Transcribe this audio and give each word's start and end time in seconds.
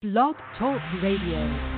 Blog 0.00 0.36
Talk 0.56 0.80
Radio. 1.02 1.77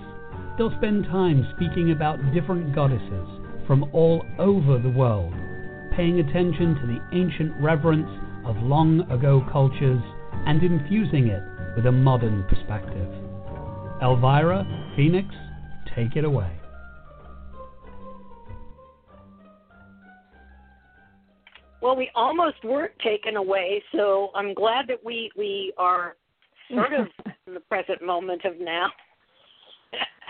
They'll 0.57 0.75
spend 0.77 1.05
time 1.05 1.47
speaking 1.55 1.91
about 1.91 2.19
different 2.33 2.75
goddesses 2.75 3.27
from 3.67 3.89
all 3.93 4.25
over 4.37 4.79
the 4.79 4.89
world, 4.89 5.33
paying 5.95 6.19
attention 6.19 6.75
to 6.75 6.87
the 6.87 6.99
ancient 7.17 7.53
reverence 7.61 8.09
of 8.45 8.57
long 8.57 9.01
ago 9.11 9.45
cultures 9.51 10.01
and 10.45 10.61
infusing 10.61 11.27
it 11.27 11.43
with 11.75 11.85
a 11.85 11.91
modern 11.91 12.43
perspective. 12.49 13.07
Elvira, 14.01 14.65
Phoenix, 14.95 15.27
take 15.95 16.15
it 16.15 16.25
away. 16.25 16.51
Well, 21.81 21.95
we 21.95 22.11
almost 22.13 22.63
weren't 22.63 22.97
taken 23.03 23.37
away, 23.37 23.83
so 23.95 24.29
I'm 24.35 24.53
glad 24.53 24.87
that 24.87 25.03
we 25.03 25.31
we 25.35 25.73
are 25.77 26.15
sort 26.69 26.93
of 26.93 27.07
in 27.47 27.53
the 27.53 27.59
present 27.59 28.03
moment 28.03 28.45
of 28.45 28.59
now. 28.59 28.87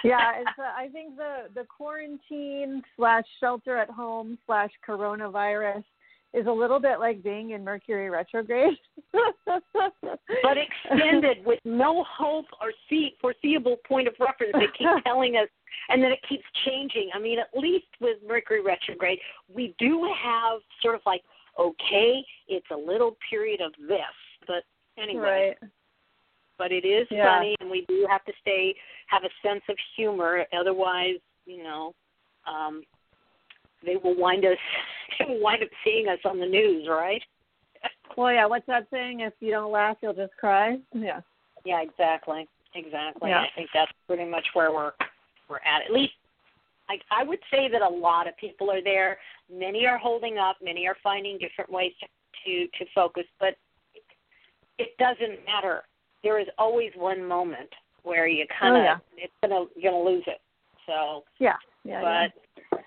Yeah, 0.03 0.39
it's, 0.39 0.59
uh, 0.59 0.63
I 0.77 0.87
think 0.89 1.15
the 1.15 1.49
the 1.53 1.65
quarantine 1.65 2.81
slash 2.95 3.25
shelter 3.39 3.77
at 3.77 3.89
home 3.89 4.37
slash 4.45 4.71
coronavirus 4.87 5.83
is 6.33 6.47
a 6.47 6.51
little 6.51 6.79
bit 6.79 6.99
like 6.99 7.21
being 7.23 7.51
in 7.51 7.63
Mercury 7.63 8.09
retrograde, 8.09 8.77
but 9.13 10.57
extended 10.57 11.45
with 11.45 11.59
no 11.65 12.05
hope 12.09 12.45
or 12.61 12.71
see 12.89 13.15
foreseeable 13.19 13.77
point 13.87 14.07
of 14.07 14.13
reference. 14.19 14.53
They 14.53 14.67
keep 14.77 14.87
telling 15.05 15.35
us, 15.35 15.49
and 15.89 16.01
then 16.01 16.11
it 16.11 16.19
keeps 16.27 16.45
changing. 16.65 17.09
I 17.13 17.19
mean, 17.19 17.37
at 17.39 17.49
least 17.53 17.87
with 17.99 18.17
Mercury 18.25 18.61
retrograde, 18.61 19.19
we 19.53 19.75
do 19.77 20.09
have 20.23 20.61
sort 20.81 20.95
of 20.95 21.01
like, 21.05 21.21
okay, 21.59 22.23
it's 22.47 22.67
a 22.71 22.77
little 22.77 23.17
period 23.29 23.59
of 23.61 23.73
this, 23.87 23.99
but 24.47 24.63
anyway. 24.97 25.55
Right 25.61 25.71
but 26.61 26.71
it 26.71 26.85
is 26.85 27.07
yeah. 27.09 27.25
funny, 27.25 27.55
and 27.59 27.71
we 27.71 27.85
do 27.87 28.05
have 28.07 28.23
to 28.25 28.31
stay 28.39 28.75
have 29.07 29.23
a 29.23 29.47
sense 29.47 29.63
of 29.67 29.75
humor. 29.95 30.45
Otherwise, 30.57 31.15
you 31.47 31.63
know, 31.63 31.95
um, 32.47 32.83
they 33.83 33.95
will 33.95 34.15
wind 34.15 34.45
us 34.45 34.57
they 35.19 35.25
will 35.25 35.41
wind 35.41 35.63
up 35.63 35.69
seeing 35.83 36.07
us 36.07 36.19
on 36.23 36.39
the 36.39 36.45
news, 36.45 36.87
right? 36.87 37.23
well, 38.15 38.31
yeah. 38.31 38.45
What's 38.45 38.67
that 38.67 38.85
saying? 38.91 39.21
If 39.21 39.33
you 39.39 39.49
don't 39.49 39.71
laugh, 39.71 39.97
you'll 40.03 40.13
just 40.13 40.37
cry. 40.39 40.77
Yeah. 40.93 41.21
Yeah, 41.65 41.81
exactly, 41.81 42.47
exactly. 42.75 43.31
Yeah. 43.31 43.39
I 43.41 43.47
think 43.55 43.69
that's 43.73 43.91
pretty 44.05 44.29
much 44.29 44.45
where 44.53 44.71
we're 44.71 44.91
we're 45.49 45.57
at. 45.57 45.83
At 45.83 45.91
least 45.91 46.13
I, 46.89 46.97
I 47.09 47.23
would 47.23 47.39
say 47.49 47.69
that 47.71 47.81
a 47.81 47.89
lot 47.89 48.27
of 48.27 48.37
people 48.37 48.69
are 48.69 48.83
there. 48.83 49.17
Many 49.51 49.87
are 49.87 49.97
holding 49.97 50.37
up. 50.37 50.57
Many 50.61 50.85
are 50.85 50.97
finding 51.01 51.39
different 51.39 51.71
ways 51.71 51.91
to 52.01 52.07
to, 52.45 52.67
to 52.77 52.91
focus, 52.93 53.25
but 53.39 53.55
it 54.77 54.95
doesn't 54.99 55.43
matter 55.45 55.83
there 56.23 56.39
is 56.39 56.47
always 56.57 56.91
one 56.95 57.25
moment 57.25 57.69
where 58.03 58.27
you 58.27 58.45
kind 58.59 58.75
of 58.75 58.81
oh, 58.81 58.83
yeah. 58.83 59.23
it's 59.25 59.33
gonna 59.41 59.65
you're 59.75 59.91
gonna 59.91 60.03
lose 60.03 60.23
it. 60.27 60.41
So 60.87 61.23
yeah, 61.39 61.55
yeah. 61.83 62.01
But 62.01 62.57
yeah. 62.71 62.79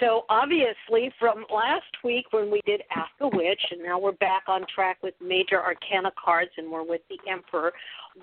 so 0.00 0.24
obviously 0.28 1.12
from 1.18 1.44
last 1.52 1.84
week 2.04 2.26
when 2.32 2.50
we 2.50 2.60
did 2.66 2.82
Ask 2.94 3.10
a 3.20 3.28
Witch, 3.28 3.60
and 3.70 3.82
now 3.82 3.98
we're 3.98 4.12
back 4.12 4.44
on 4.46 4.64
track 4.72 4.98
with 5.02 5.14
major 5.20 5.60
arcana 5.62 6.12
cards, 6.22 6.50
and 6.56 6.70
we're 6.70 6.84
with 6.84 7.02
the 7.08 7.18
Emperor. 7.30 7.72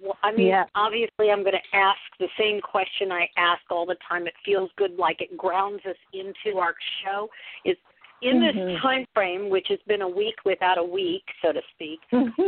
Well, 0.01 0.17
I 0.23 0.31
mean, 0.31 0.47
yeah. 0.47 0.65
obviously, 0.75 1.31
I'm 1.31 1.41
going 1.41 1.53
to 1.53 1.77
ask 1.77 1.99
the 2.19 2.27
same 2.37 2.59
question 2.59 3.11
I 3.11 3.29
ask 3.37 3.61
all 3.69 3.85
the 3.85 3.95
time. 4.07 4.27
It 4.27 4.33
feels 4.43 4.69
good, 4.77 4.97
like 4.97 5.21
it 5.21 5.37
grounds 5.37 5.81
us 5.87 5.95
into 6.13 6.57
our 6.57 6.75
show. 7.03 7.29
Is 7.63 7.77
in 8.21 8.41
this 8.41 8.55
mm-hmm. 8.55 8.81
time 8.81 9.05
frame, 9.13 9.49
which 9.49 9.67
has 9.69 9.79
been 9.87 10.01
a 10.01 10.09
week 10.09 10.35
without 10.45 10.77
a 10.77 10.83
week, 10.83 11.23
so 11.41 11.51
to 11.51 11.61
speak, 11.73 11.99
Mm-hmm. 12.11 12.41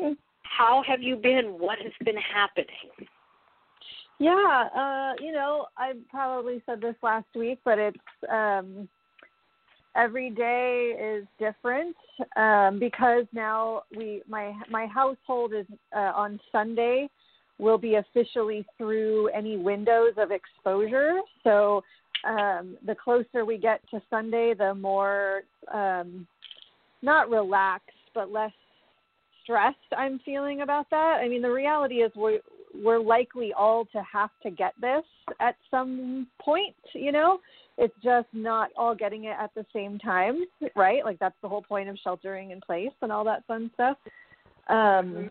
um, 0.00 0.16
how 0.44 0.82
have 0.86 1.02
you 1.02 1.16
been? 1.16 1.56
What 1.58 1.78
has 1.80 1.92
been 2.04 2.16
happening? 2.16 3.08
Yeah, 4.18 4.68
uh, 4.76 5.12
you 5.22 5.32
know, 5.32 5.66
I 5.76 5.92
probably 6.10 6.62
said 6.66 6.80
this 6.80 6.94
last 7.02 7.26
week, 7.34 7.58
but 7.64 7.78
it's 7.78 7.98
um 8.30 8.88
every 9.96 10.30
day 10.30 10.92
is 11.00 11.24
different 11.38 11.94
um 12.36 12.78
because 12.78 13.24
now 13.32 13.82
we 13.96 14.22
my 14.28 14.52
my 14.70 14.86
household 14.86 15.52
is 15.52 15.66
uh, 15.94 16.12
on 16.14 16.40
Sunday 16.52 17.08
will 17.58 17.78
be 17.78 17.94
officially 17.94 18.66
through 18.76 19.28
any 19.28 19.56
windows 19.56 20.14
of 20.16 20.30
exposure. 20.30 21.20
So 21.42 21.82
um 22.24 22.76
the 22.86 22.94
closer 22.94 23.44
we 23.44 23.58
get 23.58 23.80
to 23.90 24.00
Sunday, 24.10 24.54
the 24.54 24.74
more 24.74 25.42
um 25.72 26.26
not 27.02 27.30
relaxed 27.30 27.90
but 28.14 28.30
less 28.30 28.52
stressed 29.44 29.76
I'm 29.96 30.18
feeling 30.24 30.62
about 30.62 30.90
that. 30.90 31.20
I 31.22 31.28
mean, 31.28 31.42
the 31.42 31.52
reality 31.52 31.96
is 31.96 32.10
we're 32.16 32.40
we're 32.74 32.98
likely 32.98 33.52
all 33.52 33.84
to 33.92 34.02
have 34.10 34.30
to 34.42 34.50
get 34.50 34.74
this 34.80 35.04
at 35.40 35.54
some 35.70 36.26
point. 36.40 36.74
You 36.92 37.12
know, 37.12 37.38
it's 37.78 37.94
just 38.02 38.26
not 38.32 38.70
all 38.76 38.94
getting 38.94 39.24
it 39.24 39.36
at 39.38 39.54
the 39.54 39.64
same 39.72 39.98
time, 39.98 40.44
right? 40.74 41.04
Like 41.04 41.18
that's 41.18 41.36
the 41.42 41.48
whole 41.48 41.62
point 41.62 41.88
of 41.88 41.96
sheltering 42.02 42.50
in 42.50 42.60
place 42.60 42.90
and 43.02 43.12
all 43.12 43.24
that 43.24 43.46
fun 43.46 43.70
stuff. 43.74 43.96
Um, 44.68 45.30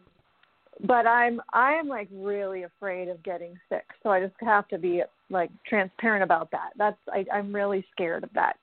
but 0.87 1.05
I'm 1.05 1.41
I'm 1.53 1.87
like 1.87 2.07
really 2.11 2.63
afraid 2.63 3.09
of 3.09 3.21
getting 3.23 3.59
sick, 3.69 3.85
so 4.01 4.09
I 4.09 4.21
just 4.21 4.35
have 4.41 4.67
to 4.69 4.77
be 4.77 5.03
like 5.29 5.51
transparent 5.67 6.23
about 6.23 6.49
that. 6.51 6.69
That's 6.77 6.97
I, 7.09 7.25
I'm 7.33 7.53
really 7.53 7.85
scared 7.91 8.23
of 8.23 8.29
that. 8.33 8.57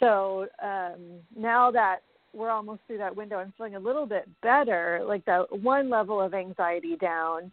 So 0.00 0.46
um, 0.62 1.20
now 1.36 1.70
that 1.70 2.00
we're 2.34 2.50
almost 2.50 2.80
through 2.86 2.98
that 2.98 3.14
window. 3.14 3.36
I'm 3.36 3.52
feeling 3.56 3.74
a 3.74 3.80
little 3.80 4.06
bit 4.06 4.28
better, 4.42 5.02
like 5.06 5.24
that 5.26 5.46
one 5.62 5.90
level 5.90 6.20
of 6.20 6.34
anxiety 6.34 6.96
down. 6.96 7.52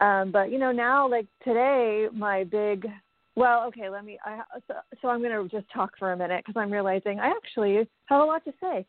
Um, 0.00 0.32
but 0.32 0.50
you 0.50 0.58
know, 0.58 0.72
now 0.72 1.08
like 1.08 1.26
today, 1.44 2.08
my 2.12 2.44
big 2.44 2.86
well, 3.34 3.64
okay, 3.68 3.88
let 3.88 4.04
me. 4.04 4.18
I, 4.24 4.40
so, 4.68 4.74
so 5.00 5.08
I'm 5.08 5.22
going 5.22 5.32
to 5.32 5.48
just 5.48 5.70
talk 5.72 5.92
for 5.98 6.12
a 6.12 6.16
minute 6.16 6.44
because 6.44 6.60
I'm 6.60 6.70
realizing 6.70 7.18
I 7.18 7.28
actually 7.28 7.88
have 8.06 8.20
a 8.20 8.24
lot 8.24 8.44
to 8.44 8.52
say. 8.60 8.84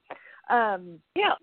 Um, 0.49 0.99
yeah. 1.15 1.33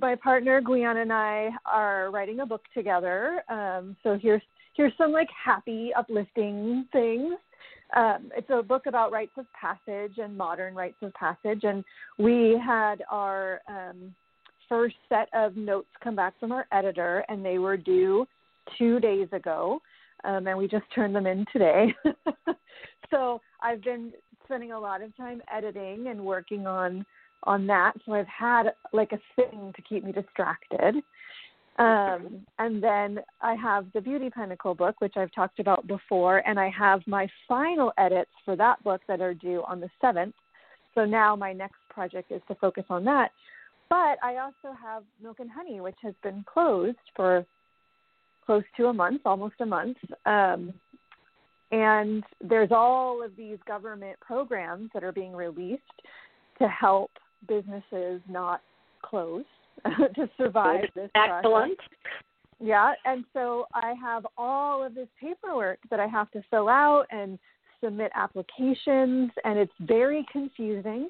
My 0.00 0.14
partner 0.14 0.62
Gwion 0.62 1.02
and 1.02 1.12
I 1.12 1.50
are 1.66 2.10
writing 2.10 2.40
a 2.40 2.46
book 2.46 2.62
together. 2.72 3.42
Um, 3.50 3.96
so 4.02 4.18
here's 4.20 4.40
here's 4.74 4.94
some 4.96 5.12
like 5.12 5.28
happy, 5.44 5.92
uplifting 5.94 6.86
things 6.90 7.34
um, 7.96 8.30
it's 8.36 8.50
a 8.50 8.62
book 8.62 8.86
about 8.86 9.12
rites 9.12 9.32
of 9.36 9.46
passage 9.52 10.18
and 10.18 10.36
modern 10.36 10.74
rites 10.74 10.96
of 11.02 11.12
passage. 11.14 11.64
And 11.64 11.84
we 12.18 12.60
had 12.64 13.02
our 13.10 13.60
um, 13.68 14.14
first 14.68 14.96
set 15.08 15.28
of 15.34 15.56
notes 15.56 15.88
come 16.02 16.16
back 16.16 16.38
from 16.40 16.52
our 16.52 16.66
editor, 16.72 17.24
and 17.28 17.44
they 17.44 17.58
were 17.58 17.76
due 17.76 18.26
two 18.78 18.98
days 19.00 19.28
ago. 19.32 19.80
um, 20.24 20.46
and 20.46 20.58
we 20.58 20.66
just 20.66 20.84
turned 20.94 21.14
them 21.14 21.26
in 21.26 21.44
today. 21.52 21.94
so 23.10 23.40
I've 23.62 23.82
been 23.82 24.12
spending 24.44 24.72
a 24.72 24.80
lot 24.80 25.02
of 25.02 25.16
time 25.16 25.42
editing 25.54 26.08
and 26.08 26.24
working 26.24 26.66
on 26.66 27.04
on 27.46 27.66
that. 27.66 27.92
So 28.06 28.12
I've 28.14 28.26
had 28.26 28.72
like 28.92 29.12
a 29.12 29.20
thing 29.36 29.72
to 29.76 29.82
keep 29.82 30.02
me 30.02 30.12
distracted. 30.12 30.96
Um, 31.76 32.46
and 32.60 32.82
then 32.82 33.18
I 33.40 33.54
have 33.54 33.86
the 33.94 34.00
Beauty 34.00 34.30
Pinnacle 34.30 34.74
book, 34.74 35.00
which 35.00 35.14
I've 35.16 35.32
talked 35.32 35.58
about 35.58 35.86
before, 35.88 36.38
and 36.46 36.58
I 36.58 36.70
have 36.70 37.00
my 37.06 37.26
final 37.48 37.92
edits 37.98 38.30
for 38.44 38.54
that 38.56 38.82
book 38.84 39.00
that 39.08 39.20
are 39.20 39.34
due 39.34 39.62
on 39.66 39.80
the 39.80 39.90
7th. 40.02 40.34
So 40.94 41.04
now 41.04 41.34
my 41.34 41.52
next 41.52 41.78
project 41.90 42.30
is 42.30 42.40
to 42.46 42.54
focus 42.56 42.84
on 42.90 43.04
that. 43.06 43.32
But 43.90 44.18
I 44.22 44.36
also 44.36 44.76
have 44.80 45.02
Milk 45.20 45.40
and 45.40 45.50
Honey, 45.50 45.80
which 45.80 45.96
has 46.02 46.14
been 46.22 46.44
closed 46.46 46.96
for 47.16 47.44
close 48.46 48.64
to 48.76 48.86
a 48.86 48.92
month, 48.92 49.22
almost 49.24 49.54
a 49.60 49.66
month. 49.66 49.96
Um, 50.26 50.72
and 51.72 52.22
there's 52.40 52.70
all 52.70 53.22
of 53.22 53.34
these 53.36 53.58
government 53.66 54.18
programs 54.20 54.90
that 54.94 55.02
are 55.02 55.12
being 55.12 55.32
released 55.32 55.82
to 56.58 56.68
help 56.68 57.10
businesses 57.48 58.20
not 58.28 58.60
close 59.02 59.44
to 60.14 60.28
survive 60.36 60.84
this 60.94 61.10
excellent. 61.14 61.76
Process. 61.78 62.12
yeah 62.60 62.92
and 63.04 63.24
so 63.32 63.66
i 63.74 63.94
have 64.00 64.26
all 64.36 64.84
of 64.84 64.94
this 64.94 65.08
paperwork 65.20 65.78
that 65.90 66.00
i 66.00 66.06
have 66.06 66.30
to 66.30 66.42
fill 66.50 66.68
out 66.68 67.06
and 67.10 67.38
submit 67.82 68.10
applications 68.14 69.30
and 69.44 69.58
it's 69.58 69.72
very 69.80 70.24
confusing. 70.32 71.08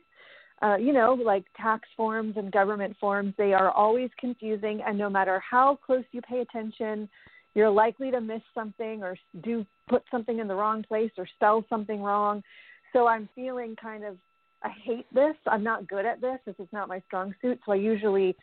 Uh, 0.63 0.77
you 0.77 0.93
know 0.93 1.15
like 1.15 1.45
tax 1.57 1.87
forms 1.97 2.37
and 2.37 2.51
government 2.53 2.97
forms 3.01 3.35
they 3.37 3.53
are 3.53 3.71
always 3.71 4.09
confusing 4.19 4.81
and 4.87 4.97
no 4.97 5.11
matter 5.11 5.41
how 5.41 5.77
close 5.85 6.05
you 6.13 6.23
pay 6.23 6.41
attention 6.41 7.09
you're 7.55 7.71
likely 7.71 8.11
to 8.11 8.21
miss 8.21 8.43
something 8.55 9.03
or 9.03 9.17
do 9.43 9.65
put 9.89 10.03
something 10.11 10.39
in 10.39 10.49
the 10.49 10.55
wrong 10.55 10.83
place 10.83 11.11
or 11.19 11.27
spell 11.37 11.65
something 11.69 12.03
wrong. 12.03 12.43
So 12.93 13.07
i'm 13.07 13.29
feeling 13.35 13.77
kind 13.81 14.05
of 14.05 14.17
I 14.65 14.71
hate 14.83 15.07
this. 15.15 15.35
I'm 15.47 15.63
not 15.63 15.87
good 15.87 16.07
at 16.07 16.21
this. 16.21 16.39
This 16.47 16.55
is 16.59 16.69
not 16.73 16.89
my 16.89 17.03
strong 17.07 17.35
suit. 17.43 17.61
So 17.67 17.73
I 17.73 17.77
usually 17.77 18.35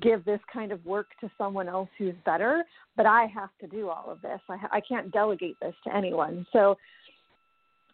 give 0.00 0.24
this 0.24 0.40
kind 0.52 0.72
of 0.72 0.84
work 0.84 1.06
to 1.20 1.30
someone 1.38 1.68
else 1.68 1.88
who's 1.98 2.14
better, 2.24 2.62
but 2.96 3.06
I 3.06 3.26
have 3.34 3.48
to 3.60 3.66
do 3.66 3.88
all 3.88 4.10
of 4.10 4.20
this. 4.20 4.38
I, 4.48 4.58
I 4.70 4.80
can't 4.80 5.10
delegate 5.10 5.56
this 5.60 5.74
to 5.84 5.96
anyone. 5.96 6.46
So 6.52 6.76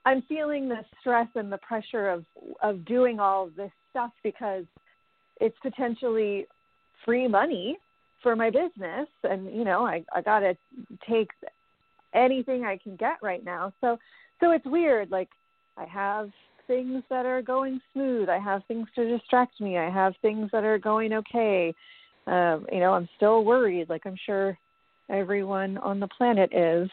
I'm 0.05 0.23
feeling 0.23 0.69
the 0.69 0.85
stress 1.01 1.29
and 1.37 1.51
the 1.51 1.59
pressure 1.59 2.11
of 2.11 2.25
of 2.63 2.85
doing 2.85 3.19
all 3.19 3.47
of 3.47 3.57
this 3.57 3.73
stuff 3.91 4.13
because 4.23 4.65
it's 5.41 5.57
potentially 5.63 6.47
free 7.05 7.29
money 7.29 7.79
for 8.23 8.37
my 8.37 8.51
business 8.51 9.09
and 9.25 9.55
you 9.55 9.65
know 9.65 9.87
I 9.87 10.05
I 10.15 10.23
got 10.23 10.41
to 10.41 10.57
take 11.09 11.29
anything 12.15 12.65
I 12.65 12.79
can 12.79 12.97
get 12.97 13.17
right 13.23 13.45
now. 13.45 13.73
So 13.81 13.99
so 14.41 14.51
it's 14.51 14.67
weird 14.67 15.11
like 15.11 15.29
I 15.77 15.85
have 15.87 16.31
things 16.67 17.03
that 17.11 17.27
are 17.27 17.43
going 17.43 17.81
smooth. 17.93 18.29
I 18.29 18.39
have 18.39 18.63
things 18.67 18.87
to 18.95 19.09
distract 19.09 19.61
me. 19.61 19.79
I 19.79 19.91
have 19.91 20.15
things 20.23 20.51
that 20.53 20.65
are 20.65 20.79
going 20.79 21.13
okay. 21.13 21.75
Um, 22.27 22.67
you 22.73 22.81
know, 22.81 22.93
I'm 22.93 23.09
still 23.17 23.45
worried, 23.45 23.89
like 23.89 24.07
I'm 24.07 24.17
sure 24.27 24.59
everyone 25.09 25.79
on 25.79 26.01
the 26.01 26.09
planet 26.09 26.51
is. 26.53 26.91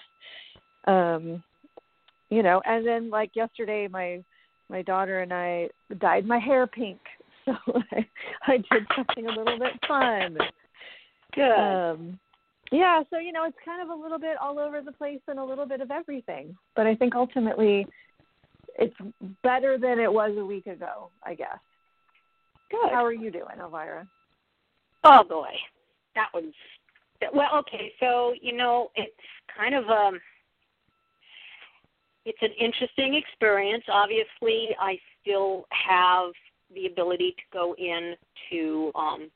Um, 0.86 1.44
you 2.30 2.44
know, 2.44 2.62
and 2.66 2.86
then 2.86 3.10
like 3.10 3.32
yesterday, 3.36 3.88
my 3.90 4.24
my 4.70 4.82
daughter 4.82 5.22
and 5.22 5.34
I 5.34 5.70
dyed 6.00 6.26
my 6.26 6.40
hair 6.40 6.66
pink, 6.68 7.00
so 7.46 7.54
I, 7.92 8.08
I 8.48 8.58
did 8.58 8.88
something 8.96 9.28
a 9.28 9.32
little 9.32 9.60
bit 9.60 9.74
fun. 9.88 10.38
Good. 11.36 11.52
Um, 11.52 12.20
yeah, 12.72 13.04
so 13.10 13.20
you 13.20 13.32
know, 13.32 13.46
it's 13.46 13.58
kind 13.64 13.82
of 13.82 13.96
a 13.96 14.02
little 14.02 14.18
bit 14.18 14.36
all 14.42 14.58
over 14.58 14.82
the 14.82 14.92
place 14.92 15.20
and 15.28 15.38
a 15.38 15.44
little 15.44 15.68
bit 15.68 15.82
of 15.82 15.92
everything. 15.92 16.58
But 16.76 16.88
I 16.88 16.96
think 16.96 17.14
ultimately, 17.16 17.86
it's 18.80 18.96
better 19.44 19.78
than 19.78 20.00
it 20.00 20.12
was 20.12 20.32
a 20.38 20.46
week 20.46 20.68
ago, 20.68 21.10
I 21.24 21.36
guess. 21.36 21.60
Good. 22.72 22.92
How 22.92 23.06
are 23.06 23.14
you 23.14 23.32
doing, 23.32 23.60
Elvira? 23.60 24.08
Oh 25.04 25.24
boy, 25.24 25.52
that 26.16 26.30
was 26.34 26.46
well. 27.34 27.50
Okay, 27.60 27.92
so 28.00 28.34
you 28.42 28.56
know 28.56 28.90
it's 28.96 29.12
kind 29.56 29.76
of 29.76 29.86
um, 29.90 30.20
it's 32.26 32.42
an 32.42 32.52
interesting 32.60 33.16
experience. 33.16 33.84
Obviously, 33.92 34.70
I 34.80 34.98
still 35.22 35.66
have 35.70 36.32
the 36.74 36.88
ability 36.88 37.36
to 37.38 37.44
go 37.52 37.76
in 37.78 38.16
to 38.50 38.92
um, 38.96 39.30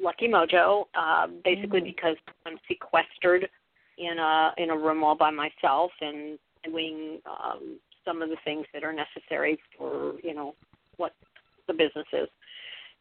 Lucky 0.00 0.28
Mojo, 0.28 0.84
uh, 0.94 1.28
basically 1.44 1.80
mm-hmm. 1.80 1.90
because 1.90 2.16
I'm 2.46 2.58
sequestered 2.68 3.48
in 3.96 4.18
a 4.18 4.52
in 4.58 4.70
a 4.70 4.76
room 4.76 5.02
all 5.02 5.16
by 5.16 5.30
myself 5.30 5.90
and 6.00 6.38
doing 6.64 7.20
um, 7.26 7.78
some 8.08 8.22
of 8.22 8.30
the 8.30 8.36
things 8.44 8.64
that 8.72 8.82
are 8.82 8.94
necessary 8.94 9.58
for 9.76 10.14
you 10.22 10.34
know 10.34 10.54
what 10.96 11.12
the 11.66 11.74
business 11.74 12.06
is. 12.12 12.28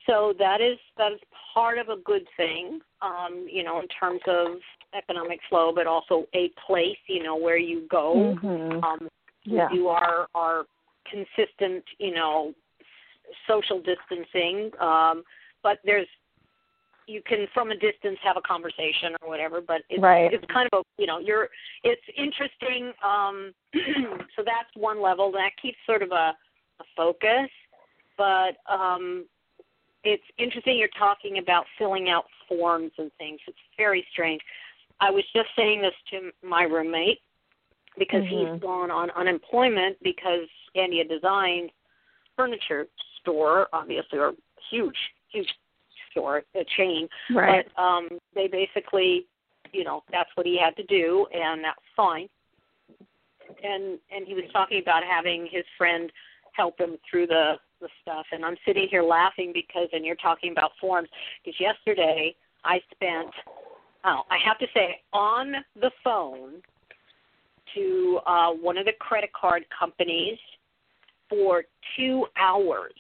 So 0.06 0.34
that 0.40 0.62
is 0.62 0.78
that 0.98 1.12
is 1.12 1.20
part 1.54 1.78
of 1.78 1.90
a 1.90 1.98
good 1.98 2.26
thing, 2.38 2.80
um, 3.02 3.48
you 3.52 3.64
know, 3.64 3.80
in 3.80 3.88
terms 3.88 4.22
of 4.28 4.58
economic 4.98 5.40
flow, 5.50 5.72
but 5.74 5.88
also 5.88 6.26
a 6.34 6.52
place, 6.66 6.98
you 7.08 7.24
know, 7.24 7.36
where 7.36 7.58
you 7.58 7.88
go. 7.90 8.38
Mm-hmm. 8.44 8.84
Um, 8.84 9.10
yeah. 9.44 9.68
You 9.72 9.88
are 9.90 10.28
are 10.36 10.66
consistent, 11.10 11.84
you 12.00 12.14
know, 12.14 12.54
social 13.48 13.82
distancing, 13.82 14.72
um, 14.80 15.24
but 15.64 15.80
there's 15.84 16.08
you 17.08 17.22
can 17.26 17.48
from 17.54 17.72
a 17.72 17.74
distance 17.74 18.18
have 18.24 18.38
a 18.38 18.42
conversation 18.42 19.16
or 19.22 19.30
whatever 19.30 19.62
but 19.62 19.82
it's 19.90 20.02
right. 20.02 20.34
it's 20.34 20.46
kind 20.52 20.70
of 20.72 20.80
a 20.80 21.02
you 21.02 21.08
know 21.08 21.20
you're 21.20 21.50
it's 21.84 22.02
interesting 22.18 22.92
um 23.04 23.54
so 24.36 24.44
that's 24.46 24.70
one 24.76 25.02
level 25.02 25.32
that 25.32 25.52
keeps 25.60 25.78
sort 25.86 26.04
of 26.04 26.12
a, 26.12 26.34
a 26.80 26.84
focus 26.96 27.50
but 28.18 28.58
um 28.70 29.26
it's 30.04 30.24
interesting 30.38 30.78
you're 30.78 30.90
talking 30.98 31.40
about 31.40 31.66
filling 31.78 32.10
out 32.10 32.26
forms 32.48 32.92
and 32.98 33.12
things 33.18 33.40
it's 33.48 33.58
very 33.78 34.06
strange 34.12 34.42
i 35.00 35.10
was 35.10 35.24
just 35.34 35.48
saying 35.56 35.82
this 35.82 35.96
to 36.12 36.30
my 36.48 36.64
roommate 36.64 37.20
because 37.98 38.24
mm-hmm. 38.24 38.54
he's 38.54 38.62
gone 38.62 38.92
on 38.92 39.10
unemployment 39.12 39.98
because 40.04 40.48
Scandia 40.76 41.08
Design 41.08 41.70
furniture 42.36 42.86
store 43.20 43.68
obviously 43.74 44.20
or 44.20 44.34
huge 44.70 44.98
huge 45.32 45.48
store, 46.18 46.44
a 46.56 46.66
chain. 46.78 47.08
Right. 47.34 47.66
But 47.76 47.82
um, 47.82 48.10
they 48.34 48.48
basically, 48.48 49.28
you 49.74 49.84
know, 49.84 50.04
that's 50.12 50.30
what 50.36 50.46
he 50.46 50.60
had 50.60 50.76
to 50.78 50.84
do, 50.84 51.28
and 51.34 51.64
that's 51.64 51.80
fine. 51.96 52.28
And 53.64 54.00
and 54.12 54.28
he 54.28 54.34
was 54.34 54.44
talking 54.52 54.82
about 54.82 55.04
having 55.04 55.48
his 55.52 55.64
friend 55.78 56.12
help 56.54 56.80
him 56.80 56.98
through 57.10 57.28
the 57.28 57.54
the 57.80 57.88
stuff, 58.02 58.26
and 58.32 58.44
I'm 58.44 58.58
sitting 58.66 58.88
here 58.90 59.04
laughing 59.04 59.52
because, 59.54 59.88
and 59.94 60.04
you're 60.04 60.16
talking 60.16 60.52
about 60.52 60.72
forms, 60.82 61.10
because 61.46 61.60
yesterday 61.60 62.36
I 62.66 62.80
spent, 62.92 63.30
oh, 64.04 64.22
I 64.32 64.38
have 64.44 64.58
to 64.58 64.66
say, 64.74 65.00
on 65.14 65.54
the 65.80 65.92
phone 66.04 66.54
to 67.76 68.20
uh, 68.26 68.50
one 68.54 68.80
of 68.80 68.86
the 68.86 68.94
credit 69.00 69.30
card 69.40 69.64
companies 69.78 70.40
for 71.30 71.66
two 71.96 72.26
hours, 72.36 72.96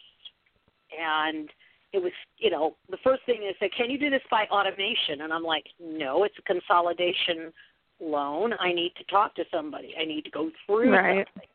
and 0.95 1.49
it 1.97 2.03
was 2.03 2.13
you 2.37 2.49
know 2.49 2.75
the 2.89 2.97
first 3.03 3.25
thing 3.25 3.43
is 3.47 3.55
say 3.59 3.69
can 3.69 3.89
you 3.89 3.97
do 3.97 4.09
this 4.09 4.21
by 4.31 4.45
automation? 4.45 5.21
And 5.21 5.33
i'm 5.33 5.43
like 5.43 5.65
no 5.79 6.23
it's 6.23 6.35
a 6.39 6.41
consolidation 6.43 7.51
loan. 7.99 8.53
I 8.59 8.71
need 8.73 8.93
to 8.97 9.03
talk 9.05 9.35
to 9.35 9.43
somebody. 9.51 9.95
I 9.99 10.05
need 10.05 10.23
to 10.25 10.31
go 10.31 10.51
through 10.65 10.93
right. 10.93 11.25
something. 11.33 11.49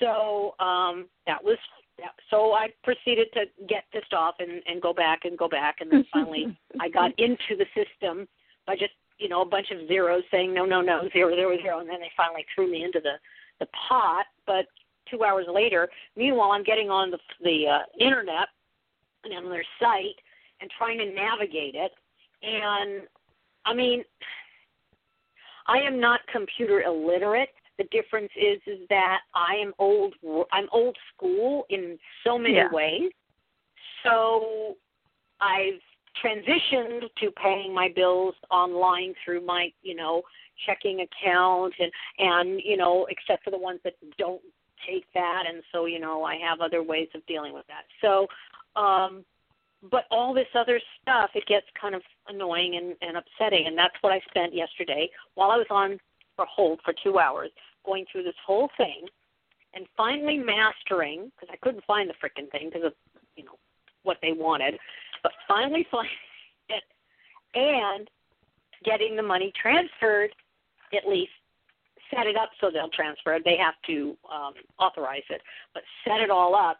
So 0.00 0.54
um 0.64 1.06
that 1.26 1.42
was 1.42 1.58
so 2.30 2.52
i 2.52 2.68
proceeded 2.84 3.28
to 3.32 3.44
get 3.66 3.84
pissed 3.92 4.12
off 4.12 4.34
and 4.38 4.62
and 4.66 4.82
go 4.82 4.92
back 4.92 5.20
and 5.24 5.38
go 5.38 5.48
back. 5.48 5.76
And 5.80 5.90
then 5.90 6.04
finally 6.12 6.56
i 6.80 6.88
got 6.88 7.12
into 7.18 7.56
the 7.56 7.66
system 7.74 8.26
by 8.66 8.74
just 8.74 8.92
you 9.18 9.28
know 9.28 9.42
a 9.42 9.46
bunch 9.46 9.70
of 9.70 9.86
zeros 9.88 10.22
saying 10.30 10.52
no 10.52 10.64
no 10.64 10.80
no 10.80 11.08
zero 11.12 11.34
zero 11.34 11.56
zero. 11.62 11.80
And 11.80 11.88
then 11.88 12.00
they 12.00 12.10
finally 12.16 12.44
threw 12.54 12.70
me 12.70 12.84
into 12.84 13.00
the 13.00 13.14
the 13.60 13.66
pot. 13.88 14.26
But 14.46 14.66
two 15.10 15.22
hours 15.22 15.46
later 15.52 15.88
meanwhile 16.16 16.50
i'm 16.50 16.64
getting 16.64 16.90
on 16.90 17.10
the 17.10 17.18
the 17.42 17.66
uh, 17.66 18.04
internet 18.04 18.48
on 19.32 19.50
their 19.50 19.64
site 19.80 20.16
and 20.60 20.70
trying 20.76 20.98
to 20.98 21.12
navigate 21.12 21.74
it. 21.74 21.92
And 22.42 23.02
I 23.64 23.74
mean, 23.74 24.04
I 25.66 25.78
am 25.78 26.00
not 26.00 26.20
computer 26.32 26.82
illiterate. 26.82 27.50
The 27.78 27.84
difference 27.90 28.30
is 28.36 28.60
is 28.66 28.86
that 28.88 29.20
I 29.34 29.56
am 29.56 29.72
old. 29.78 30.14
I'm 30.52 30.68
old 30.72 30.96
school 31.14 31.66
in 31.70 31.98
so 32.24 32.38
many 32.38 32.54
yeah. 32.54 32.68
ways. 32.72 33.10
So 34.02 34.76
I've 35.40 35.80
transitioned 36.24 37.02
to 37.20 37.30
paying 37.32 37.74
my 37.74 37.90
bills 37.94 38.34
online 38.50 39.12
through 39.24 39.44
my, 39.44 39.70
you 39.82 39.94
know, 39.94 40.22
checking 40.64 41.00
account 41.00 41.74
and 41.78 41.92
and 42.18 42.60
you 42.64 42.76
know, 42.76 43.06
except 43.10 43.44
for 43.44 43.50
the 43.50 43.58
ones 43.58 43.80
that 43.84 43.94
don't 44.16 44.40
take 44.88 45.06
that 45.14 45.44
and 45.48 45.62
so 45.72 45.86
you 45.86 45.98
know 45.98 46.22
I 46.22 46.36
have 46.36 46.60
other 46.60 46.82
ways 46.82 47.08
of 47.14 47.24
dealing 47.26 47.52
with 47.52 47.66
that. 47.66 47.84
So 48.00 48.26
um, 48.76 49.24
but 49.90 50.04
all 50.10 50.34
this 50.34 50.48
other 50.54 50.80
stuff, 51.00 51.30
it 51.34 51.46
gets 51.46 51.66
kind 51.80 51.94
of 51.94 52.02
annoying 52.28 52.76
and, 52.76 52.96
and 53.02 53.16
upsetting. 53.16 53.66
And 53.66 53.76
that's 53.76 53.94
what 54.00 54.12
I 54.12 54.20
spent 54.28 54.54
yesterday 54.54 55.08
while 55.34 55.50
I 55.50 55.56
was 55.56 55.66
on 55.70 55.98
for 56.34 56.46
hold 56.46 56.80
for 56.84 56.94
two 57.02 57.18
hours, 57.18 57.50
going 57.84 58.04
through 58.10 58.24
this 58.24 58.34
whole 58.44 58.68
thing, 58.76 59.06
and 59.74 59.86
finally 59.96 60.38
mastering 60.38 61.30
because 61.34 61.52
I 61.52 61.56
couldn't 61.62 61.84
find 61.84 62.10
the 62.10 62.14
frickin' 62.14 62.50
thing 62.50 62.70
because 62.72 62.86
of 62.86 62.92
you 63.36 63.44
know 63.44 63.58
what 64.02 64.18
they 64.22 64.32
wanted, 64.32 64.78
but 65.22 65.32
finally 65.48 65.86
finding 65.90 66.12
it 66.68 66.82
and 67.54 68.08
getting 68.84 69.16
the 69.16 69.22
money 69.22 69.52
transferred 69.60 70.30
at 70.94 71.08
least 71.08 71.32
set 72.14 72.26
it 72.26 72.36
up 72.36 72.50
so 72.60 72.70
they'll 72.72 72.90
transfer 72.90 73.34
it. 73.34 73.42
They 73.44 73.56
have 73.56 73.74
to 73.86 74.16
um, 74.32 74.54
authorize 74.78 75.26
it, 75.30 75.42
but 75.74 75.82
set 76.06 76.20
it 76.20 76.30
all 76.30 76.54
up. 76.54 76.78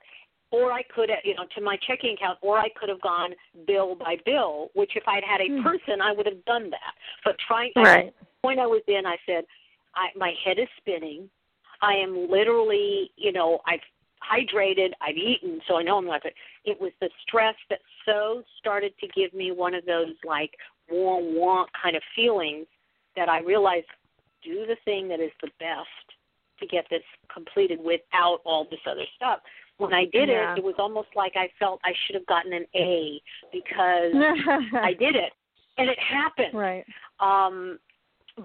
Or 0.50 0.72
I 0.72 0.82
could, 0.94 1.10
have 1.10 1.18
you 1.24 1.34
know, 1.34 1.44
to 1.56 1.60
my 1.60 1.76
checking 1.86 2.14
account, 2.14 2.38
or 2.40 2.58
I 2.58 2.68
could 2.78 2.88
have 2.88 3.00
gone 3.00 3.34
bill 3.66 3.94
by 3.94 4.16
bill. 4.24 4.70
Which, 4.74 4.92
if 4.96 5.02
I'd 5.06 5.24
had 5.24 5.40
a 5.40 5.48
Hmm. 5.48 5.62
person, 5.62 6.00
I 6.00 6.12
would 6.12 6.26
have 6.26 6.44
done 6.44 6.70
that. 6.70 6.94
But 7.24 7.38
trying, 7.38 7.72
Right. 7.76 8.14
the 8.18 8.26
point 8.42 8.60
I 8.60 8.66
was 8.66 8.82
in, 8.86 9.06
I 9.06 9.18
said, 9.26 9.44
I, 9.94 10.10
my 10.14 10.32
head 10.44 10.58
is 10.58 10.68
spinning. 10.76 11.28
I 11.82 11.94
am 11.94 12.30
literally, 12.30 13.10
you 13.16 13.32
know, 13.32 13.60
I've 13.66 13.82
hydrated, 14.22 14.92
I've 15.00 15.16
eaten, 15.16 15.60
so 15.66 15.76
I 15.76 15.82
know 15.82 15.98
I'm 15.98 16.06
not. 16.06 16.22
Good. 16.22 16.34
It 16.64 16.80
was 16.80 16.92
the 17.00 17.10
stress 17.22 17.54
that 17.70 17.80
so 18.04 18.42
started 18.58 18.96
to 18.98 19.08
give 19.08 19.32
me 19.34 19.52
one 19.52 19.74
of 19.74 19.84
those 19.84 20.14
like 20.24 20.52
wah 20.90 21.18
wah 21.18 21.66
kind 21.80 21.96
of 21.96 22.02
feelings 22.14 22.66
that 23.16 23.28
I 23.28 23.40
realized 23.40 23.86
do 24.42 24.66
the 24.66 24.76
thing 24.84 25.08
that 25.08 25.20
is 25.20 25.32
the 25.42 25.50
best 25.58 25.88
to 26.60 26.66
get 26.66 26.86
this 26.90 27.02
completed 27.32 27.78
without 27.82 28.40
all 28.44 28.64
this 28.70 28.80
other 28.88 29.04
stuff. 29.16 29.40
When 29.78 29.92
I 29.92 30.04
did 30.06 30.28
Yeah. 30.28 30.52
it, 30.54 30.58
it 30.58 30.64
was 30.64 30.74
almost 30.78 31.08
like 31.14 31.32
I 31.36 31.50
felt 31.58 31.80
I 31.84 31.92
should 32.06 32.14
have 32.14 32.26
gotten 32.26 32.52
an 32.52 32.66
A 32.74 33.20
because 33.52 34.12
I 34.82 34.94
did 34.98 35.16
it 35.16 35.32
and 35.78 35.88
it 35.88 35.98
happened. 35.98 36.54
right. 36.54 36.84
Um, 37.20 37.78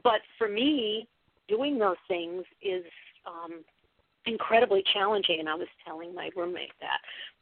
but 0.04 0.22
for 0.38 0.48
me, 0.48 1.08
doing 1.48 1.78
those 1.78 1.98
things 2.08 2.44
is 2.62 2.84
um, 3.26 3.64
incredibly 4.26 4.84
challenging. 4.94 5.40
And 5.40 5.50
I 5.50 5.56
was 5.56 5.68
telling 5.86 6.14
my 6.14 6.30
roommate 6.36 6.72
that, 6.80 7.00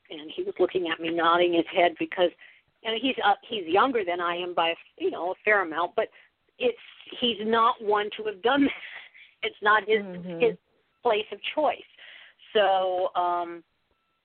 and 0.09 0.31
he 0.35 0.43
was 0.43 0.53
looking 0.59 0.89
at 0.89 0.99
me, 0.99 1.09
nodding 1.11 1.53
his 1.53 1.65
head 1.75 1.93
because, 1.99 2.31
and 2.83 2.99
he's 3.01 3.15
uh, 3.23 3.35
he's 3.47 3.65
younger 3.67 4.03
than 4.05 4.19
I 4.21 4.35
am 4.35 4.53
by 4.53 4.73
you 4.97 5.11
know 5.11 5.31
a 5.31 5.35
fair 5.45 5.61
amount, 5.61 5.95
but 5.95 6.07
it's 6.57 6.77
he's 7.19 7.37
not 7.41 7.75
one 7.81 8.09
to 8.17 8.23
have 8.25 8.41
done. 8.41 8.63
This. 8.63 8.71
It's 9.41 9.55
not 9.61 9.83
his 9.87 10.01
Mhm. 10.01 10.41
his 10.41 10.57
place 11.01 11.25
of 11.31 11.39
choice. 11.55 11.79
So 12.51 13.07
um, 13.15 13.63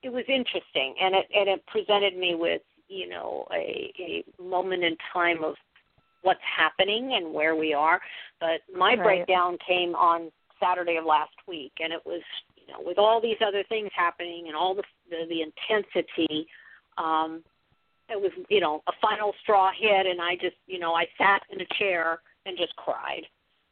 it 0.04 0.12
was 0.12 0.24
interesting, 0.28 0.94
and 1.00 1.14
it 1.14 1.26
and 1.34 1.48
it 1.48 1.66
presented 1.66 2.16
me 2.16 2.34
with 2.34 2.60
you 2.88 3.08
know 3.08 3.46
a 3.52 3.90
a 3.98 4.42
moment 4.42 4.84
in 4.84 4.96
time 5.12 5.42
of 5.42 5.54
what's 6.22 6.40
happening 6.44 7.14
and 7.14 7.32
where 7.32 7.56
we 7.56 7.72
are. 7.72 8.00
But 8.38 8.60
my 8.74 8.94
Right. 8.94 9.02
breakdown 9.02 9.58
came 9.66 9.94
on 9.94 10.30
Saturday 10.60 10.96
of 10.96 11.06
last 11.06 11.34
week, 11.48 11.72
and 11.82 11.92
it 11.92 12.04
was 12.04 12.20
you 12.56 12.72
know 12.72 12.80
with 12.84 12.98
all 12.98 13.20
these 13.20 13.38
other 13.44 13.64
things 13.68 13.90
happening 13.96 14.44
and 14.48 14.56
all 14.56 14.74
the 14.74 14.84
the, 15.08 15.24
the 15.28 15.40
intensity. 15.42 16.46
Um, 16.98 17.42
it 18.10 18.20
was 18.20 18.32
you 18.50 18.60
know 18.60 18.82
a 18.86 18.92
final 19.00 19.32
straw 19.42 19.70
hit, 19.74 20.06
and 20.06 20.20
I 20.20 20.34
just 20.36 20.56
you 20.66 20.78
know 20.78 20.92
I 20.92 21.06
sat 21.16 21.42
in 21.50 21.62
a 21.62 21.66
chair 21.78 22.20
and 22.44 22.58
just 22.58 22.76
cried 22.76 23.22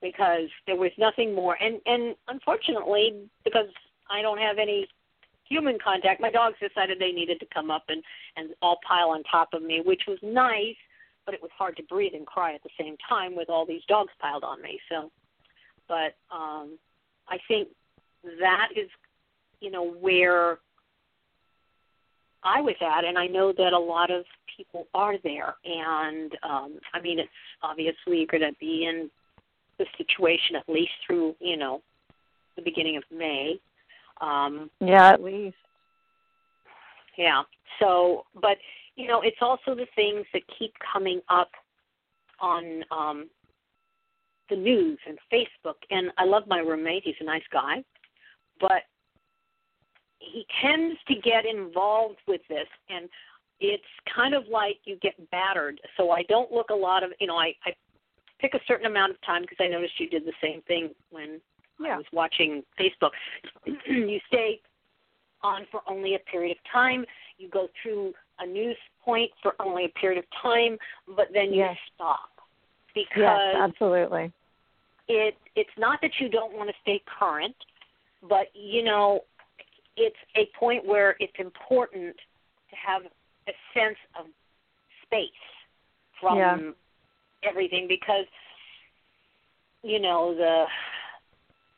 because 0.00 0.48
there 0.66 0.76
was 0.76 0.90
nothing 0.96 1.34
more. 1.34 1.62
And 1.62 1.78
and 1.84 2.16
unfortunately, 2.28 3.28
because 3.44 3.68
I 4.10 4.22
don't 4.22 4.38
have 4.38 4.56
any 4.58 4.88
human 5.48 5.78
contact, 5.82 6.20
my 6.20 6.30
dogs 6.30 6.56
decided 6.60 6.98
they 6.98 7.12
needed 7.12 7.40
to 7.40 7.46
come 7.52 7.70
up 7.70 7.84
and 7.88 8.02
and 8.36 8.50
all 8.62 8.78
pile 8.86 9.10
on 9.10 9.22
top 9.24 9.50
of 9.52 9.62
me, 9.62 9.82
which 9.84 10.02
was 10.08 10.18
nice, 10.22 10.76
but 11.24 11.34
it 11.34 11.42
was 11.42 11.50
hard 11.56 11.76
to 11.76 11.82
breathe 11.84 12.14
and 12.14 12.26
cry 12.26 12.54
at 12.54 12.62
the 12.62 12.70
same 12.78 12.96
time 13.08 13.36
with 13.36 13.48
all 13.48 13.66
these 13.66 13.82
dogs 13.88 14.12
piled 14.20 14.44
on 14.44 14.60
me. 14.62 14.80
So, 14.90 15.10
but 15.88 16.16
um, 16.34 16.78
I 17.28 17.38
think 17.48 17.68
that 18.40 18.68
is, 18.76 18.88
you 19.60 19.70
know, 19.70 19.92
where 19.92 20.58
I 22.44 22.60
was 22.60 22.74
at, 22.80 23.04
and 23.04 23.16
I 23.18 23.26
know 23.26 23.52
that 23.52 23.72
a 23.72 23.78
lot 23.78 24.10
of 24.10 24.24
people 24.56 24.86
are 24.94 25.14
there. 25.22 25.54
And 25.64 26.32
um, 26.42 26.78
I 26.92 27.00
mean, 27.00 27.18
it's 27.18 27.30
obviously 27.62 28.26
going 28.26 28.42
to 28.42 28.52
be 28.58 28.86
in 28.86 29.10
the 29.78 29.86
situation 29.96 30.56
at 30.56 30.68
least 30.68 30.92
through, 31.06 31.34
you 31.40 31.56
know, 31.56 31.82
the 32.56 32.62
beginning 32.62 32.96
of 32.96 33.04
May. 33.10 33.60
Um, 34.20 34.70
Yeah, 34.80 35.08
at 35.08 35.22
least. 35.22 35.56
yeah. 37.16 37.42
So, 37.80 38.24
but 38.40 38.58
you 38.96 39.08
know, 39.08 39.22
it's 39.22 39.38
also 39.40 39.74
the 39.74 39.86
things 39.94 40.26
that 40.32 40.42
keep 40.58 40.72
coming 40.92 41.20
up 41.28 41.50
on 42.40 42.84
um 42.90 43.30
the 44.50 44.56
news 44.56 44.98
and 45.06 45.18
Facebook. 45.32 45.76
And 45.90 46.10
I 46.18 46.24
love 46.24 46.44
my 46.46 46.58
roommate; 46.58 47.02
he's 47.04 47.14
a 47.20 47.24
nice 47.24 47.42
guy, 47.52 47.82
but 48.60 48.82
he 50.18 50.46
tends 50.62 50.96
to 51.08 51.14
get 51.14 51.44
involved 51.46 52.18
with 52.28 52.40
this, 52.48 52.68
and 52.88 53.08
it's 53.60 53.82
kind 54.14 54.34
of 54.34 54.44
like 54.48 54.78
you 54.84 54.96
get 55.00 55.14
battered. 55.30 55.80
So 55.96 56.10
I 56.10 56.22
don't 56.24 56.50
look 56.52 56.70
a 56.70 56.74
lot 56.74 57.02
of, 57.02 57.10
you 57.20 57.26
know, 57.26 57.36
I, 57.36 57.54
I 57.64 57.72
pick 58.40 58.54
a 58.54 58.60
certain 58.66 58.86
amount 58.86 59.12
of 59.12 59.20
time 59.22 59.42
because 59.42 59.58
I 59.60 59.68
noticed 59.68 59.98
you 59.98 60.08
did 60.08 60.24
the 60.24 60.32
same 60.42 60.62
thing 60.62 60.90
when 61.10 61.40
I 61.90 61.96
was 61.96 62.06
watching 62.12 62.62
Facebook. 62.78 63.10
you 63.86 64.18
stay 64.28 64.60
on 65.42 65.66
for 65.70 65.80
only 65.88 66.14
a 66.14 66.18
period 66.30 66.52
of 66.52 66.58
time. 66.72 67.04
You 67.38 67.48
go 67.48 67.68
through 67.82 68.12
a 68.38 68.46
news 68.46 68.76
point 69.04 69.30
for 69.42 69.54
only 69.60 69.84
a 69.86 69.88
period 69.98 70.18
of 70.18 70.24
time, 70.40 70.78
but 71.06 71.26
then 71.32 71.52
you 71.52 71.60
Yes. 71.60 71.76
stop 71.94 72.30
Yes, 72.94 73.08
because 73.14 73.56
absolutely. 73.56 74.32
it 75.08 75.34
it's 75.56 75.70
not 75.78 76.00
that 76.02 76.10
you 76.20 76.28
don't 76.28 76.52
want 76.54 76.68
to 76.68 76.74
stay 76.82 77.02
current, 77.18 77.56
but 78.22 78.48
you 78.54 78.82
know, 78.82 79.24
it's 79.96 80.16
a 80.36 80.46
point 80.58 80.84
where 80.84 81.16
it's 81.20 81.32
important 81.38 82.14
to 82.70 82.76
have 82.76 83.02
a 83.48 83.52
sense 83.74 83.98
of 84.18 84.26
space 85.04 85.30
from 86.20 86.36
Yeah. 86.38 86.72
everything 87.42 87.88
because 87.88 88.26
you 89.82 89.98
know 89.98 90.34
the 90.34 90.66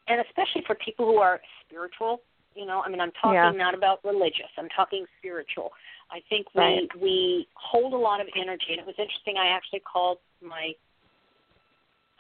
and 0.09 0.21
especially 0.21 0.63
for 0.67 0.75
people 0.77 1.07
who 1.07 1.19
are 1.19 1.41
spiritual 1.67 2.21
you 2.55 2.67
know 2.67 2.83
i 2.85 2.89
mean 2.89 3.01
i'm 3.01 3.13
talking 3.13 3.35
Yeah. 3.35 3.51
not 3.51 3.75
about 3.75 4.01
religious 4.05 4.51
i'm 4.59 4.69
talking 4.71 5.05
spiritual 5.19 5.73
i 6.11 6.21
think 6.29 6.47
we 6.55 6.61
Right. 6.61 6.89
we 7.01 7.49
hold 7.55 7.93
a 7.93 7.97
lot 7.97 8.21
of 8.21 8.29
energy 8.37 8.67
and 8.71 8.79
it 8.81 8.87
was 8.87 8.95
interesting 8.99 9.37
i 9.37 9.49
actually 9.49 9.81
called 9.81 10.19
my 10.43 10.73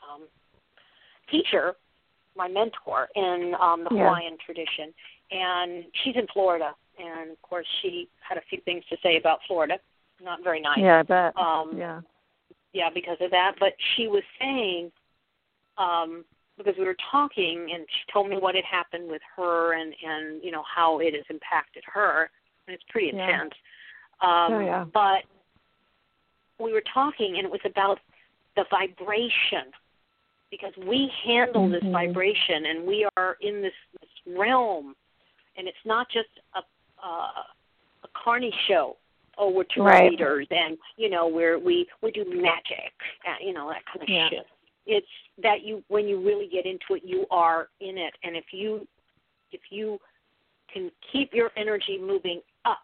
um 0.02 0.22
teacher 1.30 1.74
my 2.36 2.48
mentor 2.48 3.08
in 3.14 3.54
um 3.60 3.84
the 3.84 3.94
Yeah. 3.94 4.04
hawaiian 4.08 4.36
tradition 4.44 4.92
and 5.30 5.84
she's 6.02 6.16
in 6.16 6.26
florida 6.32 6.74
and 6.98 7.30
of 7.30 7.42
course 7.42 7.66
she 7.82 8.08
had 8.20 8.38
a 8.38 8.42
few 8.48 8.60
things 8.62 8.84
to 8.90 8.96
say 9.02 9.16
about 9.16 9.40
florida 9.46 9.78
not 10.22 10.42
very 10.42 10.60
nice 10.60 10.78
Yeah, 10.78 10.98
I 11.00 11.02
bet. 11.02 11.36
um 11.36 11.76
yeah. 11.76 12.00
yeah, 12.72 12.88
because 12.92 13.18
of 13.20 13.30
that. 13.30 13.54
But 13.60 13.72
she 13.94 14.08
was 14.08 14.22
saying, 14.40 14.90
um, 15.78 16.24
because 16.56 16.74
we 16.78 16.84
were 16.84 16.96
talking, 17.10 17.70
and 17.74 17.84
she 17.88 18.12
told 18.12 18.28
me 18.28 18.36
what 18.36 18.54
had 18.54 18.64
happened 18.64 19.08
with 19.08 19.22
her, 19.36 19.74
and 19.74 19.94
and 20.04 20.42
you 20.42 20.50
know 20.50 20.62
how 20.72 20.98
it 21.00 21.14
has 21.14 21.24
impacted 21.30 21.82
her, 21.92 22.30
and 22.66 22.74
it's 22.74 22.84
pretty 22.88 23.08
Yeah. 23.08 23.28
intense. 23.28 23.54
Um, 24.20 24.54
Oh, 24.54 24.60
yeah. 24.60 24.84
But 24.84 25.24
we 26.58 26.72
were 26.72 26.82
talking, 26.82 27.36
and 27.36 27.44
it 27.44 27.50
was 27.50 27.64
about 27.64 28.00
the 28.56 28.64
vibration, 28.70 29.72
because 30.50 30.76
we 30.76 31.08
handle 31.24 31.68
this 31.68 31.82
Mhm. 31.82 31.92
vibration, 31.92 32.66
and 32.66 32.86
we 32.86 33.06
are 33.16 33.36
in 33.40 33.60
this, 33.60 33.74
this 34.00 34.10
realm, 34.26 34.94
and 35.56 35.66
it's 35.66 35.84
not 35.84 36.08
just 36.08 36.30
a 36.54 36.62
uh, 37.02 37.42
a 38.04 38.08
carny 38.14 38.50
show 38.66 38.96
oh 39.36 39.50
we're 39.50 39.64
tarot 39.64 39.84
Right. 39.84 40.48
and 40.50 40.78
you 40.96 41.10
know 41.10 41.26
we're 41.26 41.58
we 41.58 41.86
we 42.02 42.10
do 42.12 42.24
magic 42.24 42.92
uh, 43.26 43.34
you 43.40 43.52
know 43.52 43.68
that 43.68 43.84
kind 43.86 44.02
of 44.02 44.08
Yeah. 44.08 44.28
shit 44.30 44.46
it's 44.86 45.06
that 45.42 45.62
you 45.62 45.82
when 45.88 46.06
you 46.06 46.20
really 46.24 46.48
get 46.48 46.66
into 46.66 46.94
it 46.94 47.02
you 47.04 47.26
are 47.30 47.68
in 47.80 47.98
it. 47.98 48.14
And 48.22 48.36
if 48.36 48.46
you 48.52 48.86
if 49.52 49.60
you 49.70 49.98
can 50.72 50.90
keep 51.12 51.32
your 51.32 51.50
energy 51.56 51.98
moving 52.00 52.40
up 52.64 52.78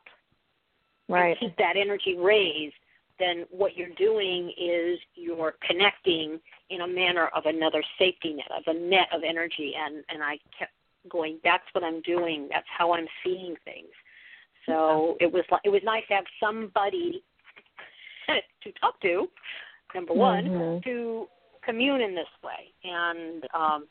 Right. 1.09 1.37
keep 1.41 1.57
that 1.57 1.77
energy 1.77 2.17
raised 2.17 2.75
then 3.19 3.45
what 3.51 3.77
you're 3.77 3.95
doing 3.99 4.51
is 4.59 4.99
you're 5.15 5.55
connecting 5.67 6.41
in 6.71 6.81
a 6.83 6.87
manner 6.87 7.27
of 7.35 7.45
another 7.47 7.83
safety 7.99 8.33
net 8.35 8.51
of 8.57 8.63
a 8.67 8.79
net 8.79 9.09
of 9.13 9.23
energy. 9.25 9.75
And 9.77 10.05
and 10.09 10.23
i 10.23 10.39
kept 10.59 10.73
going 11.09 11.39
that's 11.45 11.65
what 11.73 11.83
i'm 11.85 12.01
doing. 12.03 12.49
That's 12.51 12.67
how 12.77 12.93
i'm 12.93 13.07
seeing 13.25 13.57
things. 13.65 13.89
So 14.67 15.17
it 15.21 15.31
was 15.33 15.45
like 15.51 15.63
it 15.65 15.71
was 15.71 15.83
nice 15.85 16.05
to 16.09 16.15
have 16.15 16.25
somebody 16.39 17.23
to 18.63 18.73
talk 18.81 19.01
to 19.01 19.27
number 19.95 20.13
one 20.15 20.45
Mhm. 20.45 20.85
to 20.85 21.29
commune 21.65 22.01
in 22.01 22.15
this 22.15 22.27
way 22.43 22.73
and 22.85 23.45
um 23.55 23.87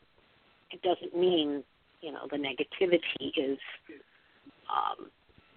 it 0.70 0.80
doesn't 0.82 1.16
mean 1.18 1.62
you 2.00 2.12
know 2.12 2.26
the 2.30 2.36
negativity 2.36 3.30
is 3.36 3.58
um 4.70 5.10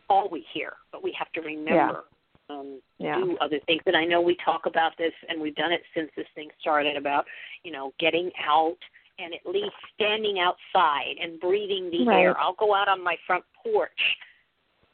all 0.10 0.30
we 0.30 0.46
hear 0.54 0.74
but 0.92 1.04
we 1.04 1.16
have 1.18 1.32
to 1.32 1.42
remember 1.42 2.06
um 2.50 2.82
Yeah. 3.00 3.16
do 3.16 3.38
other 3.42 3.60
things 3.68 3.82
and 3.86 3.96
i 3.96 4.06
know 4.06 4.22
we 4.22 4.36
talk 4.44 4.66
about 4.66 4.94
this 4.98 5.14
and 5.30 5.42
we've 5.42 5.56
done 5.56 5.72
it 5.72 5.82
since 5.96 6.10
this 6.16 6.28
thing 6.36 6.50
started 6.60 6.96
about 6.98 7.26
you 7.64 7.72
know 7.72 7.94
getting 8.00 8.32
out 8.46 8.78
and 9.20 9.34
at 9.34 9.46
least 9.46 9.76
standing 9.94 10.40
outside 10.40 11.16
and 11.22 11.40
breathing 11.40 11.92
the 11.92 12.08
Right. 12.08 12.22
air. 12.24 12.38
I'll 12.40 12.56
go 12.56 12.74
out 12.74 12.88
on 12.88 13.04
my 13.04 13.16
front 13.28 13.44
porch 13.64 13.92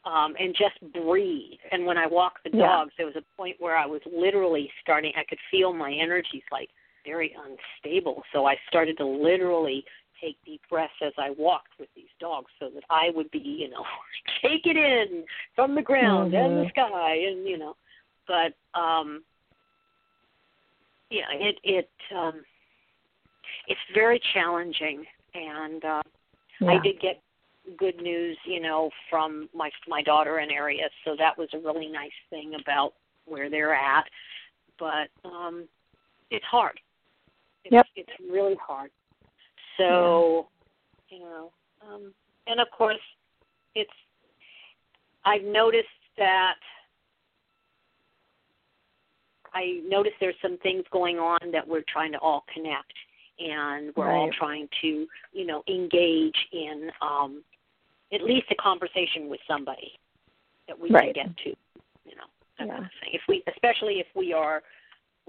um 0.04 0.34
and 0.38 0.54
just 0.54 0.78
breathe. 0.92 1.58
And 1.72 1.86
when 1.86 1.96
I 1.98 2.06
walk 2.06 2.34
the 2.44 2.50
Yeah. 2.50 2.66
dogs, 2.66 2.92
there 2.96 3.06
was 3.06 3.16
a 3.16 3.24
point 3.36 3.56
where 3.60 3.76
I 3.76 3.86
was 3.86 4.02
literally 4.06 4.70
starting 4.82 5.12
I 5.16 5.24
could 5.24 5.38
feel 5.50 5.72
my 5.72 5.92
energies 5.92 6.42
like 6.52 6.70
very 7.04 7.34
unstable. 7.36 8.22
So 8.32 8.46
I 8.46 8.56
started 8.68 8.96
to 8.98 9.06
literally 9.06 9.84
take 10.20 10.36
deep 10.44 10.60
breaths 10.68 10.92
as 11.02 11.12
I 11.18 11.30
walked 11.30 11.78
with 11.78 11.88
these 11.96 12.12
dogs 12.20 12.50
so 12.58 12.68
that 12.74 12.84
I 12.90 13.10
would 13.14 13.30
be, 13.30 13.38
you 13.38 13.70
know, 13.70 13.84
take 14.42 14.66
it 14.66 14.76
in 14.76 15.24
from 15.54 15.74
the 15.74 15.82
ground 15.82 16.34
and 16.34 16.58
the 16.58 16.64
Mhm. 16.64 16.70
sky 16.70 17.14
and 17.14 17.46
you 17.46 17.58
know. 17.58 17.76
But 18.26 18.54
um 18.78 19.24
yeah, 21.10 21.30
it 21.32 21.58
it 21.64 21.90
um 22.14 22.44
it's 23.66 23.80
very 23.94 24.20
challenging 24.32 25.06
and 25.34 25.84
uh 25.84 26.02
I 26.68 26.78
did 26.82 27.00
get 27.00 27.22
good 27.78 27.96
news, 28.02 28.36
you 28.44 28.60
know, 28.60 28.90
from 29.08 29.48
my 29.54 29.70
my 29.88 30.02
daughter 30.02 30.38
and 30.38 30.50
area, 30.50 30.88
so 31.04 31.16
that 31.16 31.36
was 31.38 31.48
a 31.54 31.58
really 31.58 31.88
nice 31.88 32.10
thing 32.28 32.54
about 32.54 32.94
where 33.24 33.48
they're 33.48 33.74
at. 33.74 34.04
But 34.78 35.08
um 35.24 35.66
it's 36.30 36.44
hard. 36.44 36.78
It's, 37.64 37.72
Yep. 37.72 37.86
It's 37.96 38.10
really 38.30 38.56
hard. 38.56 38.90
So, 39.76 40.48
you 41.08 41.20
know, 41.20 41.52
um 41.82 42.12
and 42.46 42.60
of 42.60 42.68
course 42.76 42.98
it's 43.74 43.90
I've 45.24 45.44
noticed 45.44 45.88
that 46.16 46.56
I 49.52 49.80
noticed 49.86 50.16
there's 50.20 50.36
some 50.40 50.58
things 50.58 50.84
going 50.90 51.18
on 51.18 51.38
that 51.52 51.66
we're 51.66 51.84
trying 51.88 52.12
to 52.12 52.18
all 52.18 52.44
connect 52.52 52.92
and 53.38 53.94
we're 53.96 54.10
all 54.10 54.26
Right. 54.28 54.32
trying 54.34 54.68
to, 54.82 55.08
you 55.32 55.46
know, 55.46 55.62
engage 55.68 56.48
in 56.52 56.90
um 57.02 57.44
at 58.12 58.22
least 58.22 58.46
a 58.50 58.56
conversation 58.56 59.28
with 59.28 59.40
somebody 59.46 59.98
that 60.66 60.78
we 60.78 60.90
Right. 60.90 61.14
can 61.14 61.26
get 61.26 61.36
to, 61.44 61.56
you 62.04 62.16
know, 62.16 62.26
that 62.58 62.66
Yeah. 62.66 62.72
kind 62.74 62.84
of 62.86 62.92
thing. 63.00 63.14
If 63.14 63.22
we 63.28 63.42
especially 63.46 64.00
if 64.00 64.08
we 64.14 64.32
are 64.32 64.62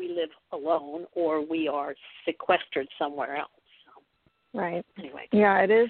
we 0.02 0.10
live 0.10 0.30
alone 0.52 1.06
or 1.14 1.46
we 1.46 1.68
are 1.68 1.94
sequestered 2.26 2.88
somewhere 2.98 3.36
else. 3.38 3.50
So 3.86 4.60
Right. 4.60 4.86
anyway. 4.98 5.28
Yeah, 5.32 5.60
it 5.62 5.70
is. 5.70 5.90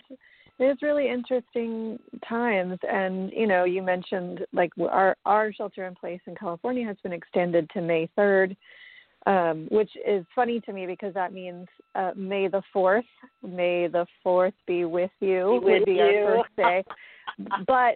It 0.60 0.65
is 0.65 0.77
really 0.84 1.10
interesting 1.10 1.98
times, 2.27 2.77
and 2.88 3.32
you 3.32 3.48
know, 3.48 3.63
you 3.63 3.82
mentioned 3.82 4.46
like 4.53 4.72
our 4.77 5.15
our 5.25 5.51
shelter 5.53 5.88
in 5.88 5.96
place 5.96 6.20
in 6.27 6.36
California 6.36 6.86
has 6.86 6.98
been 7.01 7.13
extended 7.13 7.68
to 7.72 7.82
May 7.82 8.08
third, 8.15 8.56
um, 9.25 9.68
which 9.72 9.89
is 10.08 10.24
funny 10.36 10.60
to 10.62 10.74
me 10.74 10.86
because 10.86 11.15
that 11.15 11.34
means 11.34 11.68
uh, 11.96 12.12
May 12.15 12.48
the 12.48 12.62
fourth. 12.72 13.06
May 13.41 13.88
the 13.88 14.06
fourth 14.22 14.53
be 14.68 14.86
with 14.86 15.10
you 15.20 15.60
Be 15.60 15.65
with 15.65 15.80
would 15.80 15.86
be 15.86 15.94
you. 15.94 16.01
our 16.01 16.44
first 16.44 16.56
day. 16.58 16.84
but 17.65 17.96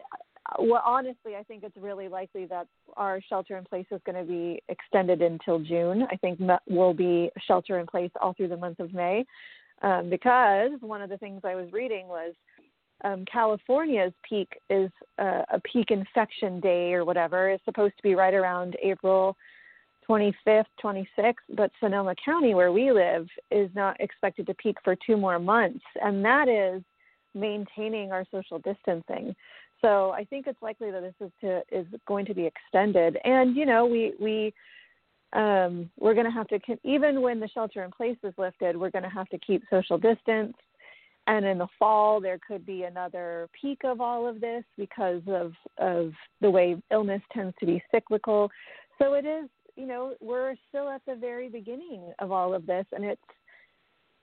well, 0.60 0.82
honestly, 0.86 1.36
I 1.38 1.44
think 1.44 1.64
it's 1.64 1.78
really 1.78 2.08
likely 2.08 2.46
that 2.48 2.68
our 2.98 3.20
shelter 3.28 3.58
in 3.58 3.64
place 3.64 3.86
is 3.92 4.02
going 4.06 4.24
to 4.24 4.30
be 4.30 4.62
extended 4.70 5.22
until 5.22 5.60
June. 5.60 6.06
I 6.12 6.16
think 6.18 6.40
we'll 6.68 6.94
be 6.94 7.30
shelter 7.48 7.80
in 7.80 7.88
place 7.88 8.12
all 8.22 8.34
through 8.34 8.50
the 8.50 8.58
month 8.58 8.80
of 8.80 8.94
May, 8.94 9.26
um, 9.82 10.10
because 10.10 10.72
one 10.82 11.02
of 11.02 11.10
the 11.10 11.18
things 11.18 11.42
I 11.44 11.56
was 11.56 11.72
reading 11.72 12.08
was 12.08 12.34
um, 13.04 13.26
California's 13.32 14.14
peak 14.28 14.50
is 14.70 14.90
uh, 15.20 15.42
a 15.52 15.60
peak 15.72 15.92
infection 15.92 16.60
day 16.60 16.94
or 16.94 17.06
whatever 17.06 17.52
is 17.52 17.60
supposed 17.66 17.96
to 17.98 18.04
be 18.04 18.16
right 18.16 18.34
around 18.34 18.78
April 18.82 19.36
25th, 20.08 20.66
26th, 20.84 21.34
but 21.56 21.72
Sonoma 21.80 22.14
County, 22.24 22.54
where 22.54 22.72
we 22.72 22.92
live, 22.92 23.28
is 23.52 23.70
not 23.76 24.00
expected 24.00 24.46
to 24.48 24.54
peak 24.54 24.78
for 24.84 24.96
two 24.96 25.18
more 25.18 25.40
months, 25.40 25.84
and 26.02 26.24
that 26.24 26.48
is 26.48 26.84
maintaining 27.34 28.12
our 28.12 28.26
social 28.32 28.60
distancing. 28.60 29.36
So 29.86 30.10
I 30.10 30.24
think 30.24 30.48
it's 30.48 30.62
likely 30.64 30.90
that 30.90 31.02
this 31.02 31.14
is 31.22 31.32
to 31.42 31.62
is 31.72 31.86
going 32.08 32.26
to 32.26 32.34
be 32.34 32.48
extended, 32.48 33.20
and 33.24 33.56
you 33.56 33.68
know 33.68 33.86
we 33.86 34.14
we 34.20 34.52
um, 35.34 35.92
we're 36.00 36.16
going 36.16 36.26
to 36.26 36.32
have 36.32 36.48
to 36.48 36.60
even 36.84 37.22
when 37.22 37.40
the 37.40 37.48
shelter 37.50 37.84
in 37.84 37.92
place 37.92 38.18
is 38.24 38.34
lifted, 38.40 38.76
we're 38.76 38.90
going 38.90 39.04
to 39.04 39.10
have 39.10 39.30
to 39.30 39.38
keep 39.38 39.62
social 39.70 40.00
distance. 40.00 40.56
And 41.28 41.46
in 41.46 41.60
the 41.60 41.68
fall, 41.78 42.20
there 42.20 42.40
could 42.48 42.66
be 42.66 42.84
another 42.84 43.48
peak 43.60 43.80
of 43.84 44.02
all 44.02 44.28
of 44.28 44.42
this 44.42 44.64
because 44.76 45.22
of 45.28 45.54
of 45.78 46.14
the 46.42 46.50
way 46.50 46.82
illness 46.92 47.22
tends 47.32 47.54
to 47.60 47.68
be 47.68 47.84
cyclical. 47.92 48.50
So 49.00 49.14
it 49.14 49.26
is, 49.26 49.50
you 49.76 49.86
know, 49.86 50.16
we're 50.20 50.56
still 50.68 50.90
at 50.90 51.02
the 51.06 51.16
very 51.16 51.48
beginning 51.48 52.12
of 52.18 52.32
all 52.32 52.56
of 52.56 52.66
this, 52.66 52.86
and 52.92 53.06
it's 53.06 53.22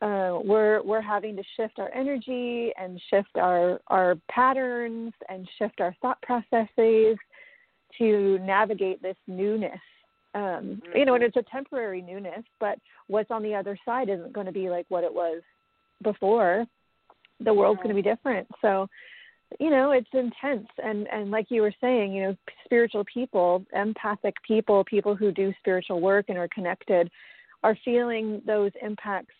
uh, 0.02 0.40
we're 0.44 0.82
we're 0.82 1.00
having 1.00 1.36
to 1.36 1.42
shift 1.56 1.78
our 1.78 1.90
energy 1.94 2.72
and 2.78 3.00
shift 3.08 3.36
our 3.36 3.80
our 3.86 4.16
patterns 4.28 5.12
and 5.28 5.48
shift 5.58 5.80
our 5.80 5.94
thought 6.02 6.20
processes 6.22 7.16
to 7.98 8.38
navigate 8.40 9.00
this 9.00 9.16
newness. 9.28 9.78
Um, 10.34 10.82
You 10.94 11.04
know, 11.04 11.14
and 11.14 11.22
it's 11.22 11.36
a 11.36 11.42
temporary 11.42 12.02
newness, 12.02 12.42
but 12.58 12.78
what's 13.06 13.30
on 13.30 13.42
the 13.42 13.54
other 13.54 13.78
side 13.84 14.08
isn't 14.08 14.32
going 14.32 14.46
to 14.46 14.52
be 14.52 14.70
like 14.70 14.86
what 14.88 15.04
it 15.04 15.12
was 15.12 15.42
before. 16.02 16.66
The 17.40 17.54
world's 17.54 17.78
going 17.78 17.94
to 17.94 18.02
be 18.02 18.02
different. 18.02 18.48
So, 18.60 18.88
you 19.60 19.70
know, 19.70 19.92
it's 19.92 20.08
intense. 20.12 20.68
And 20.82 21.06
and 21.12 21.30
like 21.30 21.46
you 21.50 21.62
were 21.62 21.74
saying, 21.80 22.12
you 22.12 22.22
know, 22.24 22.36
spiritual 22.64 23.04
people, 23.04 23.64
empathic 23.72 24.34
people, 24.44 24.82
people 24.84 25.14
who 25.14 25.30
do 25.30 25.52
spiritual 25.60 26.00
work 26.00 26.24
and 26.28 26.38
are 26.38 26.48
connected, 26.48 27.08
are 27.62 27.78
feeling 27.84 28.42
those 28.46 28.72
impacts 28.82 29.34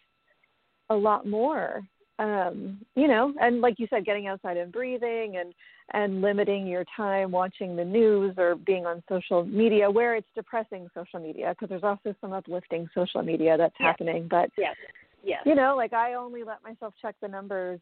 a 0.93 0.97
lot 0.97 1.27
more 1.27 1.83
um 2.19 2.79
you 2.95 3.09
know 3.09 3.33
and 3.41 3.61
like 3.63 3.79
you 3.79 3.87
said 3.89 4.05
getting 4.05 4.27
outside 4.27 4.59
and 4.59 4.71
breathing 4.71 5.39
and 5.39 5.55
and 5.95 6.21
limiting 6.21 6.67
your 6.67 6.85
time 6.95 7.31
watching 7.31 7.75
the 7.75 7.85
news 7.85 8.35
or 8.37 8.55
being 8.55 8.85
on 8.85 9.03
social 9.09 9.45
media 9.45 9.91
where 9.91 10.15
it's 10.15 10.29
depressing 10.35 10.87
social 10.95 11.19
media 11.19 11.51
because 11.51 11.71
there's 11.71 11.83
also 11.83 12.15
some 12.21 12.33
uplifting 12.33 12.87
social 12.95 13.23
media 13.23 13.57
that's 13.57 13.75
Yes. 13.81 13.87
happening 13.89 14.29
but 14.31 14.51
Yes. 14.59 14.77
Yes. 15.25 15.43
you 15.47 15.55
know 15.55 15.75
like 15.75 15.95
i 15.95 16.15
only 16.15 16.45
let 16.45 16.63
myself 16.63 16.93
check 17.01 17.17
the 17.23 17.29
numbers 17.29 17.81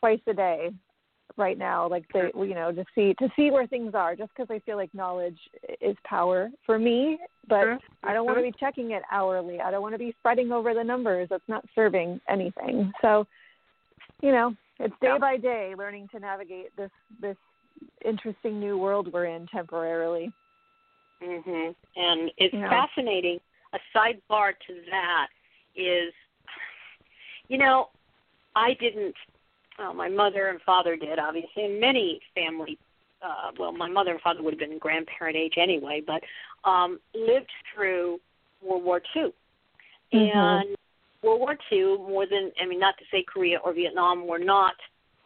twice 0.00 0.20
a 0.26 0.32
day 0.32 0.70
right 1.36 1.58
now 1.58 1.88
like 1.88 2.04
they 2.12 2.30
you 2.34 2.54
know 2.54 2.72
to 2.72 2.84
see 2.94 3.14
to 3.18 3.28
see 3.36 3.50
where 3.50 3.66
things 3.66 3.94
are 3.94 4.16
just 4.16 4.30
because 4.34 4.48
i 4.50 4.58
feel 4.60 4.76
like 4.76 4.92
knowledge 4.94 5.38
is 5.80 5.96
power 6.04 6.48
for 6.64 6.78
me 6.78 7.18
but 7.48 7.62
Sure. 7.62 7.78
I 8.04 8.12
don't 8.12 8.26
want 8.26 8.38
to 8.38 8.42
be 8.42 8.52
checking 8.58 8.92
it 8.92 9.02
hourly. 9.10 9.60
I 9.60 9.70
don't 9.70 9.82
want 9.82 9.94
to 9.94 9.98
be 9.98 10.14
spreading 10.18 10.52
over 10.52 10.74
the 10.74 10.84
numbers. 10.84 11.28
That's 11.30 11.48
not 11.48 11.64
serving 11.74 12.20
anything. 12.28 12.92
So, 13.02 13.26
you 14.22 14.32
know, 14.32 14.54
it's 14.78 14.94
day 15.00 15.08
Yeah. 15.08 15.18
by 15.18 15.36
day 15.36 15.74
learning 15.76 16.08
to 16.08 16.20
navigate 16.20 16.74
this 16.76 16.90
this 17.20 17.36
interesting 18.04 18.60
new 18.60 18.76
world 18.78 19.12
we're 19.12 19.26
in 19.26 19.46
temporarily. 19.48 20.32
Mhm. 21.20 21.74
And 21.96 22.32
it's 22.36 22.54
Yeah. 22.54 22.68
fascinating. 22.68 23.40
A 23.72 23.80
sidebar 23.94 24.58
to 24.60 24.82
that 24.90 25.28
is, 25.74 26.14
you 27.48 27.58
know, 27.58 27.90
I 28.54 28.74
didn't. 28.74 29.16
Well, 29.78 29.94
my 29.94 30.08
mother 30.08 30.48
and 30.48 30.60
father 30.62 30.96
did, 30.96 31.18
obviously, 31.18 31.64
and 31.64 31.80
many 31.80 32.20
family. 32.34 32.78
Uh, 33.22 33.50
well, 33.58 33.72
my 33.72 33.88
mother 33.88 34.12
and 34.12 34.20
father 34.20 34.42
would 34.42 34.52
have 34.54 34.58
been 34.58 34.78
grandparent 34.78 35.36
age 35.36 35.54
anyway, 35.56 36.02
but 36.04 36.22
um, 36.68 37.00
lived 37.14 37.50
through 37.74 38.20
World 38.62 38.84
War 38.84 39.02
II, 39.14 39.32
Mhm. 40.12 40.34
and 40.34 40.76
World 41.22 41.40
War 41.40 41.58
II 41.70 41.98
more 41.98 42.26
than 42.26 42.52
I 42.60 42.66
mean, 42.66 42.78
not 42.78 42.96
to 42.98 43.04
say 43.10 43.22
Korea 43.22 43.58
or 43.58 43.72
Vietnam 43.72 44.26
were 44.26 44.38
not 44.38 44.76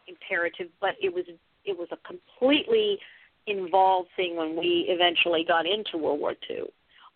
imperative, 0.07 0.69
but 0.79 0.95
it 1.01 1.13
was 1.13 1.25
it 1.65 1.77
was 1.77 1.87
a 1.91 1.97
completely 1.97 2.99
involved 3.47 4.09
thing 4.15 4.35
when 4.35 4.55
we 4.55 4.85
eventually 4.89 5.43
got 5.43 5.65
into 5.65 5.97
World 5.97 6.19
War 6.19 6.35
II. 6.49 6.65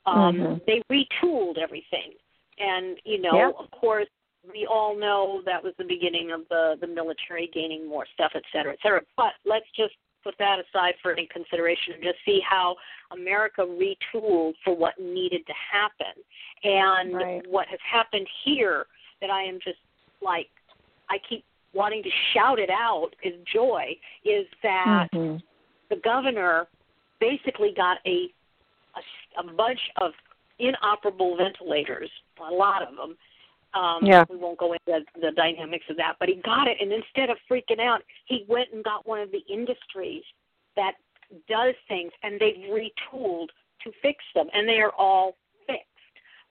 Um, 0.06 0.38
Mhm. 0.38 0.65
They 0.65 0.82
retooled 0.91 1.58
everything, 1.58 2.13
and 2.60 3.00
you 3.04 3.17
know, 3.17 3.36
Yep. 3.36 3.56
of 3.58 3.71
course, 3.71 4.08
we 4.52 4.65
all 4.65 4.95
know 4.97 5.41
that 5.45 5.63
was 5.63 5.73
the 5.78 5.84
beginning 5.84 6.32
of 6.32 6.41
the 6.50 6.76
the 6.80 6.88
military 6.88 7.50
gaining 7.54 7.88
more 7.88 8.06
stuff, 8.13 8.32
et 8.36 8.43
cetera, 8.52 8.73
et 8.73 8.80
cetera. 8.82 9.02
But 9.15 9.34
let's 9.45 9.65
just 9.76 9.93
put 10.23 10.36
that 10.39 10.60
aside 10.60 10.95
for 11.02 11.12
any 11.12 11.28
consideration 11.32 11.93
and 11.93 12.04
just 12.04 12.17
see 12.26 12.41
how 12.47 12.76
America 13.12 13.62
retooled 13.62 14.54
for 14.63 14.76
what 14.76 15.00
needed 15.00 15.45
to 15.47 15.54
happen, 15.71 16.23
and 16.63 17.13
Right. 17.13 17.47
what 17.47 17.67
has 17.67 17.80
happened 17.82 18.28
here 18.43 18.88
that 19.21 19.30
I 19.30 19.43
am 19.43 19.60
just 19.60 19.80
like 20.21 20.50
I 21.10 21.17
keep 21.19 21.45
wanting 21.73 22.04
to 22.04 22.10
shout 22.34 22.60
it 22.60 22.69
out 22.69 23.12
is 23.23 23.36
joy 23.45 23.97
is 24.23 24.47
that 24.63 25.10
Mhm. 25.13 25.41
the 25.89 25.97
governor 25.97 26.67
basically 27.19 27.71
got 27.71 28.00
a, 28.06 28.34
a 28.95 29.02
a 29.38 29.43
bunch 29.43 29.80
of 29.97 30.13
inoperable 30.60 31.36
ventilators, 31.38 32.10
a 32.39 32.52
lot 32.52 32.82
of 32.82 32.95
them. 32.95 33.17
Um, 33.78 34.06
Yeah. 34.06 34.26
We 34.30 34.38
won't 34.38 34.58
go 34.58 34.74
into 34.74 34.86
the 34.86 35.06
the 35.20 35.32
dynamics 35.32 35.86
of 35.90 35.98
that, 35.98 36.16
but 36.20 36.30
he 36.30 36.36
got 36.36 36.68
it, 36.68 36.78
and 36.82 36.92
instead 36.92 37.30
of 37.30 37.38
freaking 37.50 37.80
out, 37.80 38.02
he 38.26 38.46
went 38.48 38.70
and 38.74 38.84
got 38.84 39.06
one 39.06 39.20
of 39.20 39.32
the 39.32 39.44
industries 39.50 40.24
that 40.76 40.94
does 41.48 41.76
things, 41.88 42.12
and 42.24 42.40
they've 42.40 42.63
retooled 42.70 43.50
to 43.84 43.92
fix 44.02 44.24
them, 44.34 44.48
and 44.54 44.68
they 44.68 44.80
are 44.80 44.94
all 44.98 45.36
fixed. 45.68 45.86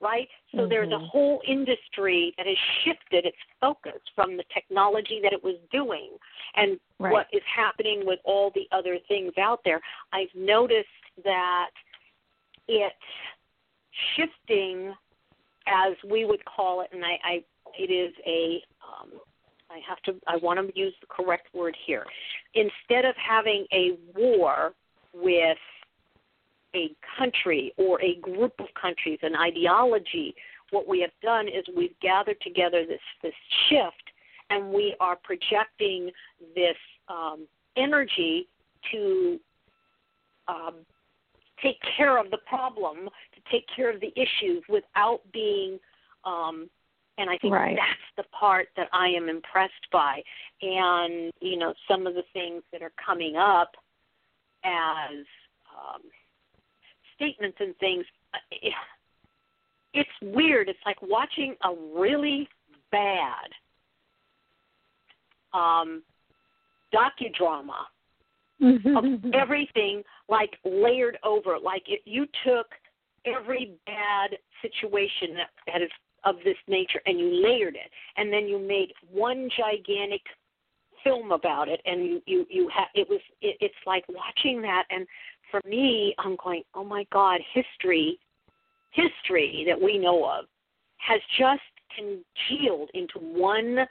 right? 0.00 0.28
So 0.52 0.58
mm-hmm. 0.58 0.68
there's 0.68 0.92
a 0.92 0.98
whole 0.98 1.40
industry 1.48 2.34
that 2.36 2.46
has 2.46 2.56
shifted 2.84 3.24
its 3.24 3.36
focus 3.60 4.00
from 4.14 4.36
the 4.36 4.44
technology 4.52 5.20
that 5.22 5.32
it 5.32 5.42
was 5.42 5.56
doing 5.72 6.10
and 6.54 6.78
right. 6.98 7.12
what 7.12 7.26
is 7.32 7.42
happening 7.54 8.02
with 8.04 8.20
all 8.24 8.50
the 8.54 8.68
other 8.72 8.98
things 9.08 9.32
out 9.38 9.60
there. 9.64 9.80
I've 10.12 10.34
noticed 10.34 10.88
that 11.24 11.70
it's 12.68 12.94
shifting, 14.16 14.92
as 15.66 15.94
we 16.08 16.24
would 16.24 16.44
call 16.44 16.82
it, 16.82 16.88
and 16.92 17.04
I, 17.04 17.18
I 17.24 17.44
it 17.78 17.90
is 17.90 18.14
a 18.26 18.62
um, 18.82 19.10
I 19.70 19.80
have 19.86 20.00
to 20.02 20.20
I 20.26 20.36
want 20.36 20.58
to 20.58 20.78
use 20.78 20.94
the 21.00 21.06
correct 21.08 21.48
word 21.54 21.76
here. 21.86 22.04
Instead 22.54 23.04
of 23.04 23.14
having 23.16 23.66
a 23.72 23.98
war 24.14 24.72
with 25.12 25.58
a 26.74 26.90
country 27.18 27.72
or 27.76 28.00
a 28.02 28.16
group 28.16 28.52
of 28.58 28.66
countries, 28.80 29.18
an 29.22 29.34
ideology, 29.34 30.34
what 30.70 30.86
we 30.86 31.00
have 31.00 31.10
done 31.22 31.48
is 31.48 31.64
we've 31.76 31.98
gathered 32.00 32.40
together 32.40 32.84
this 32.86 33.00
this 33.22 33.34
shift, 33.68 34.10
and 34.50 34.70
we 34.70 34.94
are 35.00 35.16
projecting 35.16 36.10
this 36.54 36.76
um, 37.08 37.46
energy 37.76 38.48
to 38.92 39.38
um, 40.48 40.74
take 41.62 41.78
care 41.96 42.18
of 42.18 42.30
the 42.30 42.38
problem, 42.46 43.08
to 43.34 43.40
take 43.50 43.64
care 43.74 43.90
of 43.92 44.00
the 44.00 44.12
issues 44.16 44.62
without 44.68 45.20
being. 45.32 45.78
Um, 46.24 46.68
and 47.18 47.30
I 47.30 47.38
think 47.38 47.54
right. 47.54 47.76
that's 47.76 48.28
the 48.28 48.36
part 48.38 48.68
that 48.76 48.88
I 48.92 49.08
am 49.08 49.28
impressed 49.28 49.72
by. 49.92 50.22
And 50.60 51.32
you 51.40 51.58
know, 51.58 51.72
some 51.88 52.06
of 52.06 52.14
the 52.14 52.24
things 52.32 52.62
that 52.72 52.82
are 52.82 52.92
coming 53.04 53.36
up 53.36 53.72
as 54.64 55.24
um, 55.76 56.02
statements 57.14 57.56
and 57.60 57.76
things. 57.78 58.04
Uh, 58.34 58.68
it's 59.94 60.10
weird. 60.22 60.68
It's 60.68 60.78
like 60.84 61.00
watching 61.02 61.56
a 61.64 61.70
really 61.98 62.48
bad 62.92 63.48
um, 65.54 66.02
docudrama 66.94 67.86
of 68.60 69.04
everything 69.34 70.02
like 70.28 70.50
layered 70.64 71.18
over. 71.24 71.58
Like 71.62 71.82
if 71.86 72.00
you 72.04 72.26
took 72.44 72.66
every 73.24 73.72
bad 73.86 74.38
situation 74.62 75.34
that, 75.36 75.50
that 75.66 75.82
is 75.82 75.90
of 76.24 76.36
this 76.44 76.56
nature 76.66 77.00
and 77.06 77.18
you 77.18 77.42
layered 77.42 77.76
it, 77.76 77.90
and 78.16 78.32
then 78.32 78.46
you 78.46 78.58
made 78.58 78.92
one 79.10 79.48
gigantic 79.56 80.22
film 81.04 81.30
about 81.30 81.68
it, 81.68 81.80
and 81.84 82.04
you 82.04 82.22
you 82.26 82.46
you 82.48 82.70
have 82.74 82.88
it 82.94 83.08
was 83.08 83.20
it, 83.40 83.56
it's 83.60 83.74
like 83.86 84.04
watching 84.08 84.60
that 84.62 84.84
and 84.90 85.06
for 85.50 85.60
me, 85.68 86.14
I'm 86.18 86.36
going, 86.42 86.62
oh 86.74 86.84
my 86.84 87.06
God, 87.12 87.40
history, 87.52 88.18
history 88.90 89.64
that 89.68 89.80
we 89.80 89.98
know 89.98 90.24
of 90.24 90.46
has 90.98 91.20
just 91.38 91.60
congealed 91.94 92.90
into 92.94 93.18
one 93.18 93.86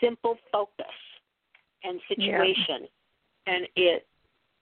simple 0.00 0.36
focus 0.50 0.86
and 1.84 2.00
situation. 2.08 2.88
And 3.48 3.66
it 3.76 4.06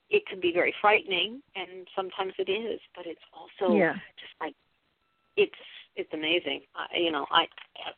it 0.09 0.25
can 0.27 0.41
be 0.41 0.53
very 0.53 0.73
frightening, 0.81 1.43
and 1.57 1.87
sometimes 1.97 2.33
it 2.39 2.49
is, 2.49 2.81
but 2.95 3.07
it's 3.07 3.21
also 3.33 3.75
yeah. 3.75 3.95
just 4.19 4.33
like 4.41 4.55
it's 5.37 5.53
it's 5.97 6.13
amazing. 6.13 6.61
I, 6.75 6.97
you 6.97 7.11
know, 7.11 7.27
I 7.31 7.47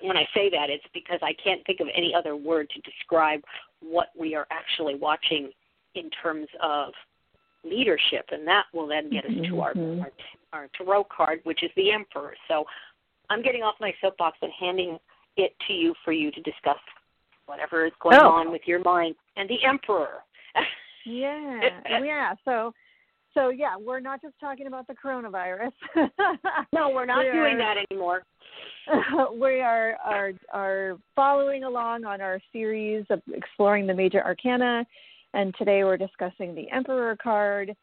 when 0.00 0.16
I 0.16 0.24
say 0.34 0.48
that, 0.50 0.70
it's 0.70 0.84
because 0.94 1.20
I 1.22 1.34
can't 1.42 1.64
think 1.66 1.80
of 1.80 1.88
any 1.94 2.14
other 2.16 2.36
word 2.36 2.70
to 2.70 2.80
describe 2.80 3.40
what 3.80 4.08
we 4.18 4.34
are 4.34 4.46
actually 4.50 4.94
watching 4.94 5.50
in 5.94 6.10
terms 6.22 6.48
of 6.62 6.92
leadership, 7.64 8.26
and 8.30 8.46
that 8.46 8.64
will 8.72 8.86
then 8.86 9.10
get 9.10 9.24
us 9.24 9.30
mm-hmm. 9.30 9.54
to 9.54 9.60
our, 9.60 9.74
our 10.00 10.10
our 10.52 10.68
tarot 10.76 11.04
card, 11.14 11.40
which 11.44 11.62
is 11.62 11.70
the 11.76 11.92
Emperor. 11.92 12.34
So 12.48 12.64
I'm 13.28 13.42
getting 13.42 13.62
off 13.62 13.74
my 13.80 13.92
soapbox 14.00 14.38
and 14.40 14.52
handing 14.58 14.98
it 15.36 15.52
to 15.66 15.72
you 15.74 15.94
for 16.04 16.12
you 16.12 16.30
to 16.30 16.40
discuss 16.40 16.78
whatever 17.46 17.86
is 17.86 17.92
going 18.00 18.18
oh. 18.20 18.28
on 18.28 18.50
with 18.50 18.62
your 18.66 18.80
mind 18.80 19.14
and 19.36 19.48
the 19.48 19.64
Emperor. 19.66 20.22
Yeah, 21.06 21.60
yeah. 22.04 22.34
So, 22.44 22.72
so 23.34 23.50
yeah, 23.50 23.76
we're 23.78 24.00
not 24.00 24.22
just 24.22 24.34
talking 24.40 24.66
about 24.66 24.86
the 24.86 24.94
coronavirus. 24.94 25.72
no, 26.72 26.90
we're 26.90 27.06
not 27.06 27.24
we 27.24 27.32
doing 27.32 27.54
are, 27.54 27.58
that 27.58 27.76
anymore. 27.90 28.22
we 29.40 29.60
are 29.60 29.96
are 30.04 30.32
are 30.52 30.98
following 31.14 31.64
along 31.64 32.04
on 32.04 32.20
our 32.20 32.40
series 32.52 33.04
of 33.10 33.20
exploring 33.32 33.86
the 33.86 33.94
major 33.94 34.24
arcana 34.24 34.84
and 35.34 35.54
today 35.56 35.84
we're 35.84 35.96
discussing 35.96 36.54
the 36.54 36.70
Emperor 36.70 37.16
card, 37.16 37.74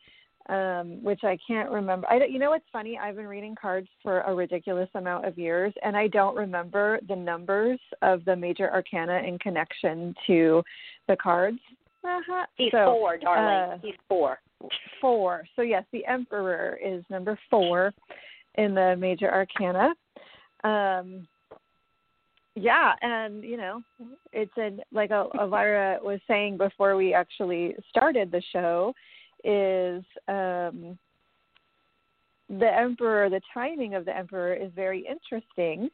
um, 0.50 1.04
which 1.04 1.22
I 1.24 1.38
can't 1.48 1.70
remember. 1.70 2.08
I 2.10 2.26
you 2.26 2.40
know 2.40 2.50
what's 2.50 2.66
funny? 2.72 2.98
I've 2.98 3.16
been 3.16 3.28
reading 3.28 3.56
cards 3.60 3.88
for 4.02 4.22
a 4.22 4.34
ridiculous 4.34 4.90
amount 4.96 5.26
of 5.26 5.38
years, 5.38 5.74
and 5.84 5.96
I 5.96 6.08
don't 6.08 6.36
remember 6.36 7.00
the 7.08 7.16
numbers 7.16 7.80
of 8.02 8.26
the 8.26 8.36
major 8.36 8.72
arcana 8.72 9.22
in 9.26 9.40
connection 9.40 10.14
to 10.28 10.64
the 11.08 11.16
cards. 11.16 11.60
Uh-huh. 12.06 12.46
He's 12.56 12.72
so, 12.72 12.96
four, 12.98 13.18
darling. 13.18 13.74
Uh, 13.74 13.78
He's 13.82 13.96
four. 14.08 14.40
Four. 15.02 15.44
So 15.56 15.62
yes, 15.62 15.84
the 15.92 16.06
Emperor 16.06 16.78
is 16.84 17.04
number 17.10 17.38
four 17.50 17.94
in 18.56 18.76
the 18.76 18.96
major 18.98 19.32
arcana. 19.32 19.94
Um, 20.64 21.28
yeah, 22.56 22.94
and 23.02 23.44
you 23.44 23.58
know, 23.58 23.82
it's 24.32 24.52
an 24.56 24.80
like 24.94 25.12
Elvira 25.12 26.00
was 26.02 26.20
saying 26.28 26.58
before 26.58 26.96
we 26.96 27.14
actually 27.14 27.76
started 27.90 28.32
the 28.32 28.42
show, 28.54 28.94
is 29.44 30.04
um, 30.28 30.98
the 32.50 32.72
emperor. 32.74 33.30
The 33.30 33.42
timing 33.54 33.96
of 33.96 34.06
the 34.06 34.16
emperor 34.16 34.54
is 34.54 34.72
very 34.74 35.06
interesting 35.06 35.90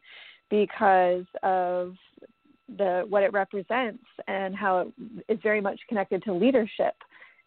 because 0.49 1.25
of 1.41 1.95
the 2.77 3.05
what 3.09 3.23
it 3.23 3.33
represents 3.33 4.03
and 4.27 4.55
how 4.55 4.79
it 4.79 5.33
is 5.33 5.39
very 5.43 5.61
much 5.61 5.79
connected 5.87 6.23
to 6.23 6.33
leadership 6.33 6.93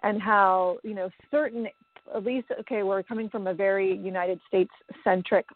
and 0.03 0.21
how 0.21 0.79
you 0.83 0.95
know 0.95 1.09
certain 1.31 1.67
at 2.15 2.25
least 2.25 2.47
okay 2.61 2.83
we're 2.83 3.03
coming 3.03 3.29
from 3.29 3.47
a 3.47 3.55
very 3.55 3.97
United 3.97 4.41
States 4.49 4.71
centric 5.03 5.47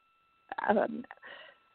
um, 0.69 1.05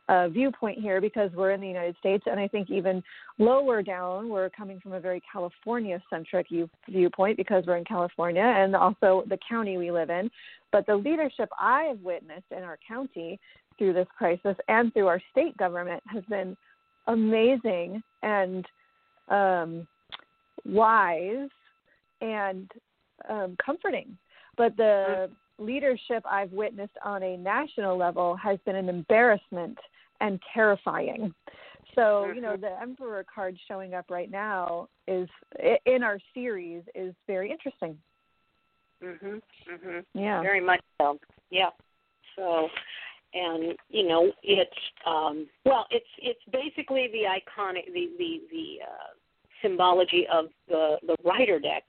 uh, 0.09 0.27
viewpoint 0.27 0.79
here 0.79 0.99
because 0.99 1.31
we're 1.33 1.51
in 1.51 1.61
the 1.61 1.67
United 1.67 1.95
States, 1.99 2.23
and 2.27 2.39
I 2.39 2.47
think 2.47 2.69
even 2.69 3.01
lower 3.39 3.81
down, 3.81 4.29
we're 4.29 4.49
coming 4.49 4.79
from 4.79 4.93
a 4.93 4.99
very 4.99 5.21
California 5.31 6.01
centric 6.09 6.49
view, 6.49 6.69
viewpoint 6.89 7.37
because 7.37 7.63
we're 7.65 7.77
in 7.77 7.85
California 7.85 8.43
and 8.43 8.75
also 8.75 9.23
the 9.29 9.37
county 9.47 9.77
we 9.77 9.91
live 9.91 10.09
in. 10.09 10.29
But 10.71 10.85
the 10.87 10.95
leadership 10.95 11.49
I 11.59 11.83
have 11.83 11.99
witnessed 12.01 12.51
in 12.51 12.63
our 12.63 12.77
county 12.85 13.39
through 13.77 13.93
this 13.93 14.07
crisis 14.17 14.55
and 14.67 14.93
through 14.93 15.07
our 15.07 15.21
state 15.31 15.55
government 15.57 16.03
has 16.07 16.23
been 16.25 16.57
amazing 17.07 18.01
and 18.21 18.65
um, 19.29 19.87
wise 20.65 21.49
and 22.21 22.71
um, 23.29 23.55
comforting. 23.63 24.17
But 24.57 24.77
the 24.77 25.29
leadership 25.59 26.23
I've 26.29 26.51
witnessed 26.51 26.97
on 27.03 27.23
a 27.23 27.37
national 27.37 27.97
level 27.97 28.35
has 28.37 28.59
been 28.65 28.75
an 28.75 28.89
embarrassment 28.89 29.77
and 30.21 30.39
terrifying. 30.53 31.33
So, 31.95 32.31
you 32.33 32.41
know, 32.41 32.53
mm-hmm. 32.53 32.61
the 32.61 32.81
Emperor 32.81 33.25
card 33.33 33.57
showing 33.67 33.93
up 33.93 34.05
right 34.09 34.31
now 34.31 34.87
is 35.07 35.27
in 35.85 36.01
our 36.01 36.17
series 36.33 36.83
is 36.95 37.13
very 37.27 37.51
interesting. 37.51 37.97
Mhm. 39.03 39.41
Mhm. 39.67 40.05
Yeah. 40.13 40.41
Very 40.41 40.61
much 40.61 40.81
so. 40.99 41.19
Yeah. 41.49 41.69
So, 42.35 42.69
and 43.33 43.75
you 43.89 44.07
know, 44.07 44.31
it's 44.43 44.71
um 45.05 45.47
well, 45.65 45.85
it's 45.91 46.05
it's 46.21 46.39
basically 46.51 47.09
the 47.11 47.23
iconic 47.23 47.85
the 47.93 48.09
the 48.17 48.41
the 48.51 48.77
uh 48.83 49.13
symbology 49.61 50.25
of 50.31 50.45
the 50.67 50.97
the 51.07 51.15
rider 51.23 51.59
deck 51.59 51.83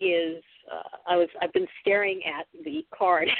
is 0.00 0.42
uh, 0.70 0.96
I 1.06 1.16
was 1.16 1.28
I've 1.40 1.52
been 1.52 1.68
staring 1.80 2.20
at 2.24 2.46
the 2.64 2.84
card. 2.96 3.28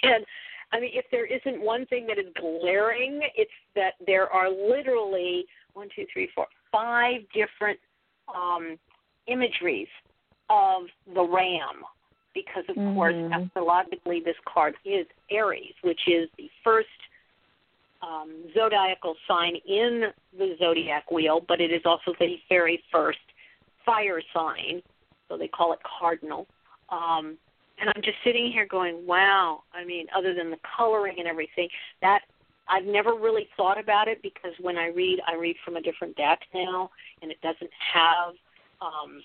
And 0.00 0.24
I 0.70 0.78
mean, 0.78 0.90
if 0.94 1.06
there 1.10 1.26
isn't 1.26 1.60
one 1.60 1.84
thing 1.86 2.06
that 2.06 2.18
is 2.18 2.26
glaring, 2.38 3.20
it's 3.34 3.50
that 3.74 3.94
there 4.06 4.28
are 4.28 4.48
literally 4.48 5.44
one, 5.72 5.88
two, 5.94 6.04
three, 6.12 6.28
four, 6.34 6.46
five 6.70 7.22
different 7.34 7.80
um, 8.32 8.78
imageries 9.26 9.88
of 10.50 10.82
the 11.14 11.22
ram, 11.22 11.82
because 12.34 12.64
of 12.68 12.76
mm-hmm. 12.76 12.94
course, 12.94 13.14
astrologically, 13.32 14.20
this 14.24 14.36
card 14.44 14.74
is 14.84 15.06
Aries, 15.30 15.74
which 15.82 16.00
is 16.06 16.28
the 16.36 16.48
first 16.62 16.88
um, 18.02 18.30
zodiacal 18.54 19.16
sign 19.26 19.56
in 19.66 20.04
the 20.36 20.54
zodiac 20.58 21.10
wheel, 21.10 21.44
but 21.46 21.60
it 21.60 21.72
is 21.72 21.82
also 21.84 22.12
the 22.18 22.36
very 22.48 22.82
first 22.92 23.18
fire 23.84 24.22
sign, 24.32 24.82
so 25.28 25.36
they 25.36 25.48
call 25.48 25.72
it 25.72 25.80
cardinal. 25.98 26.46
Um, 26.90 27.36
and 27.80 27.90
I'm 27.94 28.02
just 28.02 28.16
sitting 28.24 28.50
here 28.50 28.66
going, 28.66 29.06
wow. 29.06 29.62
I 29.72 29.84
mean, 29.84 30.06
other 30.16 30.34
than 30.34 30.50
the 30.50 30.58
coloring 30.76 31.16
and 31.18 31.28
everything, 31.28 31.68
that 32.02 32.20
I've 32.68 32.84
never 32.84 33.14
really 33.14 33.48
thought 33.56 33.78
about 33.78 34.08
it 34.08 34.20
because 34.22 34.52
when 34.60 34.76
I 34.76 34.88
read, 34.88 35.20
I 35.26 35.34
read 35.34 35.56
from 35.64 35.76
a 35.76 35.80
different 35.80 36.16
deck 36.16 36.40
now, 36.54 36.90
and 37.22 37.30
it 37.30 37.40
doesn't 37.40 37.70
have 37.92 38.34
um, 38.80 39.22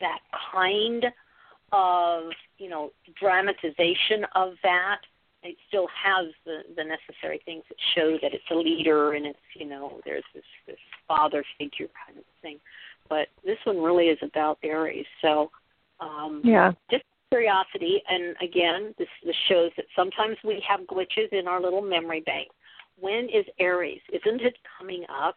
that 0.00 0.20
kind 0.52 1.06
of 1.72 2.24
you 2.58 2.68
know 2.68 2.92
dramatization 3.18 4.24
of 4.34 4.54
that. 4.62 4.98
It 5.42 5.56
still 5.68 5.88
has 5.88 6.26
the 6.44 6.60
the 6.76 6.84
necessary 6.84 7.40
things 7.44 7.64
that 7.68 7.78
show 7.94 8.18
that 8.22 8.34
it's 8.34 8.44
a 8.50 8.54
leader 8.54 9.12
and 9.14 9.26
it's 9.26 9.38
you 9.54 9.66
know 9.66 10.00
there's 10.04 10.24
this 10.34 10.44
this 10.66 10.76
father 11.08 11.44
figure 11.58 11.88
kind 12.06 12.18
of 12.18 12.24
thing. 12.42 12.58
But 13.08 13.28
this 13.44 13.58
one 13.64 13.80
really 13.82 14.06
is 14.06 14.18
about 14.22 14.58
aries. 14.62 15.06
So 15.22 15.50
um 16.00 16.42
yeah. 16.44 16.72
just 16.90 17.04
curiosity. 17.30 18.02
And 18.08 18.36
again 18.42 18.94
this 18.98 19.08
this 19.24 19.36
shows 19.48 19.70
that 19.76 19.86
sometimes 19.96 20.36
we 20.44 20.62
have 20.68 20.80
glitches 20.80 21.32
in 21.32 21.48
our 21.48 21.60
little 21.60 21.82
memory 21.82 22.20
bank. 22.20 22.48
When 22.98 23.30
is 23.30 23.46
aries? 23.58 24.02
Isn't 24.12 24.42
it 24.42 24.58
coming 24.78 25.04
up? 25.08 25.36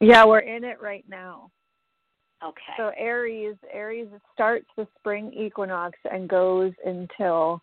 Yeah 0.00 0.24
we're 0.24 0.38
in 0.40 0.64
it 0.64 0.80
right 0.80 1.04
now 1.08 1.50
okay 2.44 2.72
so 2.76 2.90
aries 2.96 3.56
aries 3.72 4.08
starts 4.32 4.66
the 4.76 4.86
spring 4.98 5.32
equinox 5.32 5.98
and 6.10 6.28
goes 6.28 6.72
until 6.84 7.60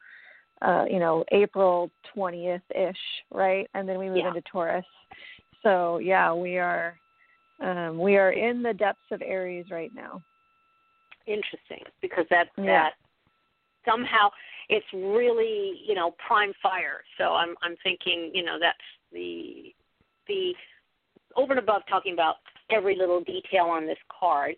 uh, 0.62 0.86
you 0.90 1.00
know, 1.00 1.26
April 1.32 1.90
20th 2.16 2.62
ish, 2.76 2.96
right? 3.32 3.68
And 3.74 3.88
then 3.88 3.98
we 3.98 4.10
move 4.10 4.18
yeah. 4.18 4.28
into 4.28 4.42
Taurus. 4.42 4.86
So 5.64 5.98
yeah, 5.98 6.34
we 6.34 6.58
are 6.58 6.98
um, 7.62 8.00
we 8.00 8.18
are 8.18 8.32
in 8.32 8.64
the 8.64 8.74
depths 8.74 9.00
of 9.12 9.22
Aries 9.22 9.66
right 9.72 9.92
now. 9.94 10.22
Interesting, 11.28 11.84
because 12.02 12.26
that's 12.30 12.50
yeah. 12.58 12.66
that 12.66 12.92
somehow 13.88 14.30
it's 14.70 14.86
really 14.94 15.80
you 15.86 15.94
know 15.94 16.16
prime 16.26 16.54
fire. 16.62 17.02
So 17.18 17.34
I'm 17.34 17.56
I'm 17.62 17.76
thinking 17.84 18.32
you 18.34 18.44
know 18.44 18.58
that's 18.60 18.78
the 19.12 19.74
the 20.28 20.54
over 21.36 21.54
and 21.54 21.60
above 21.60 21.84
talking 21.90 22.14
about 22.14 22.36
every 22.74 22.96
little 22.96 23.22
detail 23.22 23.66
on 23.66 23.86
this 23.86 23.98
card, 24.20 24.56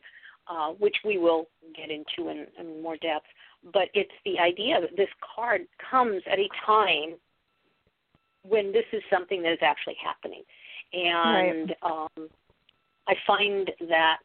uh, 0.48 0.70
which 0.72 0.96
we 1.06 1.18
will 1.18 1.48
get 1.76 1.90
into 1.90 2.30
in, 2.30 2.48
in 2.60 2.82
more 2.82 2.98
depth 2.98 3.28
but 3.72 3.90
it's 3.94 4.12
the 4.26 4.40
idea 4.40 4.82
that 4.82 4.96
this 4.98 5.10
card 5.36 5.62
comes 5.90 6.22
at 6.30 6.40
a 6.40 6.50
time 6.66 7.16
when 8.44 8.74
this 8.74 8.86
is 8.92 9.02
something 9.12 9.42
that 9.44 9.54
is 9.54 9.60
actually 9.62 9.96
happening. 10.04 10.44
And 10.92 11.74
right. 11.82 12.08
um, 12.18 12.30
I 13.08 13.16
find 13.26 13.72
that, 13.90 14.24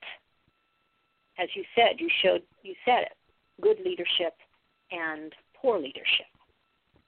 as 1.38 1.48
you 1.55 1.62
said, 1.74 2.01
you 2.01 2.09
showed 2.22 2.42
you 2.62 2.74
said 2.85 3.03
it, 3.03 3.12
good 3.61 3.79
leadership 3.85 4.35
and 4.90 5.33
poor 5.55 5.79
leadership. 5.79 6.27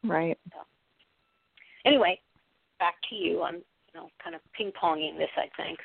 Right. 0.05 0.39
So, 0.53 0.61
anyway, 1.85 2.21
back 2.79 2.95
to 3.11 3.17
you. 3.17 3.43
I'm 3.43 3.57
you 3.57 3.95
know 3.95 4.09
kind 4.23 4.37
of 4.37 4.41
ping 4.57 4.73
ponging 4.81 5.19
this. 5.19 5.31
I 5.37 5.51
think. 5.63 5.79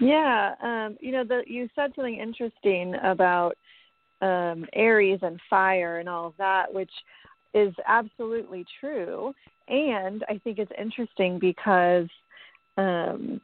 Yeah, 0.00 0.54
um, 0.62 0.96
you 1.00 1.12
know, 1.12 1.24
the, 1.24 1.42
you 1.46 1.68
said 1.74 1.92
something 1.94 2.16
interesting 2.16 2.94
about 3.02 3.56
um, 4.22 4.66
Aries 4.72 5.20
and 5.22 5.38
fire 5.48 5.98
and 5.98 6.08
all 6.08 6.26
of 6.26 6.34
that, 6.38 6.72
which 6.72 6.90
is 7.54 7.74
absolutely 7.86 8.64
true. 8.80 9.34
And 9.68 10.24
I 10.28 10.38
think 10.42 10.58
it's 10.58 10.72
interesting 10.78 11.38
because 11.38 12.08
um, 12.76 13.40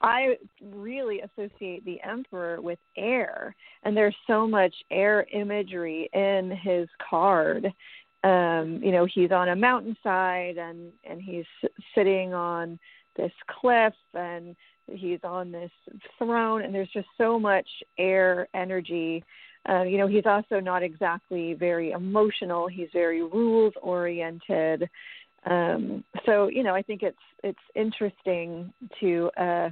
I 0.00 0.36
really 0.62 1.20
associate 1.20 1.84
the 1.84 2.00
Emperor 2.02 2.60
with 2.60 2.78
air, 2.96 3.54
and 3.82 3.96
there's 3.96 4.16
so 4.26 4.46
much 4.46 4.74
air 4.90 5.26
imagery 5.32 6.08
in 6.14 6.58
his 6.62 6.88
card. 7.08 7.66
Um, 8.22 8.80
you 8.82 8.92
know, 8.92 9.06
he's 9.06 9.30
on 9.30 9.48
a 9.50 9.56
mountainside 9.56 10.58
and 10.58 10.92
and 11.08 11.22
he's 11.22 11.46
sitting 11.94 12.34
on 12.34 12.78
this 13.20 13.32
cliff 13.60 13.94
and 14.14 14.56
he's 14.86 15.20
on 15.22 15.52
this 15.52 15.70
throne 16.18 16.62
and 16.62 16.74
there's 16.74 16.90
just 16.92 17.08
so 17.18 17.38
much 17.38 17.68
air 17.98 18.48
energy. 18.54 19.22
Uh, 19.68 19.82
you 19.82 19.98
know 19.98 20.06
he's 20.06 20.26
also 20.26 20.58
not 20.58 20.82
exactly 20.82 21.52
very 21.54 21.90
emotional. 21.90 22.66
He's 22.66 22.88
very 22.92 23.22
rules 23.22 23.74
oriented 23.82 24.88
um, 25.46 26.04
so 26.26 26.48
you 26.48 26.62
know 26.62 26.74
i 26.74 26.82
think 26.82 27.02
it's 27.02 27.16
it's 27.42 27.58
interesting 27.74 28.72
to 29.00 29.30
uh, 29.36 29.70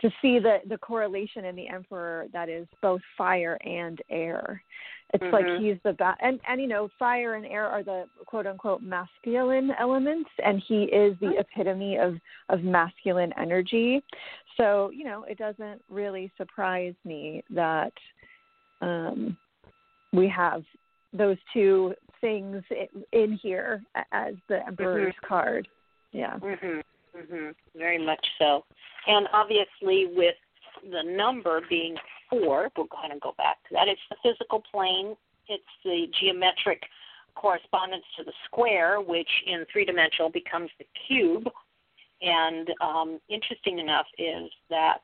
to 0.00 0.10
see 0.22 0.38
the 0.38 0.58
the 0.68 0.78
correlation 0.78 1.44
in 1.44 1.56
the 1.56 1.68
emperor 1.68 2.26
that 2.32 2.48
is 2.48 2.66
both 2.80 3.00
fire 3.16 3.58
and 3.64 4.00
air. 4.10 4.62
It's 5.14 5.24
mm-hmm. 5.24 5.32
like 5.34 5.60
he's 5.60 5.76
the 5.84 5.94
ba- 5.94 6.16
and 6.20 6.38
and 6.48 6.60
you 6.60 6.66
know 6.66 6.88
fire 6.98 7.34
and 7.34 7.46
air 7.46 7.66
are 7.66 7.82
the 7.82 8.04
quote 8.26 8.46
unquote 8.46 8.82
masculine 8.82 9.72
elements 9.78 10.30
and 10.44 10.62
he 10.66 10.84
is 10.84 11.16
the 11.20 11.38
epitome 11.38 11.96
of 11.96 12.16
of 12.48 12.62
masculine 12.62 13.32
energy. 13.38 14.02
So 14.56 14.90
you 14.94 15.04
know 15.04 15.24
it 15.24 15.38
doesn't 15.38 15.82
really 15.88 16.30
surprise 16.36 16.94
me 17.04 17.42
that 17.50 17.92
um 18.80 19.36
we 20.12 20.28
have 20.28 20.62
those 21.12 21.38
two 21.52 21.94
things 22.20 22.62
in 23.12 23.38
here 23.40 23.82
as 24.12 24.34
the 24.48 24.64
emperor's 24.66 25.14
mm-hmm. 25.14 25.26
card. 25.26 25.68
Yeah. 26.12 26.38
Mhm 26.38 26.82
mhm 27.18 27.54
very 27.74 27.98
much 28.04 28.24
so 28.38 28.64
and 29.06 29.26
obviously 29.32 30.06
with 30.14 30.34
the 30.82 31.02
number 31.02 31.60
being 31.68 31.96
four, 32.30 32.70
we'll 32.76 32.86
kind 32.88 33.12
of 33.12 33.20
go 33.20 33.34
back 33.38 33.56
to 33.68 33.74
that. 33.74 33.88
It's 33.88 34.00
the 34.10 34.16
physical 34.22 34.62
plane, 34.70 35.16
it's 35.48 35.64
the 35.84 36.06
geometric 36.20 36.82
correspondence 37.34 38.04
to 38.18 38.24
the 38.24 38.32
square, 38.46 39.00
which 39.00 39.28
in 39.46 39.64
three 39.72 39.84
dimensional 39.84 40.30
becomes 40.30 40.70
the 40.78 40.86
cube. 41.06 41.48
And 42.20 42.68
um, 42.80 43.20
interesting 43.28 43.78
enough 43.78 44.06
is 44.18 44.50
that 44.70 44.98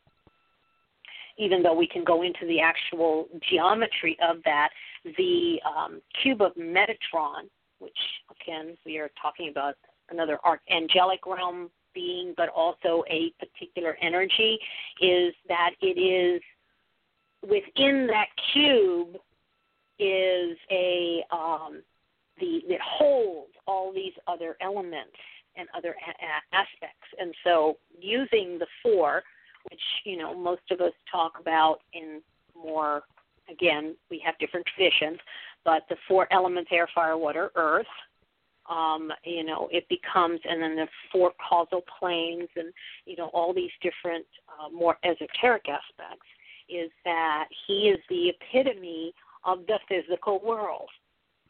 even 1.38 1.62
though 1.62 1.74
we 1.74 1.87
can 1.87 2.05
go 2.05 2.22
into 2.22 2.46
the 2.46 2.61
actual 2.61 3.27
geometry 3.48 4.16
of 4.22 4.37
that, 4.44 4.70
the 5.16 5.61
um, 5.64 6.00
cube 6.22 6.42
of 6.42 6.55
Metatron, 6.55 7.48
which 7.79 7.96
again 8.42 8.77
we 8.85 8.98
are 8.98 9.11
talking 9.20 9.48
about 9.48 9.74
another 10.11 10.38
archangelic 10.44 11.27
realm 11.27 11.70
being, 11.94 12.35
but 12.37 12.48
also 12.48 13.04
a 13.09 13.33
particular 13.38 13.96
energy, 14.02 14.59
is 15.00 15.35
that 15.48 15.70
it 15.80 15.98
is 15.98 16.42
within 17.42 18.07
that 18.07 18.26
cube 18.52 19.16
is 19.98 20.57
a 20.70 21.24
um, 21.30 21.83
the 22.40 22.62
that 22.68 22.80
holds 22.80 23.52
all 23.66 23.92
these 23.92 24.12
other 24.26 24.57
elements 24.61 25.16
and 25.57 25.68
other 25.76 25.90
a- 25.90 26.54
aspects. 26.54 27.07
And 27.18 27.35
so, 27.44 27.76
using 28.00 28.59
the 28.59 28.66
four, 28.83 29.22
which 29.70 29.80
you 30.04 30.16
know 30.16 30.35
most 30.37 30.62
of 30.70 30.80
us 30.80 30.92
talk 31.11 31.35
about 31.40 31.78
in 31.92 32.20
more 32.57 33.02
again, 33.50 33.94
we 34.11 34.20
have 34.24 34.38
different 34.38 34.66
traditions, 34.74 35.18
but 35.64 35.83
the 35.88 35.96
four 36.09 36.26
elements: 36.33 36.70
air, 36.72 36.88
fire, 36.94 37.16
water, 37.16 37.50
earth 37.54 37.87
um, 38.68 39.11
you 39.24 39.44
know, 39.44 39.68
it 39.70 39.87
becomes, 39.88 40.40
and 40.48 40.62
then 40.62 40.77
the 40.77 40.87
four 41.12 41.33
causal 41.48 41.83
planes, 41.98 42.48
and 42.57 42.72
you 43.05 43.16
know, 43.16 43.31
all 43.35 43.53
these 43.53 43.70
different 43.83 44.27
uh, 44.48 44.68
more 44.70 44.96
esoteric 45.05 45.64
aspects, 45.68 46.27
is 46.68 46.90
that 47.05 47.46
he 47.66 47.88
is 47.88 47.98
the 48.09 48.31
epitome 48.31 49.12
of 49.44 49.59
the 49.66 49.79
physical 49.88 50.40
world. 50.44 50.88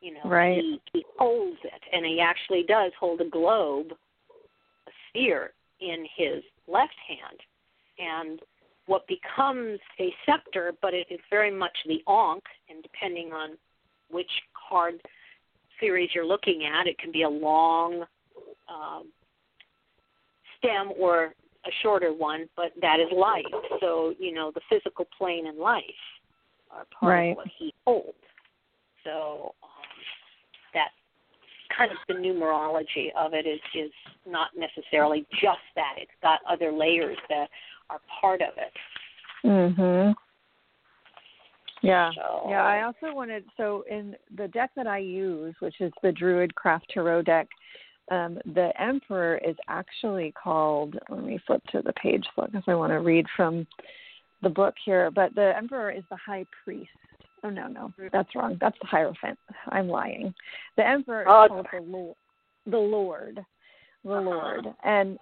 You 0.01 0.15
know, 0.15 0.29
right. 0.29 0.59
he, 0.59 0.81
he 0.93 1.05
holds 1.19 1.59
it, 1.65 1.81
and 1.93 2.05
he 2.05 2.21
actually 2.21 2.65
does 2.65 2.93
hold 2.99 3.21
a 3.21 3.29
globe, 3.29 3.93
a 4.87 4.91
sphere, 5.09 5.53
in 5.81 6.07
his 6.17 6.43
left 6.67 6.95
hand, 7.07 7.41
and 7.99 8.41
what 8.87 9.07
becomes 9.07 9.79
a 9.99 10.13
scepter, 10.27 10.73
but 10.83 10.95
it 10.95 11.07
is 11.11 11.21
very 11.31 11.51
much 11.51 11.77
the 11.87 12.03
ankh, 12.09 12.45
and 12.69 12.83
depending 12.83 13.33
on 13.33 13.51
which 14.11 14.31
card 14.69 15.01
series 15.85 16.11
you're 16.15 16.27
looking 16.27 16.65
at. 16.65 16.87
It 16.87 16.99
can 16.99 17.13
be 17.13 17.23
a 17.23 17.29
long 17.29 18.05
um, 18.69 19.13
stem 20.59 20.93
or 20.99 21.35
a 21.67 21.71
shorter 21.83 22.13
one, 22.13 22.49
but 22.57 22.73
that 22.81 23.01
is 23.01 23.09
life. 23.17 23.45
So, 23.81 24.15
you 24.19 24.33
know, 24.33 24.51
the 24.55 24.61
physical 24.71 25.07
plane 25.17 25.47
and 25.47 25.59
life 25.59 25.83
are 26.71 26.87
part 26.99 27.13
right. 27.13 27.31
of 27.31 27.37
what 27.37 27.49
he 27.59 27.75
holds. 27.87 28.17
So 29.05 29.55
um, 29.63 29.69
that 30.73 30.89
kind 31.77 31.91
of 31.91 31.99
the 32.09 32.15
numerology 32.15 33.09
of 33.17 33.35
it 33.35 33.47
is, 33.47 33.61
is 33.75 33.91
not 34.27 34.49
necessarily 34.57 35.27
just 35.33 35.65
that. 35.77 35.95
It's 35.99 36.11
got 36.23 36.41
other 36.49 36.73
layers 36.73 37.19
that 37.29 37.49
are 37.91 38.01
part 38.21 38.41
of 38.41 38.55
it. 38.57 38.73
Mhm. 39.45 40.15
Yeah. 41.85 42.11
So, 42.15 42.47
yeah, 42.49 42.65
I 42.65 42.83
also 42.83 43.15
wanted 43.15 43.45
so 43.57 43.85
in 43.91 44.17
the 44.37 44.49
deck 44.49 44.71
that 44.77 44.87
I 44.87 44.99
use, 44.99 45.55
which 45.61 45.81
is 45.81 45.93
the 46.03 46.13
Druid 46.13 46.55
Craft 46.55 46.87
Tarot 46.93 47.23
deck, 47.23 47.49
um, 48.11 48.39
the 48.55 48.71
Emperor 48.81 49.39
is 49.47 49.57
actually 49.69 50.33
called. 50.33 50.99
Let 51.09 51.25
me 51.25 51.39
flip 51.47 51.63
to 51.73 51.83
the 51.83 51.93
page 51.95 52.25
because 52.37 52.63
I 52.67 52.75
want 52.75 52.93
to 52.93 53.01
read 53.01 53.27
from 53.37 53.67
the 54.43 54.49
book 54.49 54.75
here. 54.85 55.11
But 55.11 55.35
the 55.35 55.53
Emperor 55.57 55.91
is 55.91 56.05
the 56.11 56.17
High 56.17 56.47
Priest. 56.65 56.91
Oh 57.43 57.51
no, 57.51 57.67
no, 57.67 57.93
that's 58.13 58.35
wrong. 58.35 58.57
That's 58.61 58.77
the 58.81 58.87
Hierophant. 58.87 59.39
I'm 59.69 59.89
lying. 59.89 60.35
The 60.77 60.87
Emperor 60.87 61.23
is 61.23 61.29
oh, 61.29 61.47
called 61.49 61.67
the 61.71 61.81
Lord. 61.83 62.17
The 62.67 62.79
Lord. 62.79 63.41
The 64.05 64.11
uh-huh. 64.11 64.21
Lord. 64.23 64.67
And 64.85 65.19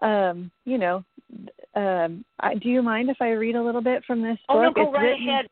um, 0.00 0.50
you 0.64 0.78
know, 0.78 1.04
um, 1.74 2.24
I, 2.40 2.54
do 2.54 2.68
you 2.68 2.82
mind 2.82 3.10
if 3.10 3.16
I 3.20 3.30
read 3.30 3.56
a 3.56 3.62
little 3.62 3.82
bit 3.82 4.04
from 4.06 4.22
this 4.22 4.38
oh, 4.48 4.54
book? 4.54 4.76
no, 4.76 4.84
go 4.84 4.88
it's 4.88 4.94
right 4.94 5.02
written, 5.02 5.28
ahead. 5.28 5.46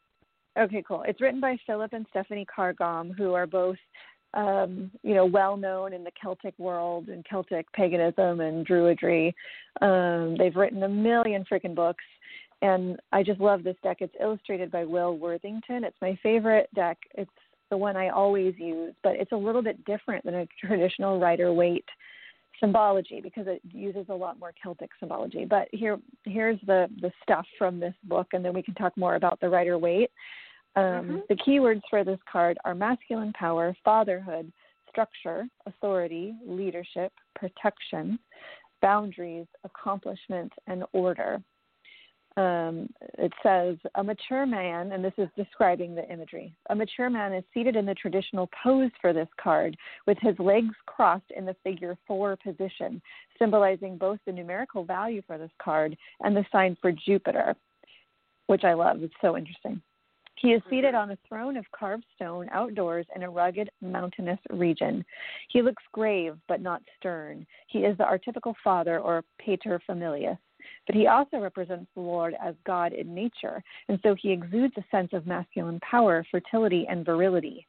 Okay, 0.59 0.83
cool. 0.87 1.05
It's 1.07 1.21
written 1.21 1.41
by 1.41 1.57
Philip 1.67 1.93
and 1.93 2.07
Stephanie 2.11 2.45
Carr-Gomm, 2.45 3.15
who 3.17 3.35
are 3.35 3.47
both, 3.47 3.77
um, 4.35 4.91
you 5.03 5.15
know, 5.15 5.25
well 5.25 5.57
known 5.57 5.93
in 5.93 6.03
the 6.03 6.11
Celtic 6.21 6.59
world 6.59 7.09
and 7.09 7.25
Celtic 7.25 7.71
paganism 7.73 8.41
and 8.41 8.67
Druidry. 8.67 9.33
Um, 9.81 10.37
they've 10.37 10.57
written 10.57 10.83
a 10.83 10.89
million 10.89 11.45
freaking 11.51 11.75
books, 11.75 12.05
and 12.63 12.99
I 13.13 13.23
just 13.23 13.41
love 13.41 13.63
this 13.63 13.77
deck. 13.83 13.99
It's 14.01 14.15
illustrated 14.21 14.71
by 14.71 14.85
Will 14.85 15.17
Worthington. 15.17 15.85
It's 15.85 15.97
my 16.03 16.19
favorite 16.23 16.69
deck. 16.75 16.99
It's 17.15 17.31
the 17.71 17.77
one 17.77 17.97
I 17.97 18.09
always 18.09 18.55
use, 18.59 18.95
but 19.05 19.15
it's 19.17 19.33
a 19.33 19.37
little 19.37 19.63
bit 19.63 19.85
different 19.85 20.25
than 20.25 20.35
a 20.35 20.49
traditional 20.61 21.21
Rider 21.21 21.53
Waite 21.53 21.89
symbology 22.61 23.21
because 23.21 23.47
it 23.47 23.61
uses 23.73 24.07
a 24.09 24.15
lot 24.15 24.39
more 24.39 24.53
Celtic 24.63 24.91
symbology. 25.01 25.45
But 25.45 25.69
here, 25.73 25.99
here's 26.25 26.61
the 26.67 26.89
the 27.01 27.11
stuff 27.23 27.47
from 27.59 27.81
this 27.81 27.95
book, 28.05 28.29
and 28.33 28.45
then 28.45 28.55
we 28.55 28.63
can 28.63 28.75
talk 28.75 28.97
more 28.97 29.17
about 29.17 29.41
the 29.41 29.49
Rider 29.49 29.79
Waite. 29.79 30.11
Um, 30.77 30.85
mm-hmm. 30.85 31.17
The 31.29 31.37
keywords 31.37 31.83
for 31.91 32.05
this 32.05 32.21
card 32.31 32.59
are 32.65 32.75
masculine 32.75 33.33
power, 33.33 33.75
fatherhood, 33.85 34.53
structure, 34.89 35.47
authority, 35.67 36.35
leadership, 36.47 37.13
protection, 37.35 38.19
boundaries, 38.83 39.47
accomplishment, 39.65 40.53
and 40.67 40.85
order 40.93 41.43
um, 42.37 42.89
it 43.19 43.33
says 43.43 43.77
a 43.97 44.05
mature 44.05 44.47
man, 44.47 44.93
and 44.93 45.05
this 45.05 45.13
is 45.19 45.29
describing 45.37 45.95
the 45.95 46.09
imagery. 46.11 46.55
A 46.71 46.75
mature 46.75 47.11
man 47.11 47.33
is 47.33 47.45
seated 47.53 47.77
in 47.77 47.87
the 47.87 47.95
traditional 47.95 48.49
pose 48.63 48.91
for 49.01 49.13
this 49.13 49.29
card, 49.41 49.77
with 50.07 50.17
his 50.21 50.39
legs 50.39 50.75
crossed 50.87 51.31
in 51.37 51.45
the 51.45 51.57
figure 51.65 51.99
four 52.07 52.37
position, 52.37 53.03
symbolizing 53.39 53.97
both 53.97 54.19
the 54.27 54.33
numerical 54.33 54.85
value 54.85 55.23
for 55.27 55.39
this 55.39 55.51
card 55.61 55.97
and 56.21 56.37
the 56.37 56.45
sign 56.53 56.77
for 56.81 56.93
Jupiter, 56.93 57.57
which 58.47 58.65
I 58.65 58.75
love. 58.75 59.03
It's 59.03 59.15
so 59.21 59.37
interesting. 59.37 59.83
He 60.37 60.53
is 60.53 60.63
seated 60.71 60.95
on 60.95 61.11
a 61.11 61.19
throne 61.29 61.59
of 61.59 61.67
carved 61.73 62.05
stone 62.15 62.49
outdoors 62.51 63.05
in 63.15 63.25
a 63.25 63.31
rugged 63.31 63.71
mountainous 63.83 64.39
region. 64.51 65.05
He 65.51 65.61
looks 65.61 65.83
grave 65.93 66.39
but 66.49 66.63
not 66.63 66.81
stern. 66.99 67.47
He 67.67 67.81
is 67.81 67.99
the 67.99 68.05
archetypical 68.05 68.55
father 68.65 69.01
or 69.01 69.23
pater 69.39 69.83
familias 69.87 70.39
but 70.87 70.97
he 70.97 71.07
also 71.07 71.39
represents 71.39 71.91
the 71.95 72.01
Lord 72.01 72.35
as 72.45 72.55
God 72.67 72.93
in 72.93 73.15
nature, 73.15 73.63
and 73.89 73.99
so 74.03 74.15
he 74.15 74.33
exudes 74.33 74.75
a 74.77 74.85
sense 74.91 75.11
of 75.13 75.27
masculine 75.27 75.81
power, 75.81 76.25
fertility, 76.31 76.87
and 76.89 77.05
virility. 77.05 77.67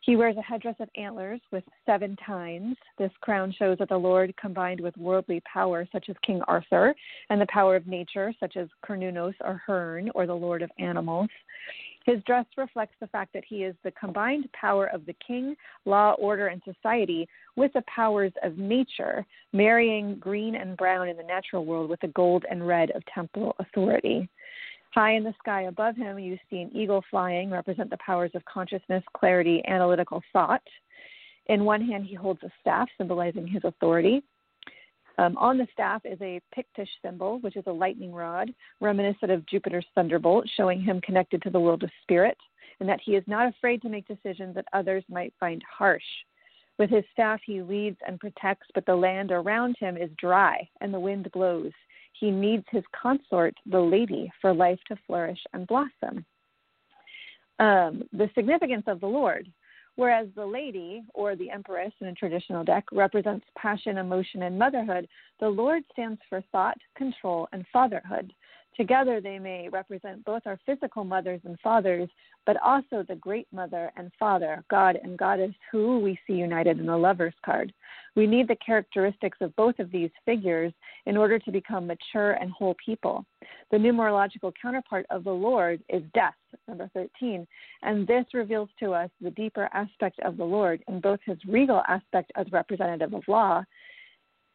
He 0.00 0.16
wears 0.16 0.36
a 0.36 0.42
headdress 0.42 0.76
of 0.80 0.90
antlers 0.96 1.40
with 1.50 1.64
seven 1.86 2.14
tines. 2.26 2.76
This 2.98 3.10
crown 3.22 3.54
shows 3.58 3.78
that 3.78 3.88
the 3.88 3.96
Lord, 3.96 4.34
combined 4.36 4.80
with 4.80 4.94
worldly 4.98 5.40
power 5.50 5.88
such 5.92 6.10
as 6.10 6.16
King 6.22 6.42
Arthur, 6.46 6.94
and 7.30 7.40
the 7.40 7.46
power 7.46 7.74
of 7.74 7.86
nature 7.86 8.34
such 8.38 8.58
as 8.58 8.68
Cernunnos 8.86 9.34
or 9.40 9.62
Herne, 9.66 10.10
or 10.14 10.26
the 10.26 10.34
Lord 10.34 10.60
of 10.60 10.70
animals, 10.78 11.30
his 12.04 12.22
dress 12.24 12.44
reflects 12.56 12.94
the 13.00 13.06
fact 13.06 13.32
that 13.32 13.44
he 13.46 13.64
is 13.64 13.74
the 13.82 13.90
combined 13.92 14.48
power 14.52 14.86
of 14.86 15.06
the 15.06 15.14
king, 15.26 15.56
law, 15.86 16.12
order, 16.18 16.48
and 16.48 16.62
society 16.64 17.26
with 17.56 17.72
the 17.72 17.82
powers 17.82 18.32
of 18.42 18.58
nature, 18.58 19.24
marrying 19.52 20.16
green 20.16 20.54
and 20.54 20.76
brown 20.76 21.08
in 21.08 21.16
the 21.16 21.22
natural 21.22 21.64
world 21.64 21.88
with 21.88 22.00
the 22.00 22.08
gold 22.08 22.44
and 22.50 22.66
red 22.66 22.90
of 22.90 23.02
temporal 23.12 23.56
authority. 23.58 24.28
High 24.94 25.14
in 25.14 25.24
the 25.24 25.34
sky 25.38 25.62
above 25.62 25.96
him, 25.96 26.18
you 26.18 26.38
see 26.50 26.60
an 26.60 26.70
eagle 26.76 27.02
flying, 27.10 27.50
represent 27.50 27.88
the 27.90 27.98
powers 28.04 28.30
of 28.34 28.44
consciousness, 28.44 29.02
clarity, 29.16 29.62
analytical 29.66 30.22
thought. 30.32 30.62
In 31.46 31.64
one 31.64 31.84
hand, 31.84 32.04
he 32.04 32.14
holds 32.14 32.42
a 32.42 32.50
staff, 32.60 32.88
symbolizing 32.98 33.46
his 33.46 33.64
authority. 33.64 34.22
Um, 35.18 35.36
on 35.36 35.58
the 35.58 35.68
staff 35.72 36.02
is 36.04 36.18
a 36.20 36.40
Pictish 36.54 36.88
symbol, 37.02 37.38
which 37.40 37.56
is 37.56 37.64
a 37.66 37.72
lightning 37.72 38.12
rod, 38.12 38.52
reminiscent 38.80 39.30
of 39.30 39.46
Jupiter's 39.46 39.86
thunderbolt, 39.94 40.48
showing 40.56 40.80
him 40.80 41.00
connected 41.00 41.42
to 41.42 41.50
the 41.50 41.60
world 41.60 41.84
of 41.84 41.90
spirit, 42.02 42.36
and 42.80 42.88
that 42.88 43.00
he 43.04 43.12
is 43.12 43.24
not 43.26 43.48
afraid 43.48 43.80
to 43.82 43.88
make 43.88 44.08
decisions 44.08 44.54
that 44.56 44.66
others 44.72 45.04
might 45.08 45.32
find 45.38 45.62
harsh. 45.62 46.02
With 46.78 46.90
his 46.90 47.04
staff, 47.12 47.40
he 47.46 47.62
leads 47.62 47.96
and 48.06 48.18
protects, 48.18 48.66
but 48.74 48.84
the 48.86 48.96
land 48.96 49.30
around 49.30 49.76
him 49.78 49.96
is 49.96 50.10
dry 50.18 50.68
and 50.80 50.92
the 50.92 50.98
wind 50.98 51.30
blows. 51.32 51.70
He 52.18 52.30
needs 52.32 52.64
his 52.70 52.82
consort, 53.00 53.54
the 53.66 53.80
lady, 53.80 54.32
for 54.40 54.52
life 54.52 54.80
to 54.88 54.96
flourish 55.06 55.38
and 55.52 55.66
blossom. 55.68 56.24
Um, 57.60 58.02
the 58.12 58.28
significance 58.34 58.84
of 58.88 59.00
the 59.00 59.06
Lord 59.06 59.46
whereas 59.96 60.28
the 60.34 60.44
lady, 60.44 61.04
or 61.14 61.36
the 61.36 61.50
empress 61.50 61.92
in 62.00 62.08
a 62.08 62.14
traditional 62.14 62.64
deck, 62.64 62.84
represents 62.92 63.46
passion, 63.56 63.98
emotion, 63.98 64.42
and 64.42 64.58
motherhood, 64.58 65.08
the 65.40 65.48
Lord 65.48 65.82
stands 65.92 66.20
for 66.28 66.42
thought, 66.52 66.78
control, 66.96 67.48
and 67.52 67.64
fatherhood. 67.72 68.32
Together, 68.76 69.20
they 69.20 69.38
may 69.38 69.68
represent 69.68 70.24
both 70.24 70.42
our 70.46 70.58
physical 70.66 71.04
mothers 71.04 71.40
and 71.44 71.58
fathers, 71.60 72.08
but 72.44 72.56
also 72.60 73.04
the 73.06 73.14
great 73.14 73.46
mother 73.52 73.92
and 73.96 74.10
father, 74.18 74.64
God 74.68 74.98
and 75.02 75.16
Goddess, 75.16 75.54
who 75.70 76.00
we 76.00 76.18
see 76.26 76.32
united 76.32 76.80
in 76.80 76.86
the 76.86 76.96
Lover's 76.96 77.34
card. 77.44 77.72
We 78.16 78.26
need 78.26 78.48
the 78.48 78.56
characteristics 78.56 79.38
of 79.40 79.54
both 79.54 79.78
of 79.78 79.92
these 79.92 80.10
figures 80.24 80.72
in 81.06 81.16
order 81.16 81.38
to 81.38 81.52
become 81.52 81.86
mature 81.86 82.32
and 82.32 82.50
whole 82.50 82.74
people. 82.84 83.24
The 83.70 83.76
numerological 83.76 84.52
counterpart 84.60 85.06
of 85.08 85.22
the 85.22 85.30
Lord 85.30 85.80
is 85.88 86.02
death, 86.12 86.34
number 86.66 86.90
13, 86.94 87.46
and 87.82 88.06
this 88.08 88.24
reveals 88.34 88.70
to 88.80 88.92
us 88.92 89.10
the 89.20 89.30
deeper 89.30 89.68
aspect 89.72 90.18
of 90.20 90.36
the 90.36 90.44
Lord 90.44 90.82
in 90.88 91.00
both 91.00 91.20
his 91.24 91.38
regal 91.46 91.82
aspect 91.86 92.32
as 92.34 92.46
representative 92.50 93.14
of 93.14 93.22
law 93.28 93.62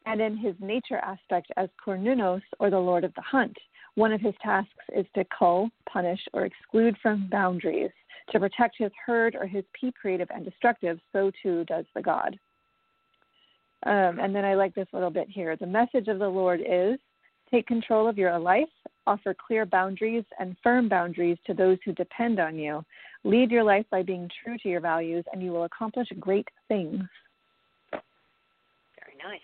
and 0.05 0.21
in 0.21 0.35
his 0.37 0.55
nature 0.59 0.97
aspect 0.97 1.51
as 1.57 1.69
Cernunnos, 1.85 2.41
or 2.59 2.69
the 2.69 2.79
Lord 2.79 3.03
of 3.03 3.13
the 3.15 3.21
Hunt. 3.21 3.55
One 3.99 4.13
of 4.13 4.21
his 4.21 4.33
tasks 4.41 4.71
is 4.95 5.05
to 5.15 5.25
cull, 5.25 5.69
punish, 5.85 6.21
or 6.31 6.45
exclude 6.45 6.95
from 7.01 7.27
boundaries. 7.29 7.91
To 8.29 8.39
protect 8.39 8.77
his 8.77 8.93
herd 9.05 9.35
or 9.35 9.45
his 9.45 9.65
pea 9.73 9.91
creative 9.91 10.29
and 10.33 10.45
destructive, 10.45 11.01
so 11.11 11.33
too 11.43 11.65
does 11.65 11.83
the 11.93 12.01
God. 12.01 12.39
Um, 13.85 14.19
and 14.21 14.33
then 14.33 14.45
I 14.45 14.53
like 14.53 14.73
this 14.73 14.87
little 14.93 15.09
bit 15.09 15.27
here. 15.27 15.57
The 15.57 15.65
message 15.65 16.07
of 16.07 16.17
the 16.17 16.29
Lord 16.29 16.61
is 16.61 16.97
take 17.51 17.67
control 17.67 18.07
of 18.07 18.17
your 18.17 18.39
life, 18.39 18.69
offer 19.05 19.35
clear 19.35 19.65
boundaries 19.65 20.23
and 20.39 20.55
firm 20.63 20.87
boundaries 20.87 21.37
to 21.47 21.53
those 21.53 21.77
who 21.83 21.91
depend 21.91 22.39
on 22.39 22.57
you. 22.57 22.85
Lead 23.25 23.51
your 23.51 23.65
life 23.65 23.85
by 23.91 24.01
being 24.01 24.29
true 24.41 24.57
to 24.59 24.69
your 24.69 24.79
values, 24.79 25.25
and 25.33 25.43
you 25.43 25.51
will 25.51 25.65
accomplish 25.65 26.07
great 26.21 26.47
things. 26.69 27.03
Very 27.91 29.17
nice. 29.21 29.41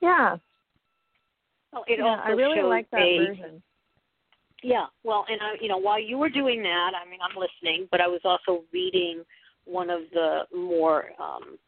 Yeah. 0.00 0.38
Well, 1.72 1.84
it 1.86 1.98
yeah, 1.98 2.06
also 2.06 2.22
I 2.24 2.30
really 2.30 2.56
shows 2.58 2.68
like 2.68 2.90
that 2.90 3.00
a, 3.02 3.18
version. 3.18 3.62
Yeah, 4.62 4.86
well, 5.04 5.24
and 5.28 5.40
I, 5.40 5.54
you 5.60 5.68
know, 5.68 5.78
while 5.78 6.00
you 6.00 6.18
were 6.18 6.30
doing 6.30 6.62
that, 6.62 6.92
I 6.94 7.08
mean, 7.08 7.20
I'm 7.22 7.36
listening, 7.36 7.86
but 7.90 8.00
I 8.00 8.08
was 8.08 8.20
also 8.24 8.64
reading 8.72 9.22
one 9.64 9.90
of 9.90 10.00
the 10.12 10.42
more 10.56 11.10
um, 11.20 11.58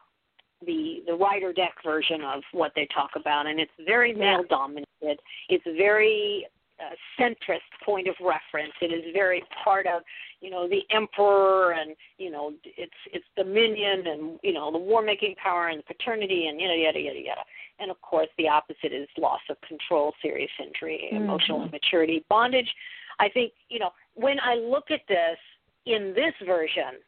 the 0.67 1.03
the 1.07 1.15
Rider 1.15 1.53
deck 1.53 1.75
version 1.85 2.23
of 2.23 2.43
what 2.53 2.73
they 2.75 2.89
talk 2.95 3.11
about, 3.17 3.47
and 3.47 3.61
it's 3.61 3.71
very 3.87 4.15
male 4.15 4.43
dominated. 4.49 5.21
It's 5.49 5.67
a 5.67 5.77
very 5.77 6.47
uh, 6.81 6.95
centrist 7.19 7.69
point 7.85 8.09
of 8.09 8.15
reference. 8.21 8.73
It 8.81 8.87
is 8.87 9.13
very 9.13 9.43
part 9.63 9.87
of, 9.87 10.03
you 10.41 10.51
know, 10.51 10.69
the 10.69 10.81
emperor 10.95 11.73
and 11.73 11.95
you 12.19 12.31
know 12.31 12.55
it's 12.65 12.93
it's 13.13 13.25
dominion 13.37 14.07
and 14.07 14.41
you 14.43 14.53
know 14.53 14.73
the 14.73 14.79
war 14.79 15.03
making 15.03 15.35
power 15.43 15.69
and 15.69 15.85
paternity 15.85 16.47
and 16.49 16.61
yada 16.61 16.77
yada 16.77 16.99
yada 16.99 17.21
yada. 17.21 17.41
And 17.81 17.91
of 17.91 18.01
course, 18.03 18.29
the 18.39 18.49
opposite 18.49 18.93
is 18.93 19.09
loss 19.19 19.41
of 19.49 19.57
control, 19.67 20.13
serious 20.23 20.51
injury, 20.63 21.09
mm-hmm. 21.13 21.25
emotional 21.25 21.65
immaturity, 21.65 22.25
bondage. 22.29 22.71
I 23.19 23.29
think 23.29 23.53
you 23.69 23.79
know 23.79 23.91
when 24.15 24.39
I 24.41 24.55
look 24.55 24.91
at 24.91 25.01
this 25.09 25.39
in 25.87 26.13
this 26.15 26.35
version, 26.47 27.01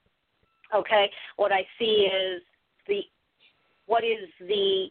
okay, 0.74 1.10
what 1.36 1.52
I 1.52 1.66
see 1.78 2.08
is 2.10 2.42
the 2.88 3.02
what 3.86 4.02
is 4.04 4.28
the 4.40 4.88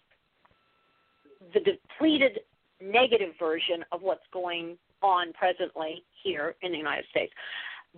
the 1.54 1.60
depleted 1.60 2.40
negative 2.82 3.34
version 3.40 3.84
of 3.92 4.02
what's 4.02 4.26
going 4.32 4.78
on 5.02 5.34
presently 5.34 6.04
here 6.24 6.56
in 6.62 6.72
the 6.72 6.78
United 6.78 7.06
States. 7.10 7.34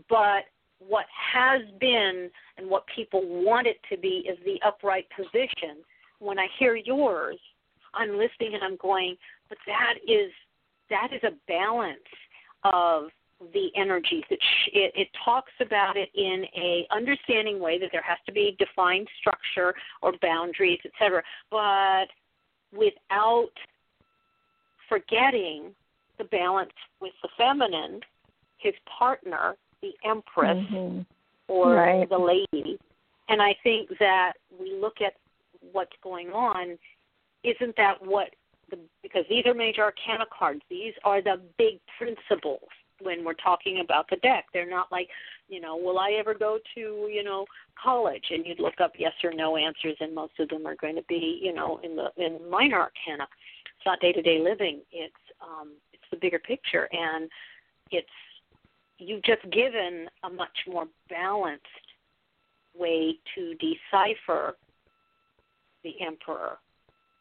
But 0.09 0.43
what 0.79 1.05
has 1.33 1.61
been 1.79 2.29
and 2.57 2.69
what 2.69 2.83
people 2.93 3.21
want 3.43 3.67
it 3.67 3.77
to 3.89 3.97
be 3.97 4.25
is 4.29 4.37
the 4.45 4.59
upright 4.65 5.05
position. 5.15 5.83
When 6.19 6.39
I 6.39 6.47
hear 6.57 6.75
yours, 6.75 7.37
I'm 7.93 8.11
listening 8.11 8.53
and 8.53 8.63
I'm 8.63 8.77
going, 8.77 9.15
but 9.49 9.57
that 9.67 9.95
is 10.07 10.31
that 10.89 11.09
is 11.13 11.23
a 11.23 11.31
balance 11.47 11.99
of 12.63 13.05
the 13.53 13.69
energies. 13.75 14.23
It, 14.29 14.39
it, 14.71 14.91
it 14.95 15.07
talks 15.25 15.51
about 15.59 15.97
it 15.97 16.09
in 16.15 16.45
a 16.55 16.87
understanding 16.91 17.59
way 17.59 17.79
that 17.79 17.89
there 17.91 18.03
has 18.03 18.17
to 18.25 18.31
be 18.31 18.55
defined 18.59 19.07
structure 19.19 19.73
or 20.01 20.13
boundaries, 20.21 20.79
etc. 20.85 21.23
But 21.51 22.05
without 22.71 23.51
forgetting 24.87 25.73
the 26.17 26.23
balance 26.25 26.71
with 27.01 27.13
the 27.21 27.29
feminine, 27.37 27.99
his 28.57 28.73
partner, 28.97 29.55
the 29.81 29.91
empress 30.05 30.57
mm-hmm. 30.71 31.01
or 31.47 31.75
right. 31.75 32.09
the 32.09 32.17
lady. 32.17 32.79
And 33.29 33.41
I 33.41 33.55
think 33.63 33.89
that 33.99 34.33
we 34.59 34.77
look 34.79 34.97
at 35.05 35.13
what's 35.71 35.91
going 36.03 36.29
on. 36.29 36.77
Isn't 37.43 37.75
that 37.77 37.95
what 38.05 38.29
the 38.69 38.79
because 39.01 39.25
these 39.29 39.45
are 39.45 39.53
major 39.53 39.83
arcana 39.83 40.25
cards. 40.37 40.61
These 40.69 40.93
are 41.03 41.21
the 41.21 41.39
big 41.57 41.79
principles 41.97 42.67
when 43.01 43.23
we're 43.23 43.33
talking 43.33 43.81
about 43.83 44.09
the 44.09 44.15
deck. 44.17 44.45
They're 44.53 44.69
not 44.69 44.91
like, 44.91 45.09
you 45.49 45.59
know, 45.59 45.75
will 45.75 45.99
I 45.99 46.11
ever 46.11 46.33
go 46.33 46.59
to, 46.75 47.09
you 47.11 47.23
know, 47.23 47.45
college? 47.81 48.25
And 48.31 48.45
you'd 48.45 48.59
look 48.59 48.79
up 48.81 48.93
yes 48.97 49.13
or 49.23 49.33
no 49.33 49.57
answers, 49.57 49.97
and 49.99 50.15
most 50.15 50.33
of 50.39 50.49
them 50.49 50.65
are 50.65 50.75
going 50.75 50.95
to 50.95 51.03
be, 51.03 51.39
you 51.41 51.53
know, 51.53 51.79
in 51.83 51.95
the 51.95 52.09
in 52.17 52.49
minor 52.49 52.79
arcana. 52.79 53.27
It's 53.77 53.85
not 53.85 53.99
day 53.99 54.11
to 54.13 54.21
day 54.21 54.39
living. 54.39 54.81
It's 54.91 55.13
um, 55.41 55.71
it's 55.91 56.03
the 56.11 56.17
bigger 56.17 56.39
picture, 56.39 56.87
and 56.91 57.29
it's 57.91 58.07
you've 58.97 59.23
just 59.23 59.43
given 59.51 60.07
a 60.23 60.29
much 60.29 60.57
more 60.67 60.85
balanced 61.09 61.65
way 62.75 63.17
to 63.35 63.55
decipher 63.55 64.55
the 65.83 65.93
emperor 66.01 66.57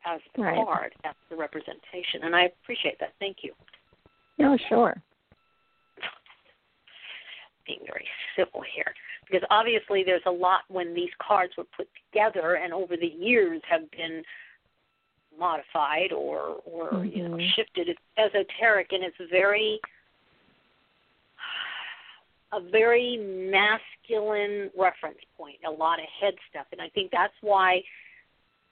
as 0.04 0.20
the 0.36 0.42
right. 0.42 0.56
card, 0.56 0.92
as 1.04 1.14
the 1.30 1.36
representation. 1.36 2.24
And 2.24 2.34
I 2.34 2.44
appreciate 2.62 2.98
that. 3.00 3.12
Thank 3.18 3.38
you. 3.42 3.52
No, 4.38 4.56
sure. 4.68 5.00
Being 7.66 7.80
very 7.86 8.06
civil 8.36 8.62
here. 8.74 8.92
Because 9.26 9.46
obviously 9.50 10.02
there's 10.04 10.22
a 10.26 10.30
lot 10.30 10.60
when 10.68 10.94
these 10.94 11.10
cards 11.24 11.52
were 11.56 11.66
put 11.76 11.88
together 12.12 12.54
and 12.54 12.72
over 12.72 12.96
the 12.96 13.06
years 13.06 13.62
have 13.70 13.90
been 13.92 14.22
modified 15.38 16.12
or 16.12 16.60
or 16.66 16.92
mm-hmm. 16.92 17.18
you 17.18 17.28
know 17.28 17.38
shifted. 17.56 17.88
It's 17.88 18.00
esoteric 18.18 18.88
and 18.92 19.02
it's 19.02 19.16
very 19.30 19.80
a 22.52 22.60
very 22.60 23.16
masculine 23.50 24.70
reference 24.76 25.18
point, 25.38 25.56
a 25.66 25.70
lot 25.70 25.98
of 25.98 26.04
head 26.20 26.34
stuff. 26.50 26.66
And 26.72 26.80
I 26.80 26.88
think 26.90 27.10
that's 27.10 27.32
why 27.40 27.82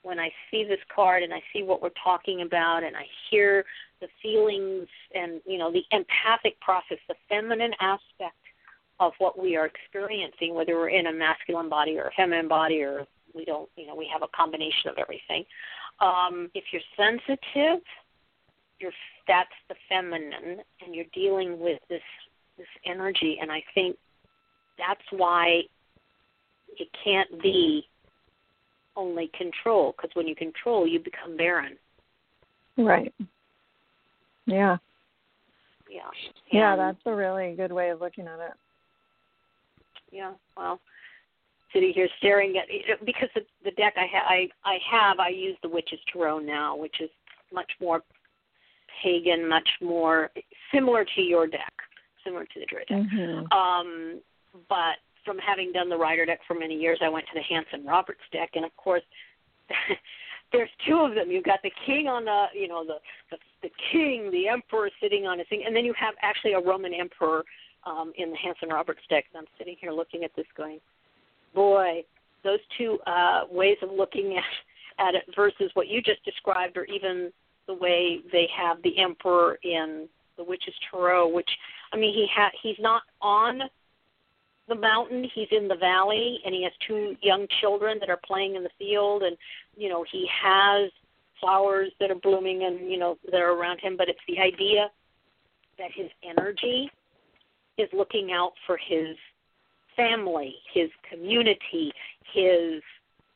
when 0.03 0.19
I 0.19 0.31
see 0.49 0.63
this 0.63 0.79
card 0.93 1.23
and 1.23 1.33
I 1.33 1.41
see 1.53 1.63
what 1.63 1.81
we're 1.81 1.89
talking 2.03 2.41
about 2.41 2.83
and 2.83 2.95
I 2.95 3.05
hear 3.29 3.63
the 3.99 4.07
feelings 4.21 4.87
and, 5.13 5.41
you 5.45 5.57
know, 5.57 5.71
the 5.71 5.83
empathic 5.91 6.59
process, 6.59 6.97
the 7.07 7.15
feminine 7.29 7.73
aspect 7.79 8.35
of 8.99 9.13
what 9.19 9.39
we 9.39 9.55
are 9.55 9.65
experiencing, 9.65 10.53
whether 10.55 10.75
we're 10.75 10.89
in 10.89 11.07
a 11.07 11.13
masculine 11.13 11.69
body 11.69 11.97
or 11.97 12.05
a 12.05 12.11
feminine 12.11 12.47
body 12.47 12.81
or 12.81 13.05
we 13.33 13.45
don't, 13.45 13.69
you 13.75 13.87
know, 13.87 13.95
we 13.95 14.09
have 14.11 14.23
a 14.23 14.27
combination 14.35 14.89
of 14.89 14.97
everything. 14.97 15.45
Um, 15.99 16.49
if 16.53 16.65
you're 16.71 16.81
sensitive, 16.97 17.83
you're 18.79 18.91
that's 19.27 19.49
the 19.69 19.75
feminine 19.87 20.61
and 20.83 20.95
you're 20.95 21.05
dealing 21.13 21.59
with 21.59 21.79
this 21.89 22.01
this 22.57 22.67
energy 22.85 23.37
and 23.39 23.51
I 23.51 23.63
think 23.73 23.95
that's 24.77 25.03
why 25.11 25.61
it 26.77 26.87
can't 27.03 27.41
be 27.41 27.87
only 28.95 29.31
control 29.37 29.93
because 29.95 30.11
when 30.15 30.27
you 30.27 30.35
control 30.35 30.87
you 30.87 30.99
become 30.99 31.37
barren. 31.37 31.77
Right. 32.77 33.13
Yeah. 34.45 34.77
Yeah. 35.89 36.09
Yeah 36.51 36.75
that's 36.75 36.99
a 37.05 37.13
really 37.13 37.55
good 37.55 37.71
way 37.71 37.89
of 37.89 38.01
looking 38.01 38.27
at 38.27 38.39
it. 38.39 38.53
Yeah 40.11 40.33
well 40.57 40.79
sitting 41.73 41.93
here 41.93 42.09
staring 42.17 42.57
at 42.57 42.65
it 42.69 42.99
because 43.05 43.29
the, 43.35 43.41
the 43.63 43.71
deck 43.71 43.93
I, 43.97 44.05
ha- 44.11 44.27
I 44.27 44.49
I 44.65 44.77
have 44.91 45.19
I 45.19 45.29
use 45.29 45.57
the 45.63 45.69
Witch's 45.69 45.99
Tarot 46.11 46.39
now, 46.39 46.75
which 46.75 46.99
is 46.99 47.09
much 47.53 47.71
more 47.79 48.01
pagan, 49.01 49.47
much 49.47 49.67
more 49.81 50.31
similar 50.73 51.05
to 51.15 51.21
your 51.21 51.47
deck 51.47 51.73
similar 52.23 52.45
to 52.45 52.59
the 52.59 52.65
Druid 52.65 52.87
deck. 52.87 52.97
Mm-hmm. 52.97 53.51
Um, 53.57 54.21
but 54.69 54.97
from 55.25 55.37
having 55.37 55.71
done 55.71 55.89
the 55.89 55.97
Rider 55.97 56.25
deck 56.25 56.39
for 56.47 56.53
many 56.53 56.75
years, 56.75 56.99
I 57.01 57.09
went 57.09 57.25
to 57.27 57.31
the 57.33 57.43
Hanson 57.43 57.85
Roberts 57.85 58.21
deck, 58.31 58.51
and 58.55 58.65
of 58.65 58.75
course, 58.77 59.03
there's 60.51 60.69
two 60.87 60.99
of 60.99 61.15
them. 61.15 61.31
You've 61.31 61.45
got 61.45 61.59
the 61.63 61.71
king 61.85 62.07
on 62.07 62.25
the, 62.25 62.45
you 62.53 62.67
know, 62.67 62.85
the 62.85 62.97
the, 63.29 63.37
the 63.63 63.69
king, 63.91 64.31
the 64.31 64.47
emperor 64.47 64.89
sitting 65.01 65.25
on 65.25 65.39
a 65.39 65.43
thing, 65.45 65.63
and 65.65 65.75
then 65.75 65.85
you 65.85 65.93
have 65.99 66.15
actually 66.21 66.53
a 66.53 66.59
Roman 66.59 66.93
emperor 66.93 67.43
um, 67.85 68.11
in 68.17 68.31
the 68.31 68.37
Hanson 68.37 68.69
Roberts 68.69 69.01
deck. 69.09 69.25
And 69.33 69.39
I'm 69.39 69.47
sitting 69.57 69.75
here 69.79 69.91
looking 69.91 70.23
at 70.23 70.31
this, 70.35 70.45
going, 70.55 70.79
boy, 71.53 72.03
those 72.43 72.59
two 72.77 72.97
uh, 73.07 73.41
ways 73.49 73.77
of 73.81 73.89
looking 73.91 74.37
at 74.37 75.07
at 75.07 75.15
it 75.15 75.23
versus 75.35 75.71
what 75.73 75.87
you 75.87 76.01
just 76.01 76.23
described, 76.25 76.77
or 76.77 76.85
even 76.85 77.31
the 77.67 77.73
way 77.73 78.19
they 78.31 78.47
have 78.55 78.77
the 78.83 78.97
emperor 78.99 79.57
in 79.63 80.07
the 80.37 80.43
Witch's 80.43 80.73
Tarot, 80.89 81.29
which 81.29 81.49
I 81.93 81.97
mean, 81.97 82.13
he 82.13 82.27
ha- 82.33 82.51
he's 82.61 82.77
not 82.79 83.03
on 83.21 83.61
the 84.71 84.81
mountain. 84.81 85.29
He's 85.35 85.49
in 85.51 85.67
the 85.67 85.75
valley, 85.75 86.39
and 86.45 86.55
he 86.55 86.63
has 86.63 86.71
two 86.87 87.15
young 87.21 87.45
children 87.59 87.97
that 87.99 88.09
are 88.09 88.19
playing 88.25 88.55
in 88.55 88.63
the 88.63 88.69
field, 88.79 89.21
and 89.23 89.37
you 89.75 89.89
know 89.89 90.05
he 90.09 90.27
has 90.41 90.89
flowers 91.39 91.91
that 91.99 92.09
are 92.09 92.15
blooming 92.15 92.63
and 92.63 92.89
you 92.89 92.97
know 92.97 93.17
that 93.31 93.41
are 93.41 93.51
around 93.51 93.79
him. 93.81 93.97
But 93.97 94.07
it's 94.07 94.19
the 94.27 94.39
idea 94.39 94.89
that 95.77 95.91
his 95.93 96.09
energy 96.23 96.89
is 97.77 97.89
looking 97.91 98.31
out 98.31 98.53
for 98.65 98.77
his 98.77 99.17
family, 99.95 100.55
his 100.73 100.89
community, 101.09 101.91
his 102.33 102.81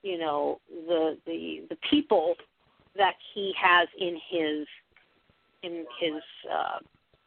you 0.01 0.17
know 0.17 0.61
the 0.87 1.17
the 1.25 1.63
the 1.69 1.77
people 1.89 2.35
that 2.95 3.15
he 3.33 3.53
has 3.61 3.89
in 3.99 4.17
his 4.29 4.67
in 5.63 5.85
his 5.99 6.21
uh, 6.49 6.79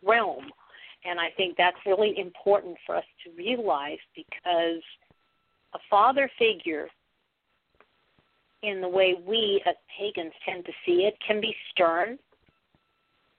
realm 0.03 0.47
and 1.05 1.21
I 1.21 1.29
think 1.37 1.57
that's 1.57 1.77
really 1.87 2.19
important 2.19 2.77
for 2.85 2.97
us 2.97 3.05
to 3.25 3.31
realize 3.37 3.99
because 4.15 4.83
a 5.75 5.79
father 5.89 6.31
figure, 6.39 6.89
in 8.63 8.81
the 8.81 8.89
way 8.89 9.15
we 9.27 9.63
as 9.67 9.77
pagans 9.97 10.33
tend 10.45 10.65
to 10.65 10.73
see 10.85 11.05
it, 11.05 11.15
can 11.25 11.41
be 11.41 11.55
stern, 11.71 12.19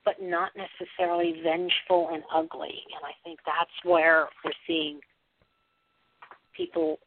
but 0.04 0.14
not 0.22 0.50
necessarily 0.56 1.40
vengeful 1.42 2.08
and 2.12 2.22
ugly. 2.34 2.82
And 2.94 3.04
I 3.04 3.12
think 3.22 3.40
that's 3.44 3.70
where 3.84 4.28
we're 4.44 4.52
seeing 4.66 5.00
people 6.56 6.98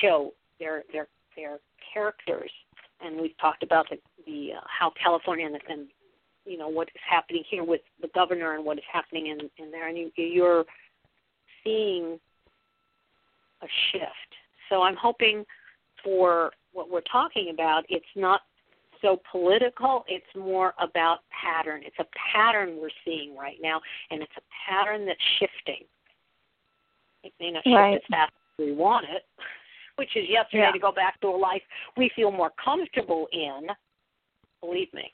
show 0.00 0.32
their 0.58 0.82
their 0.92 1.06
their 1.36 1.58
characters. 1.92 2.50
And 3.02 3.20
we've 3.20 3.38
talked 3.40 3.62
about 3.62 3.86
the, 3.88 3.96
the 4.26 4.54
uh, 4.56 4.60
how 4.66 4.92
California 5.02 5.46
and, 5.46 5.58
and 5.68 5.86
you 6.50 6.58
know 6.58 6.68
what 6.68 6.88
is 6.88 7.00
happening 7.08 7.44
here 7.48 7.62
with 7.62 7.80
the 8.02 8.08
governor 8.12 8.56
and 8.56 8.64
what 8.64 8.76
is 8.76 8.84
happening 8.92 9.28
in 9.28 9.38
in 9.64 9.70
there, 9.70 9.88
and 9.88 9.96
you, 9.96 10.10
you're 10.16 10.64
seeing 11.62 12.18
a 13.62 13.66
shift. 13.92 14.30
So 14.68 14.82
I'm 14.82 14.96
hoping 14.96 15.44
for 16.02 16.50
what 16.72 16.90
we're 16.90 17.02
talking 17.12 17.50
about, 17.52 17.84
it's 17.88 18.04
not 18.16 18.40
so 19.02 19.20
political. 19.30 20.04
It's 20.08 20.26
more 20.36 20.74
about 20.80 21.18
pattern. 21.30 21.82
It's 21.84 21.96
a 21.98 22.06
pattern 22.34 22.78
we're 22.80 22.88
seeing 23.04 23.36
right 23.36 23.56
now, 23.62 23.80
and 24.10 24.22
it's 24.22 24.32
a 24.36 24.42
pattern 24.68 25.06
that's 25.06 25.20
shifting. 25.38 25.86
It 27.22 27.32
may 27.38 27.50
not 27.52 27.64
shift 27.64 27.74
right. 27.74 27.94
as 27.94 28.02
fast 28.10 28.32
as 28.58 28.66
we 28.66 28.72
want 28.72 29.06
it, 29.08 29.24
which 29.96 30.16
is 30.16 30.24
yesterday 30.28 30.64
yeah. 30.66 30.72
to 30.72 30.78
go 30.78 30.92
back 30.92 31.20
to 31.20 31.28
a 31.28 31.36
life 31.36 31.62
we 31.96 32.10
feel 32.16 32.30
more 32.30 32.50
comfortable 32.62 33.26
in. 33.32 33.68
Believe 34.60 34.92
me, 34.92 35.10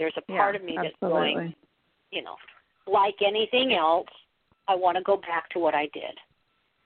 there's 0.00 0.14
a 0.16 0.32
part 0.32 0.54
yeah, 0.54 0.60
of 0.60 0.64
me 0.64 0.78
absolutely. 0.78 1.34
that's 1.34 1.36
going, 1.36 1.54
you 2.10 2.22
know, 2.22 2.36
like 2.86 3.16
anything 3.24 3.74
else, 3.74 4.08
I 4.66 4.74
want 4.74 4.96
to 4.96 5.02
go 5.02 5.18
back 5.18 5.50
to 5.50 5.58
what 5.58 5.74
I 5.74 5.90
did. 5.92 6.16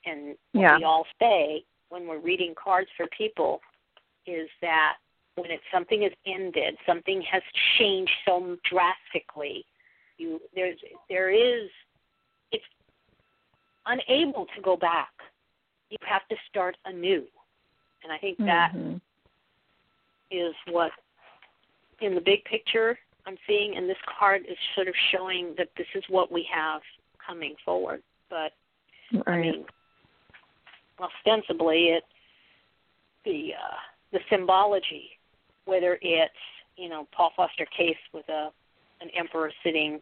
And 0.05 0.35
what 0.51 0.61
yeah. 0.61 0.77
we 0.79 0.85
all 0.85 1.07
say 1.21 1.65
when 1.91 2.09
we're 2.09 2.19
reading 2.19 2.55
cards 2.63 2.89
for 2.97 3.07
people 3.17 3.61
is 4.27 4.49
that 4.63 4.95
when 5.37 5.53
it's 5.53 5.63
something 5.73 6.03
has 6.03 6.11
ended, 6.27 6.77
something 6.85 7.23
has 7.31 7.43
changed 7.79 8.11
so 8.27 8.57
drastically, 8.69 9.65
you 10.19 10.41
there's 10.55 10.79
there 11.09 11.31
is 11.31 11.71
it's 12.51 12.65
unable 13.87 14.47
to 14.57 14.63
go 14.63 14.77
back. 14.77 15.13
You 15.89 15.99
have 16.05 16.27
to 16.31 16.37
start 16.51 16.77
anew. 16.85 17.25
And 18.03 18.13
I 18.13 18.19
think 18.19 18.39
that 18.39 18.73
mm-hmm. 18.75 18.97
is 20.33 20.55
what 20.69 20.91
in 22.01 22.17
the 22.17 22.21
big 22.21 22.45
picture 22.45 22.99
I'm 23.27 23.37
seeing, 23.47 23.77
and 23.77 23.89
this 23.89 23.97
card 24.19 24.43
is 24.49 24.57
sort 24.75 24.89
of 24.89 24.95
showing 25.11 25.55
that 25.57 25.69
this 25.77 25.87
is 25.95 26.05
what 26.09 26.31
we 26.31 26.47
have 26.55 26.83
coming 27.25 27.55
forward. 27.65 28.03
But 28.29 28.53
right. 29.27 29.39
I 29.39 29.41
mean, 29.41 29.65
ostensibly, 31.01 31.89
it 31.89 32.05
the 33.25 33.53
uh, 33.55 33.77
the 34.13 34.21
symbology, 34.31 35.11
whether 35.65 35.99
it's 36.03 36.33
you 36.77 36.89
know 36.89 37.07
Paul 37.17 37.31
Foster 37.37 37.67
Case 37.77 37.97
with 38.13 38.29
a 38.29 38.51
an 39.01 39.09
emperor 39.19 39.51
sitting 39.63 40.01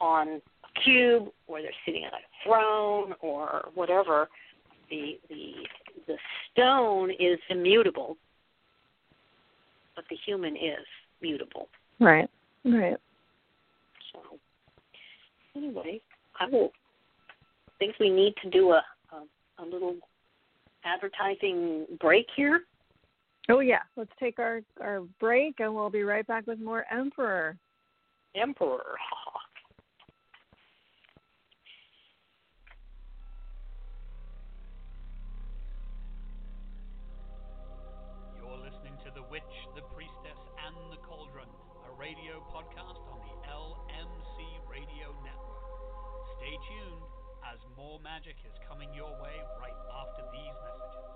on 0.00 0.28
a 0.28 0.80
cube, 0.82 1.28
or 1.46 1.60
they're 1.62 1.70
sitting 1.84 2.04
on 2.04 2.12
a 2.12 2.48
throne, 2.48 3.14
or 3.20 3.68
whatever. 3.74 4.28
The 4.90 5.18
the 5.28 5.52
the 6.06 6.16
stone 6.50 7.10
is 7.10 7.38
immutable, 7.50 8.16
but 9.94 10.04
the 10.08 10.16
human 10.26 10.56
is 10.56 10.86
mutable. 11.20 11.68
Right. 12.00 12.28
Right. 12.64 12.96
So 14.12 14.38
anyway, 15.56 16.00
I 16.38 16.46
will 16.46 16.72
think 17.78 17.94
we 17.98 18.10
need 18.10 18.34
to 18.42 18.50
do 18.50 18.70
a, 18.72 18.82
a 19.12 19.62
a 19.62 19.64
little 19.64 19.96
advertising 20.84 21.86
break 22.00 22.26
here. 22.36 22.62
Oh 23.48 23.60
yeah, 23.60 23.82
let's 23.96 24.12
take 24.20 24.38
our 24.38 24.62
our 24.80 25.00
break 25.18 25.58
and 25.58 25.74
we'll 25.74 25.90
be 25.90 26.02
right 26.02 26.26
back 26.26 26.46
with 26.46 26.60
more 26.60 26.84
Emperor. 26.92 27.56
Emperor. 28.34 28.84
magic 48.12 48.36
is 48.44 48.52
coming 48.68 48.92
your 48.92 49.08
way 49.24 49.40
right 49.56 49.72
after 49.88 50.20
these 50.36 50.52
messages. 50.68 51.08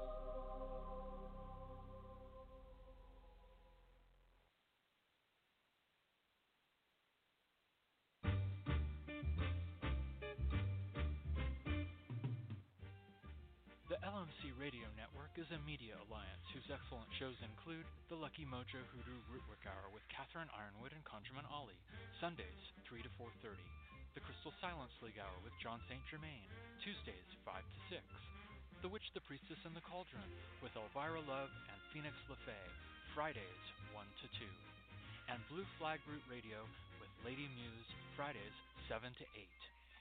The 13.92 14.01
LMC 14.01 14.57
Radio 14.57 14.88
Network 14.97 15.36
is 15.36 15.44
a 15.53 15.61
media 15.68 16.01
alliance 16.09 16.49
whose 16.57 16.64
excellent 16.72 17.12
shows 17.20 17.36
include 17.44 17.84
The 18.09 18.16
Lucky 18.16 18.49
Mojo 18.49 18.80
Hoodoo 18.97 19.20
Rootwork 19.28 19.68
Hour 19.68 19.92
with 19.92 20.01
Catherine 20.09 20.49
Yronwode 20.49 20.97
and 20.97 21.05
Conjureman 21.05 21.44
Ali, 21.53 21.76
Sundays 22.24 22.72
3 22.88 23.05
to 23.05 23.12
4:30. 23.20 23.61
The 24.17 24.25
Crystal 24.25 24.57
Silence 24.64 24.97
League 25.05 25.21
Hour 25.21 25.37
with 25.45 25.53
John 25.61 25.77
St. 25.93 26.01
Germain, 26.09 26.49
Tuesdays 26.81 27.29
5 27.45 27.61
to 27.61 28.01
6. 28.01 28.01
The 28.81 28.89
Witch, 28.89 29.05
the 29.12 29.21
Priestess, 29.29 29.61
and 29.69 29.77
the 29.77 29.85
Cauldron 29.85 30.25
with 30.64 30.73
Elvira 30.73 31.21
Love 31.29 31.53
and 31.69 31.77
Phoenix 31.93 32.17
LeFae, 32.33 32.73
Fridays 33.12 33.64
1 33.93 34.09
to 34.25 34.27
2. 34.41 34.49
And 35.29 35.37
Blue 35.53 35.69
Flag 35.77 36.01
Root 36.09 36.25
Radio 36.33 36.64
with 36.97 37.12
Lady 37.29 37.45
Muse, 37.61 37.91
Fridays 38.17 38.57
7 38.89 39.05
to 39.21 39.27
8. 39.37 39.45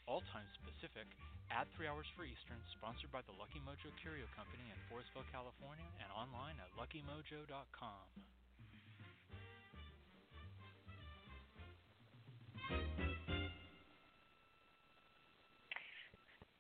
All 0.08 0.24
times 0.32 0.56
Pacific, 0.64 1.12
add 1.52 1.68
3 1.76 1.92
hours 1.92 2.08
for 2.16 2.24
Eastern, 2.24 2.64
sponsored 2.80 3.12
by 3.12 3.20
the 3.28 3.36
Lucky 3.36 3.60
Mojo 3.68 3.92
Curio 4.00 4.32
Company 4.32 4.64
in 4.72 4.80
Forestville, 4.88 5.28
California, 5.36 5.92
and 6.00 6.08
online 6.16 6.56
at 6.64 6.72
luckymojo.com. 6.80 8.08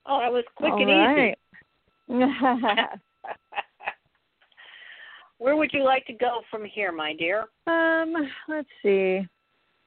Oh, 0.07 0.19
that 0.19 0.31
was 0.31 0.43
quick 0.55 0.71
All 0.71 0.81
and 0.81 0.89
right. 0.89 1.37
easy. 2.09 2.23
Where 5.37 5.55
would 5.57 5.71
you 5.73 5.83
like 5.83 6.05
to 6.05 6.13
go 6.13 6.41
from 6.49 6.63
here, 6.65 6.91
my 6.91 7.13
dear? 7.13 7.45
um, 7.67 8.13
let's 8.47 8.69
see. 8.81 9.21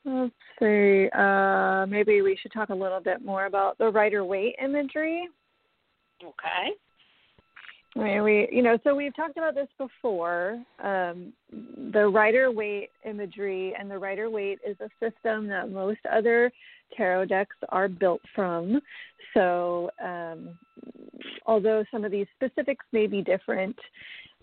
Let's 0.04 0.34
see. 0.58 1.08
Uh, 1.16 1.86
maybe 1.86 2.22
we 2.22 2.36
should 2.40 2.52
talk 2.52 2.68
a 2.70 2.74
little 2.74 3.00
bit 3.00 3.24
more 3.24 3.46
about 3.46 3.78
the 3.78 3.88
Rider 3.90 4.24
Waite 4.24 4.56
imagery. 4.62 5.28
Okay. 6.22 6.70
I 7.96 7.98
mean, 8.00 8.22
we, 8.22 8.48
you 8.52 8.62
know, 8.62 8.78
so 8.84 8.94
we've 8.94 9.16
talked 9.16 9.38
about 9.38 9.54
this 9.54 9.68
before. 9.76 10.62
Um, 10.82 11.32
the 11.92 12.06
Rider 12.06 12.50
Waite 12.52 12.90
imagery 13.04 13.74
and 13.78 13.90
the 13.90 13.98
Rider 13.98 14.30
Waite 14.30 14.60
is 14.66 14.76
a 14.80 14.88
system 15.00 15.46
that 15.48 15.70
most 15.70 16.00
other 16.10 16.52
tarot 16.96 17.26
decks 17.26 17.56
are 17.68 17.88
built 17.88 18.20
from. 18.34 18.80
So, 19.34 19.90
um, 20.02 20.58
although 21.46 21.84
some 21.90 22.04
of 22.04 22.10
these 22.10 22.26
specifics 22.34 22.84
may 22.92 23.06
be 23.06 23.22
different, 23.22 23.76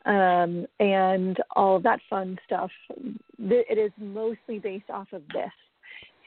um, 0.06 0.66
and 0.80 1.38
all 1.56 1.78
of 1.78 1.84
that 1.84 2.00
fun 2.10 2.38
stuff, 2.46 2.70
it 3.40 3.78
is 3.78 3.92
mostly 3.98 4.60
based 4.60 4.90
off 4.90 5.08
of 5.14 5.24
this. 5.34 5.52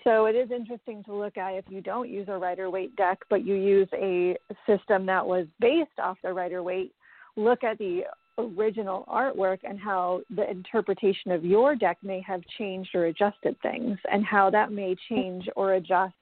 So 0.05 0.27
it 0.27 0.35
is 0.35 0.51
interesting 0.51 1.05
to 1.05 1.15
look 1.15 1.37
at 1.37 1.55
if 1.55 1.65
you 1.69 1.81
don't 1.81 2.09
use 2.09 2.29
a 2.29 2.39
Rider 2.39 2.71
Waite 2.71 2.97
deck, 2.97 3.19
but 3.29 3.45
you 3.45 3.55
use 3.55 3.89
a 3.95 4.37
system 4.67 5.07
that 5.07 5.27
was 5.27 5.47
based 5.61 5.99
off 6.03 6.17
the 6.23 6.33
Rider 6.33 6.63
Waite. 6.63 6.93
Look 7.37 7.63
at 7.63 7.79
the 7.79 8.03
original 8.39 9.05
artwork 9.09 9.59
and 9.65 9.79
how 9.79 10.21
the 10.35 10.49
interpretation 10.49 11.33
of 11.33 11.45
your 11.45 11.75
deck 11.75 11.99
may 12.03 12.21
have 12.21 12.41
changed 12.57 12.91
or 12.95 13.07
adjusted 13.07 13.57
things, 13.63 13.99
and 14.11 14.25
how 14.25 14.49
that 14.51 14.73
may 14.73 14.95
change 15.09 15.49
or 15.57 15.75
adjust 15.75 16.15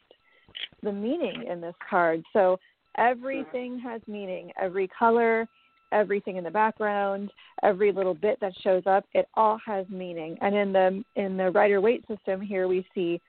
the 0.82 0.92
meaning 0.92 1.44
in 1.50 1.60
this 1.60 1.74
card. 1.88 2.22
So 2.32 2.58
everything 2.96 3.78
has 3.80 4.00
meaning. 4.06 4.50
Every 4.60 4.88
color, 4.88 5.46
everything 5.92 6.36
in 6.36 6.44
the 6.44 6.50
background, 6.50 7.30
every 7.62 7.92
little 7.92 8.14
bit 8.14 8.38
that 8.40 8.52
shows 8.62 8.82
up, 8.86 9.04
it 9.12 9.28
all 9.34 9.58
has 9.66 9.86
meaning. 9.88 10.36
And 10.40 10.54
in 10.54 10.72
the 10.72 11.04
in 11.16 11.36
the 11.36 11.50
Rider 11.50 11.80
Waite 11.80 12.06
system 12.08 12.40
here 12.40 12.68
we 12.68 12.86
see 12.94 13.20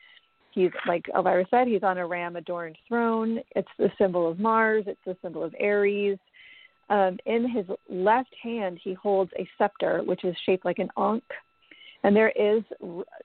he's 0.51 0.71
like 0.87 1.05
Elvira 1.15 1.45
said, 1.49 1.67
he's 1.67 1.83
on 1.83 1.97
a 1.97 2.07
ram 2.07 2.35
adorned 2.35 2.77
throne. 2.87 3.39
It's 3.55 3.67
the 3.77 3.91
symbol 3.97 4.29
of 4.29 4.39
Mars, 4.39 4.85
it's 4.87 4.99
the 5.05 5.17
symbol 5.21 5.43
of 5.43 5.53
Aries. 5.59 6.17
Um, 6.89 7.17
in 7.25 7.49
his 7.49 7.65
left 7.89 8.33
hand 8.41 8.79
he 8.81 8.93
holds 8.93 9.31
a 9.37 9.47
scepter 9.57 10.01
which 10.05 10.23
is 10.23 10.35
shaped 10.45 10.65
like 10.65 10.79
an 10.79 10.89
ankh. 10.97 11.23
And 12.03 12.15
there 12.15 12.29
is 12.29 12.63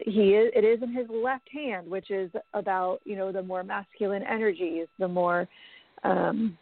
he 0.01 0.31
is 0.31 0.51
it 0.57 0.65
is 0.65 0.83
in 0.83 0.93
his 0.93 1.07
left 1.09 1.49
hand, 1.53 1.89
which 1.89 2.11
is 2.11 2.31
about, 2.55 3.01
you 3.05 3.17
know, 3.17 3.31
the 3.31 3.43
more 3.43 3.63
masculine 3.63 4.25
energies, 4.25 4.89
the 4.99 5.09
more 5.09 5.49
um 6.03 6.59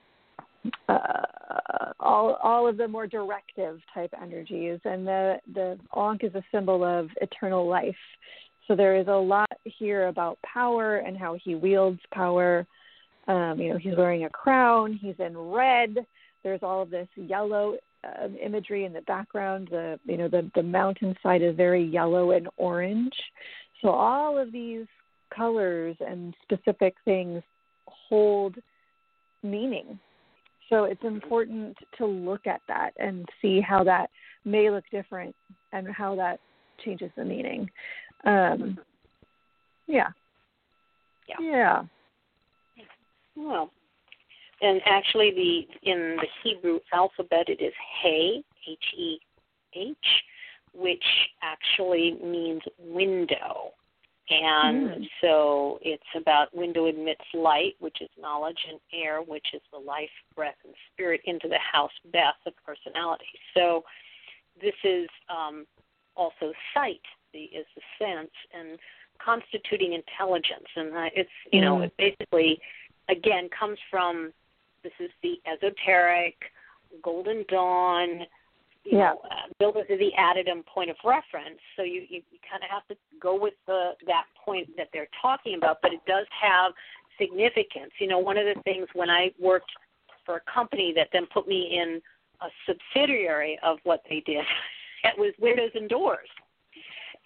uh, 0.88 1.92
all 1.98 2.38
all 2.42 2.68
of 2.68 2.76
the 2.76 2.86
more 2.86 3.06
directive 3.06 3.80
type 3.94 4.12
energies, 4.20 4.78
and 4.84 5.06
the 5.06 5.36
the 5.54 5.78
ankh 5.96 6.24
is 6.24 6.34
a 6.34 6.42
symbol 6.52 6.84
of 6.84 7.08
eternal 7.22 7.66
life. 7.66 7.96
So 8.68 8.76
there 8.76 8.96
is 8.96 9.08
a 9.08 9.12
lot 9.12 9.50
here 9.64 10.08
about 10.08 10.38
power 10.42 10.98
and 10.98 11.16
how 11.16 11.36
he 11.42 11.54
wields 11.54 12.00
power. 12.12 12.66
Um, 13.26 13.60
you 13.60 13.72
know, 13.72 13.78
he's 13.78 13.96
wearing 13.96 14.24
a 14.24 14.30
crown. 14.30 14.92
He's 15.00 15.16
in 15.18 15.36
red. 15.36 16.06
There's 16.42 16.60
all 16.62 16.82
of 16.82 16.90
this 16.90 17.08
yellow 17.16 17.76
um, 18.04 18.36
imagery 18.42 18.84
in 18.84 18.92
the 18.92 19.02
background. 19.02 19.68
The 19.70 19.98
you 20.04 20.16
know 20.16 20.28
the 20.28 20.50
the 20.54 20.62
mountainside 20.62 21.42
is 21.42 21.56
very 21.56 21.84
yellow 21.84 22.32
and 22.32 22.48
orange. 22.56 23.14
So 23.82 23.90
all 23.90 24.38
of 24.38 24.52
these 24.52 24.86
colors 25.34 25.96
and 26.00 26.34
specific 26.44 26.94
things 27.04 27.42
hold 27.86 28.56
meaning 29.42 29.98
so 30.70 30.84
it's 30.84 31.02
important 31.02 31.76
to 31.98 32.06
look 32.06 32.46
at 32.46 32.62
that 32.68 32.92
and 32.98 33.28
see 33.42 33.60
how 33.60 33.84
that 33.84 34.08
may 34.44 34.70
look 34.70 34.84
different 34.90 35.34
and 35.72 35.88
how 35.88 36.14
that 36.14 36.38
changes 36.84 37.10
the 37.16 37.24
meaning. 37.24 37.68
Um, 38.24 38.78
yeah. 39.88 40.08
Yeah. 41.28 41.34
Yeah. 42.76 42.84
Well, 43.36 43.70
and 44.60 44.80
actually, 44.86 45.30
the 45.30 45.90
in 45.90 46.16
the 46.16 46.26
Hebrew 46.42 46.80
alphabet, 46.92 47.48
it 47.48 47.60
is 47.60 47.72
Hey, 48.02 48.42
H 48.68 48.84
E 48.96 49.18
H, 49.74 49.96
which 50.72 51.04
actually 51.42 52.18
means 52.22 52.62
window. 52.78 53.72
And 54.30 54.90
Mm. 54.90 55.10
so 55.20 55.80
it's 55.82 56.02
about 56.14 56.54
window 56.54 56.86
admits 56.86 57.24
light, 57.34 57.74
which 57.80 58.00
is 58.00 58.08
knowledge, 58.16 58.64
and 58.68 58.78
air, 58.92 59.22
which 59.22 59.48
is 59.52 59.62
the 59.72 59.78
life, 59.78 60.10
breath, 60.36 60.54
and 60.64 60.74
spirit 60.92 61.20
into 61.24 61.48
the 61.48 61.58
house, 61.58 61.90
Beth, 62.12 62.36
the 62.44 62.52
personality. 62.64 63.26
So 63.54 63.84
this 64.60 64.74
is 64.84 65.08
um, 65.28 65.66
also 66.14 66.52
sight, 66.74 67.00
the, 67.32 67.44
is 67.44 67.66
the 67.74 67.82
sense, 67.98 68.30
and 68.52 68.78
constituting 69.18 69.94
intelligence. 69.94 70.68
And 70.76 70.94
uh, 70.94 71.10
it's, 71.14 71.30
you 71.52 71.60
know, 71.60 71.78
Mm. 71.78 71.84
it 71.86 71.96
basically, 71.96 72.60
again, 73.08 73.48
comes 73.48 73.78
from 73.90 74.32
this 74.82 74.92
is 74.98 75.10
the 75.22 75.40
esoteric, 75.46 76.36
golden 77.02 77.44
dawn, 77.48 78.26
you 78.84 78.98
Yeah. 78.98 79.12
know, 79.12 79.20
uh, 79.30 79.48
build 79.58 79.76
it 79.76 79.88
to 79.88 79.96
the 79.96 80.14
addendum 80.16 80.62
point 80.64 80.90
of 80.90 80.96
reference. 81.04 81.60
So 81.76 81.82
you, 81.82 82.06
you, 82.08 82.22
you 82.30 82.38
kind 82.48 82.62
of 82.64 82.70
have 82.70 82.86
to 82.88 82.96
go 83.20 83.34
with 83.38 83.54
the 83.66 83.96
that 84.06 84.26
point 84.36 84.74
that 84.76 84.88
they're 84.92 85.08
talking 85.20 85.54
about, 85.54 85.78
but 85.82 85.92
it 85.92 86.00
does 86.06 86.26
have 86.40 86.72
significance. 87.18 87.92
You 87.98 88.08
know, 88.08 88.18
one 88.18 88.38
of 88.38 88.46
the 88.46 88.60
things 88.62 88.88
when 88.94 89.10
I 89.10 89.32
worked 89.38 89.70
for 90.24 90.36
a 90.36 90.40
company 90.52 90.92
that 90.96 91.08
then 91.12 91.26
put 91.26 91.46
me 91.46 91.78
in 91.78 92.00
a 92.40 92.48
subsidiary 92.66 93.58
of 93.62 93.78
what 93.84 94.02
they 94.08 94.20
did, 94.20 94.44
it 95.04 95.18
was 95.18 95.32
windows 95.38 95.70
and 95.74 95.88
doors. 95.88 96.28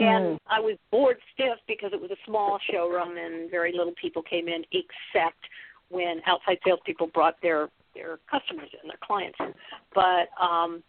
And 0.00 0.34
Mm. 0.34 0.38
I 0.48 0.58
was 0.58 0.76
bored 0.90 1.18
stiff 1.32 1.58
because 1.68 1.92
it 1.92 2.00
was 2.00 2.10
a 2.10 2.16
small 2.26 2.58
showroom 2.70 3.16
and 3.16 3.48
very 3.48 3.72
little 3.72 3.94
people 3.94 4.22
came 4.22 4.48
in 4.48 4.64
except 4.72 5.38
when 5.90 6.20
outside 6.26 6.58
salespeople 6.64 7.08
brought 7.08 7.40
their 7.42 7.68
their 7.94 8.18
customers 8.30 8.68
and 8.80 8.90
their 8.90 8.98
clients. 9.02 9.38
But 9.94 10.28
um 10.40 10.82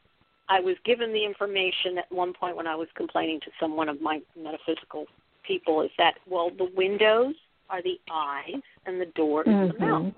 I 0.48 0.60
was 0.60 0.76
given 0.86 1.12
the 1.12 1.26
information 1.26 1.98
at 1.98 2.12
one 2.12 2.32
point 2.34 2.56
when 2.56 2.68
I 2.68 2.76
was 2.76 2.88
complaining 2.96 3.40
to 3.42 3.52
some 3.60 3.76
one 3.76 3.90
of 3.90 4.02
my 4.02 4.22
metaphysical 4.38 5.06
people 5.44 5.82
is 5.82 5.92
that 5.98 6.16
well 6.28 6.50
the 6.58 6.70
windows 6.76 7.36
are 7.70 7.82
the 7.82 8.00
eyes 8.12 8.62
and 8.86 9.02
the 9.02 9.08
door 9.08 9.42
is 9.42 9.48
the 9.48 9.74
Mhm. 9.74 9.80
mouth. 9.80 10.14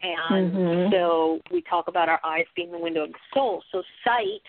And 0.00 0.52
Mhm. 0.52 0.90
so 0.92 1.40
we 1.50 1.60
talk 1.62 1.88
about 1.88 2.08
our 2.08 2.20
eyes 2.22 2.46
being 2.54 2.70
the 2.70 2.78
window 2.78 3.04
of 3.04 3.12
the 3.12 3.18
soul. 3.34 3.64
So 3.72 3.82
sight, 4.04 4.42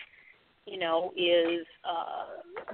you 0.66 0.78
know, 0.78 1.12
is 1.16 1.66
uh, 1.84 2.26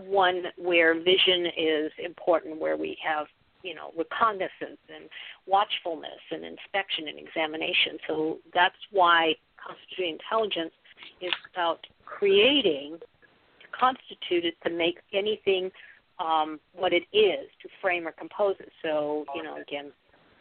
one 0.03 0.53
where 0.57 0.93
vision 0.95 1.47
is 1.57 1.91
important, 1.99 2.59
where 2.59 2.77
we 2.77 2.99
have, 3.03 3.29
you 3.67 3.75
know, 3.75 3.91
recognizance 3.97 4.79
and 4.95 5.09
watchfulness 5.47 6.23
and 6.31 6.45
inspection 6.45 7.09
and 7.09 7.19
examination. 7.19 7.99
So 8.07 8.39
that's 8.55 8.79
why 8.93 9.35
constituting 9.59 10.19
intelligence 10.23 10.73
is 11.21 11.33
about 11.53 11.85
creating, 12.05 12.99
to 13.01 13.67
constitute 13.79 14.45
it, 14.45 14.55
to 14.65 14.71
make 14.71 14.99
anything 15.13 15.71
um, 16.19 16.61
what 16.75 16.93
it 16.93 17.05
is, 17.13 17.49
to 17.63 17.69
frame 17.83 18.07
or 18.07 18.13
compose 18.13 18.55
it. 18.61 18.71
So, 18.83 19.25
you 19.35 19.43
know, 19.43 19.57
again, 19.61 19.91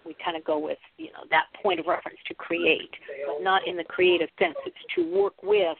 we 0.05 0.15
kind 0.23 0.38
of 0.38 0.43
go 0.43 0.59
with 0.59 0.78
you 0.97 1.07
know 1.07 1.23
that 1.32 1.45
point 1.63 1.80
of 1.80 1.88
reference 1.88 2.19
to 2.28 2.36
create 2.36 2.91
but 3.26 3.43
not 3.43 3.67
in 3.67 3.76
the 3.76 3.84
creative 3.84 4.30
sense. 4.38 4.53
It's 4.63 4.76
to 4.95 5.11
work 5.11 5.41
with 5.41 5.78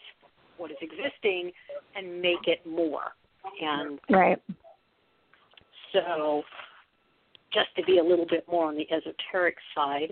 what 0.57 0.71
is 0.71 0.77
existing 0.81 1.51
and 1.95 2.21
make 2.21 2.47
it 2.47 2.65
more. 2.65 3.13
And 3.61 3.99
right. 4.09 4.41
So, 5.93 6.43
just 7.56 7.76
to 7.78 7.84
be 7.84 7.97
a 7.97 8.03
little 8.03 8.28
bit 8.30 8.45
more 8.51 8.68
on 8.68 8.76
the 8.76 8.88
esoteric 8.91 9.56
side 9.74 10.12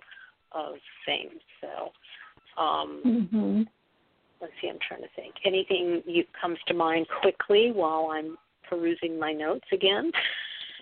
of 0.54 0.76
things. 1.06 1.42
So, 1.62 2.62
um, 2.62 3.02
mm-hmm. 3.06 3.62
let's 4.42 4.54
see. 4.62 4.70
I'm 4.70 4.80
trying 4.88 5.02
to 5.02 5.08
think. 5.16 5.36
Anything 5.46 6.02
you 6.06 6.24
comes 6.40 6.58
to 6.68 6.74
mind 6.74 7.06
quickly 7.22 7.72
while 7.72 8.10
I'm 8.12 8.38
perusing 8.68 9.20
my 9.20 9.34
notes 9.34 9.66
again? 9.72 10.12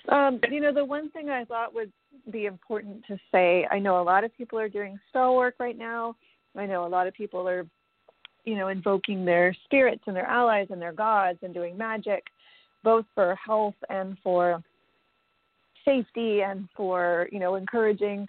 Um, 0.10 0.40
you 0.50 0.62
know, 0.62 0.74
the 0.74 0.86
one 0.86 1.10
thing 1.12 1.30
I 1.30 1.46
thought 1.46 1.74
would 1.74 1.92
be 2.32 2.46
important 2.46 3.04
to 3.08 3.18
say, 3.32 3.68
I 3.72 3.80
know 3.80 4.02
a 4.02 4.04
lot 4.04 4.24
of 4.24 4.36
people 4.38 4.60
are 4.60 4.70
doing 4.70 5.00
spell 5.10 5.36
work 5.36 5.56
right 5.60 5.78
now. 5.78 6.16
I 6.56 6.66
know 6.66 6.86
a 6.86 6.88
lot 6.88 7.08
of 7.08 7.14
people 7.14 7.48
are, 7.48 7.66
you 8.46 8.56
know, 8.56 8.68
invoking 8.68 9.26
their 9.26 9.56
spirits 9.66 10.04
and 10.08 10.16
their 10.16 10.26
allies 10.26 10.68
and 10.70 10.82
their 10.82 10.92
gods 10.92 11.40
and 11.44 11.54
doing 11.54 11.78
magic, 11.78 12.26
both 12.84 13.06
for 13.16 13.36
health 13.36 13.76
and 13.90 14.18
for 14.24 14.62
safety 15.86 16.42
and 16.42 16.68
for, 16.76 17.28
you 17.32 17.40
know, 17.40 17.56
encouraging 17.56 18.28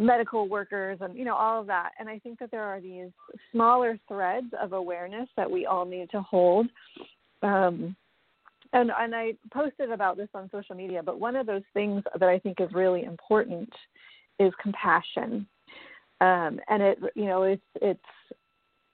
medical 0.00 0.48
workers 0.48 0.98
and 1.00 1.18
you 1.18 1.24
know 1.24 1.34
all 1.34 1.60
of 1.60 1.66
that 1.66 1.90
and 1.98 2.08
i 2.08 2.20
think 2.20 2.38
that 2.38 2.48
there 2.52 2.62
are 2.62 2.80
these 2.80 3.10
smaller 3.50 3.98
threads 4.06 4.46
of 4.62 4.72
awareness 4.72 5.28
that 5.36 5.50
we 5.50 5.66
all 5.66 5.84
need 5.84 6.08
to 6.08 6.22
hold 6.22 6.68
um, 7.42 7.96
and 8.72 8.90
and 8.98 9.14
I 9.14 9.34
posted 9.52 9.90
about 9.90 10.16
this 10.16 10.28
on 10.34 10.50
social 10.50 10.74
media, 10.74 11.02
but 11.02 11.20
one 11.20 11.36
of 11.36 11.46
those 11.46 11.62
things 11.72 12.02
that 12.18 12.28
I 12.28 12.38
think 12.38 12.60
is 12.60 12.68
really 12.72 13.04
important 13.04 13.70
is 14.38 14.52
compassion. 14.62 15.46
Um, 16.20 16.60
and 16.68 16.82
it 16.82 16.98
you 17.14 17.26
know 17.26 17.44
it's 17.44 17.62
it's 17.80 18.00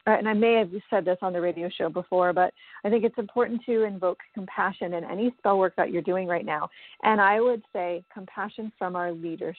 and 0.06 0.28
I 0.28 0.34
may 0.34 0.54
have 0.54 0.70
said 0.90 1.04
this 1.04 1.18
on 1.22 1.32
the 1.32 1.40
radio 1.40 1.68
show 1.68 1.88
before, 1.88 2.32
but 2.32 2.52
I 2.84 2.90
think 2.90 3.04
it's 3.04 3.18
important 3.18 3.62
to 3.66 3.84
invoke 3.84 4.18
compassion 4.34 4.94
in 4.94 5.04
any 5.04 5.34
spell 5.38 5.58
work 5.58 5.74
that 5.76 5.90
you're 5.90 6.02
doing 6.02 6.26
right 6.26 6.44
now. 6.44 6.68
And 7.02 7.20
I 7.20 7.40
would 7.40 7.62
say 7.72 8.04
compassion 8.12 8.72
from 8.78 8.96
our 8.96 9.12
leadership. 9.12 9.56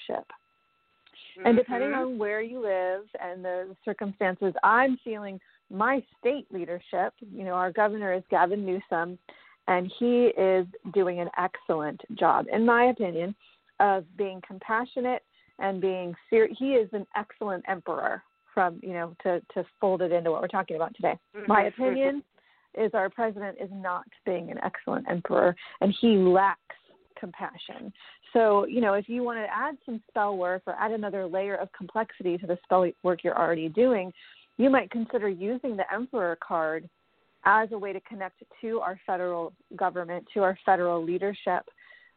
Mm-hmm. 1.37 1.47
And 1.47 1.57
depending 1.57 1.93
on 1.93 2.17
where 2.17 2.41
you 2.41 2.61
live 2.61 3.05
and 3.21 3.43
the 3.43 3.75
circumstances, 3.83 4.53
I'm 4.63 4.97
feeling 5.03 5.39
my 5.71 6.03
state 6.19 6.45
leadership. 6.51 7.13
You 7.19 7.43
know, 7.43 7.53
our 7.53 7.71
governor 7.71 8.13
is 8.13 8.23
Gavin 8.29 8.65
Newsom, 8.65 9.17
and 9.67 9.91
he 9.99 10.27
is 10.37 10.67
doing 10.93 11.19
an 11.19 11.29
excellent 11.37 12.01
job, 12.17 12.45
in 12.51 12.65
my 12.65 12.85
opinion, 12.85 13.35
of 13.79 14.05
being 14.15 14.41
compassionate 14.47 15.23
and 15.59 15.81
being 15.81 16.13
serious. 16.29 16.55
He 16.59 16.73
is 16.73 16.89
an 16.93 17.07
excellent 17.15 17.65
emperor. 17.67 18.21
From 18.56 18.80
you 18.82 18.93
know 18.93 19.16
to 19.22 19.41
to 19.53 19.64
fold 19.80 20.01
it 20.01 20.12
into 20.12 20.32
what 20.32 20.41
we're 20.41 20.47
talking 20.47 20.78
about 20.78 20.95
today. 20.95 21.20
Mm-hmm. 21.38 21.51
My 21.51 21.64
opinion 21.66 22.24
is 22.74 22.91
our 22.93 23.10
president 23.10 23.58
is 23.62 23.70
not 23.72 24.06
being 24.26 24.49
an 24.49 24.58
excellent 24.64 25.06
emperor, 25.08 25.56
and 25.82 25.93
he 26.01 26.18
lacks 26.18 26.60
compassion. 27.20 27.93
So, 28.34 28.66
you 28.66 28.82
know, 28.82 28.93
if 28.93 29.08
you 29.08 29.24
want 29.24 29.39
to 29.39 29.47
add 29.53 29.78
some 29.86 30.01
spell 30.10 30.38
work 30.38 30.64
or 30.68 30.74
add 30.74 30.91
another 30.91 31.26
layer 31.26 31.56
of 31.56 31.72
complexity 31.72 32.38
to 32.38 32.47
the 32.47 32.58
spell 32.64 32.89
work 33.03 33.24
you're 33.24 33.38
already 33.38 33.70
doing, 33.70 34.12
you 34.58 34.70
might 34.70 34.91
consider 34.91 35.30
using 35.30 35.78
the 35.78 35.91
Emperor 35.93 36.38
card 36.45 36.89
as 37.45 37.70
a 37.72 37.78
way 37.78 37.93
to 37.93 38.01
connect 38.01 38.43
to 38.62 38.80
our 38.80 38.99
federal 39.06 39.53
government, 39.76 40.26
to 40.34 40.41
our 40.41 40.58
federal 40.66 41.03
leadership. 41.03 41.64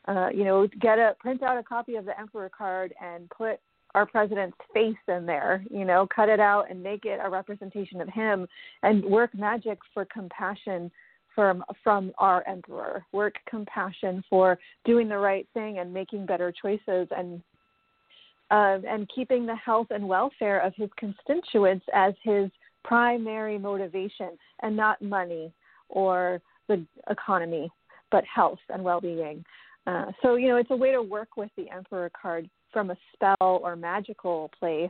Uh, 0.07 0.29
you 0.35 0.45
know, 0.45 0.67
get 0.81 0.99
a 0.99 1.15
print 1.21 1.43
out 1.43 1.59
a 1.59 1.63
copy 1.63 1.97
of 1.97 2.05
the 2.07 2.19
emperor 2.19 2.51
card 2.57 2.95
and 3.03 3.29
put 3.29 3.61
our 3.95 4.07
president's 4.07 4.57
face 4.73 4.97
in 5.09 5.27
there. 5.27 5.65
You 5.71 5.85
know, 5.85 6.07
cut 6.15 6.29
it 6.29 6.41
out 6.41 6.71
and 6.71 6.83
make 6.83 7.05
it 7.05 7.21
a 7.23 7.29
representation 7.29 8.01
of 8.01 8.09
him, 8.09 8.47
and 8.83 9.05
work 9.05 9.35
magic 9.35 9.79
for 9.95 10.05
compassion 10.07 10.91
from 11.35 11.65
from 11.83 12.13
our 12.19 12.47
emperor. 12.47 13.05
Work 13.13 13.35
compassion 13.49 14.25
for 14.29 14.59
doing 14.85 15.09
the 15.09 15.19
right 15.19 15.47
thing 15.55 15.79
and 15.79 15.93
making 15.93 16.27
better 16.27 16.53
choices 16.53 17.09
and. 17.17 17.43
Uh, 18.51 18.79
and 18.89 19.07
keeping 19.15 19.45
the 19.45 19.55
health 19.55 19.89
and 19.91 20.09
welfare 20.09 20.61
of 20.61 20.73
his 20.75 20.89
constituents 20.97 21.85
as 21.93 22.15
his 22.23 22.51
primary 22.83 23.59
motivation 23.59 24.31
and 24.63 24.75
not 24.75 25.03
money 25.03 25.53
or 25.91 26.41
the 26.69 26.83
economy, 27.11 27.71
but 28.11 28.25
health 28.25 28.59
and 28.71 28.83
well 28.83 29.03
being. 29.03 29.45
Uh, 29.87 30.07
so, 30.23 30.37
you 30.37 30.49
know, 30.49 30.57
it's 30.57 30.71
a 30.71 30.77
way 30.77 30.93
to 30.93 31.03
work 31.03 31.37
with 31.37 31.51
the 31.57 31.69
Emperor 31.71 32.11
card 32.21 32.49
from 32.79 32.91
a 32.93 32.97
spell 33.13 33.61
or 33.65 33.75
magical 33.75 34.53
place 34.57 34.89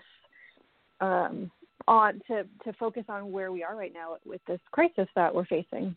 um, 1.00 1.50
on 1.86 2.20
to, 2.26 2.42
to 2.62 2.70
focus 2.78 3.04
on 3.08 3.32
where 3.32 3.50
we 3.50 3.64
are 3.64 3.74
right 3.74 3.94
now 3.94 4.16
with 4.26 4.42
this 4.46 4.60
crisis 4.72 5.08
that 5.16 5.34
we're 5.34 5.46
facing. 5.46 5.96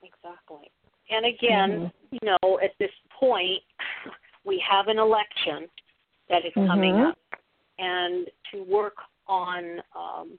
Exactly. 0.00 0.70
And 1.10 1.26
again, 1.26 1.90
mm-hmm. 1.90 2.14
you 2.14 2.20
know, 2.22 2.60
at 2.62 2.70
this 2.78 2.92
point, 3.18 3.60
we 4.44 4.62
have 4.70 4.86
an 4.86 5.00
election 5.00 5.68
that 6.28 6.46
is 6.46 6.52
coming 6.54 6.94
mm-hmm. 6.94 7.06
up, 7.08 7.18
and 7.80 8.28
to 8.52 8.62
work 8.72 8.94
on 9.26 9.80
um, 9.98 10.38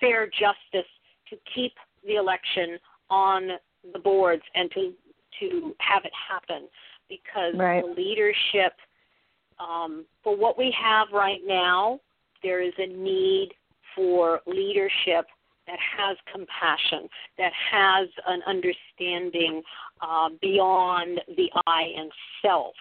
fair 0.00 0.24
justice 0.24 0.90
to 1.28 1.36
keep 1.54 1.74
the 2.06 2.14
election 2.14 2.78
on 3.10 3.50
the 3.92 3.98
boards 3.98 4.42
and 4.54 4.70
to 4.70 4.94
to 5.38 5.74
have 5.80 6.06
it 6.06 6.12
happen 6.30 6.66
because 7.10 7.52
right. 7.58 7.84
the 7.84 7.92
leadership 7.92 8.72
um, 9.58 10.04
for 10.22 10.36
what 10.36 10.58
we 10.58 10.74
have 10.80 11.08
right 11.12 11.40
now 11.46 12.00
there 12.42 12.60
is 12.60 12.72
a 12.78 12.86
need 12.86 13.50
for 13.94 14.40
leadership 14.46 15.26
that 15.66 15.78
has 15.98 16.16
compassion 16.32 17.08
that 17.38 17.52
has 17.72 18.08
an 18.28 18.40
understanding 18.46 19.62
uh, 20.00 20.28
beyond 20.40 21.20
the 21.36 21.50
I 21.66 21.92
and 21.96 22.10
self. 22.42 22.74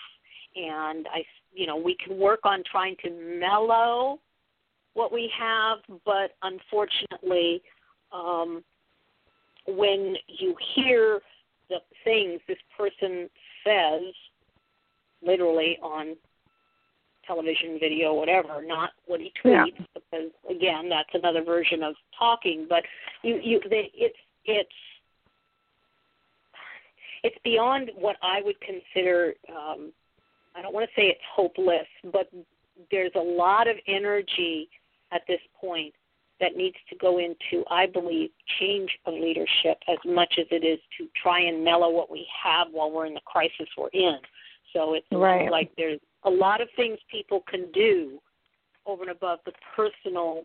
And 0.56 1.08
I 1.14 1.24
you 1.54 1.68
know 1.68 1.78
we 1.78 1.96
can 1.96 2.18
work 2.18 2.42
on 2.44 2.64
trying 2.70 2.96
to 3.04 3.10
mellow 3.40 4.20
what 4.94 5.12
we 5.12 5.32
have, 5.38 5.80
but 6.06 6.36
unfortunately, 6.44 7.62
um, 8.14 8.64
when 9.68 10.16
you 10.28 10.56
hear 10.76 11.22
the 11.70 11.80
things 12.04 12.40
this 12.48 12.58
person 12.78 13.30
says, 13.66 14.14
literally 15.22 15.78
on 15.82 16.16
television, 17.28 17.78
video, 17.80 18.14
whatever, 18.14 18.64
not 18.66 18.92
what 19.06 19.20
he 19.20 19.32
tweets, 19.44 19.68
yeah. 19.68 19.86
because 19.94 20.32
again, 20.50 20.90
that's 20.90 21.10
another 21.14 21.44
version 21.44 21.84
of 21.84 21.96
talking. 22.18 22.66
But 22.70 22.84
you, 23.24 23.40
you, 23.44 23.62
they, 23.70 23.92
it's 23.94 24.18
it's 24.46 24.70
it's 27.24 27.38
beyond 27.44 27.92
what 27.98 28.18
I 28.22 28.42
would 28.44 28.58
consider. 28.62 29.34
Um, 29.50 29.92
I 30.56 30.62
don't 30.62 30.74
want 30.74 30.88
to 30.88 31.02
say 31.02 31.08
it's 31.08 31.22
hopeless, 31.36 31.88
but 32.12 32.30
there's 32.92 33.12
a 33.16 33.20
lot 33.20 33.68
of 33.68 33.76
energy 33.88 34.70
at 35.12 35.22
this 35.28 35.40
point 35.60 35.94
that 36.40 36.56
needs 36.56 36.76
to 36.90 36.96
go 36.98 37.18
into, 37.18 37.64
I 37.70 37.86
believe, 37.86 38.30
change 38.60 38.90
of 39.06 39.14
leadership 39.14 39.78
as 39.88 39.98
much 40.06 40.36
as 40.38 40.46
it 40.52 40.66
is 40.66 40.80
to 40.98 41.08
try 41.22 41.42
and 41.42 41.64
mellow 41.64 41.90
what 41.90 42.12
we 42.12 42.28
have 42.44 42.68
while 42.72 42.92
we're 42.92 43.06
in 43.06 43.14
the 43.14 43.22
crisis 43.26 43.68
we're 43.78 43.90
in. 43.94 44.18
So 44.74 44.94
it's 44.94 45.08
right. 45.12 45.50
like 45.50 45.72
there's 45.78 46.02
a 46.26 46.30
lot 46.30 46.62
of 46.62 46.68
things 46.76 46.98
people 47.10 47.44
can 47.50 47.72
do 47.72 48.20
over 48.86 49.04
and 49.04 49.12
above 49.12 49.40
the 49.46 49.54
personal 49.76 50.44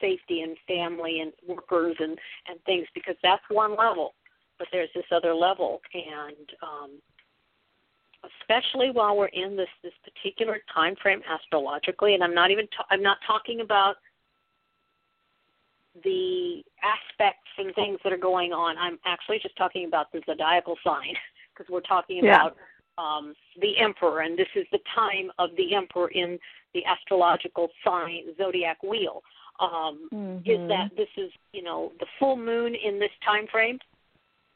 safety 0.00 0.40
and 0.42 0.56
family 0.66 1.20
and 1.20 1.32
workers 1.46 1.96
and 2.00 2.18
and 2.48 2.62
things 2.64 2.86
because 2.94 3.16
that's 3.22 3.42
one 3.48 3.76
level 3.76 4.14
but 4.58 4.68
there's 4.70 4.90
this 4.94 5.04
other 5.10 5.34
level. 5.34 5.80
And 5.94 6.50
um 6.62 6.90
especially 8.40 8.90
while 8.90 9.16
we're 9.16 9.26
in 9.26 9.56
this 9.56 9.68
this 9.82 9.92
particular 10.04 10.60
time 10.72 10.94
frame 11.02 11.20
astrologically 11.28 12.14
and 12.14 12.22
i'm 12.22 12.32
not 12.32 12.52
even 12.52 12.68
ta- 12.68 12.86
i'm 12.90 13.02
not 13.02 13.18
talking 13.26 13.62
about 13.62 13.96
the 16.04 16.62
aspects 16.82 17.50
and 17.58 17.74
things 17.74 17.98
that 18.02 18.12
are 18.12 18.18
going 18.18 18.52
on. 18.52 18.76
I'm 18.78 18.98
actually 19.04 19.38
just 19.40 19.56
talking 19.56 19.86
about 19.86 20.10
the 20.12 20.22
zodiacal 20.26 20.76
sign 20.84 21.14
because 21.54 21.70
we're 21.70 21.80
talking 21.80 22.24
about 22.24 22.56
um, 22.98 23.34
the 23.60 23.78
emperor 23.78 24.20
and 24.20 24.38
this 24.38 24.48
is 24.54 24.66
the 24.72 24.80
time 24.94 25.30
of 25.38 25.50
the 25.56 25.74
emperor 25.74 26.08
in 26.08 26.38
the 26.74 26.84
astrological 26.84 27.68
sign 27.84 28.24
zodiac 28.36 28.82
wheel 28.82 29.22
um, 29.60 30.08
mm-hmm. 30.12 30.50
is 30.50 30.68
that 30.68 30.90
this 30.96 31.08
is 31.16 31.30
you 31.52 31.62
know 31.62 31.92
the 32.00 32.06
full 32.18 32.36
moon 32.36 32.74
in 32.74 32.98
this 32.98 33.10
time 33.24 33.46
frame 33.50 33.78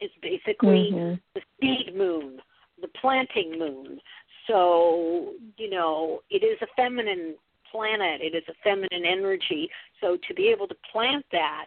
is 0.00 0.10
basically 0.20 0.90
mm-hmm. 0.92 1.14
the 1.34 1.40
seed 1.60 1.96
moon 1.96 2.38
the 2.80 2.88
planting 3.00 3.58
moon. 3.58 4.00
So, 4.46 5.32
you 5.56 5.70
know, 5.70 6.20
it 6.30 6.44
is 6.44 6.58
a 6.62 6.66
feminine 6.76 7.34
planet, 7.70 8.20
it 8.20 8.34
is 8.34 8.44
a 8.48 8.54
feminine 8.62 9.04
energy. 9.04 9.68
So 10.00 10.16
to 10.28 10.34
be 10.34 10.48
able 10.48 10.68
to 10.68 10.76
plant 10.92 11.24
that 11.32 11.66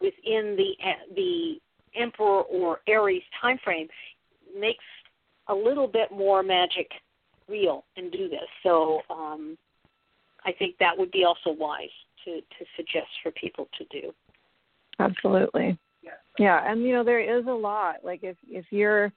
within 0.00 0.56
the 0.56 0.74
the 1.14 1.58
emperor 1.94 2.42
or 2.42 2.80
Aries 2.88 3.22
time 3.40 3.58
frame 3.62 3.88
makes 4.58 4.84
a 5.48 5.54
little 5.54 5.86
bit 5.86 6.10
more 6.10 6.42
magic 6.42 6.90
real 7.48 7.84
and 7.96 8.10
do 8.10 8.28
this. 8.28 8.48
So 8.62 9.00
um 9.10 9.56
I 10.44 10.52
think 10.52 10.76
that 10.78 10.96
would 10.96 11.10
be 11.10 11.24
also 11.24 11.50
wise. 11.50 11.88
to 12.24 12.40
to 12.40 12.64
suggest 12.76 13.08
for 13.22 13.30
people 13.32 13.68
to 13.78 13.84
do. 14.00 14.12
Absolutely. 14.98 15.78
Yeah, 16.38 16.70
and 16.70 16.82
you 16.82 16.92
know 16.92 17.04
there 17.04 17.20
is 17.20 17.46
a 17.46 17.50
lot. 17.50 17.96
Like 18.02 18.20
if 18.22 18.36
if 18.48 18.64
you're 18.70 19.12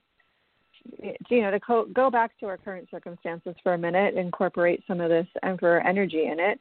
you 1.29 1.41
know 1.41 1.51
to 1.51 1.59
co- 1.59 1.87
go 1.93 2.09
back 2.09 2.37
to 2.39 2.45
our 2.45 2.57
current 2.57 2.87
circumstances 2.91 3.55
for 3.63 3.73
a 3.73 3.77
minute, 3.77 4.15
incorporate 4.15 4.83
some 4.87 5.01
of 5.01 5.09
this 5.09 5.27
emperor 5.43 5.81
energy 5.81 6.27
in 6.27 6.39
it. 6.39 6.59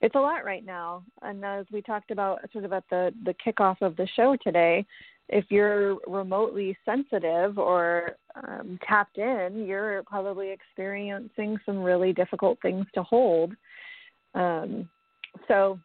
It's 0.00 0.14
a 0.14 0.20
lot 0.20 0.44
right 0.44 0.64
now, 0.64 1.02
and 1.22 1.42
as 1.44 1.64
we 1.72 1.80
talked 1.80 2.10
about 2.10 2.40
sort 2.52 2.64
of 2.64 2.72
at 2.72 2.84
the 2.90 3.14
the 3.24 3.34
kickoff 3.34 3.80
of 3.80 3.96
the 3.96 4.06
show 4.14 4.36
today, 4.42 4.84
if 5.28 5.44
you're 5.48 5.96
remotely 6.06 6.76
sensitive 6.84 7.58
or 7.58 8.16
um, 8.34 8.78
tapped 8.86 9.18
in, 9.18 9.64
you're 9.66 10.02
probably 10.04 10.50
experiencing 10.50 11.56
some 11.64 11.82
really 11.82 12.12
difficult 12.12 12.58
things 12.60 12.86
to 12.94 13.02
hold. 13.02 13.52
Um, 14.34 14.88
so 15.48 15.78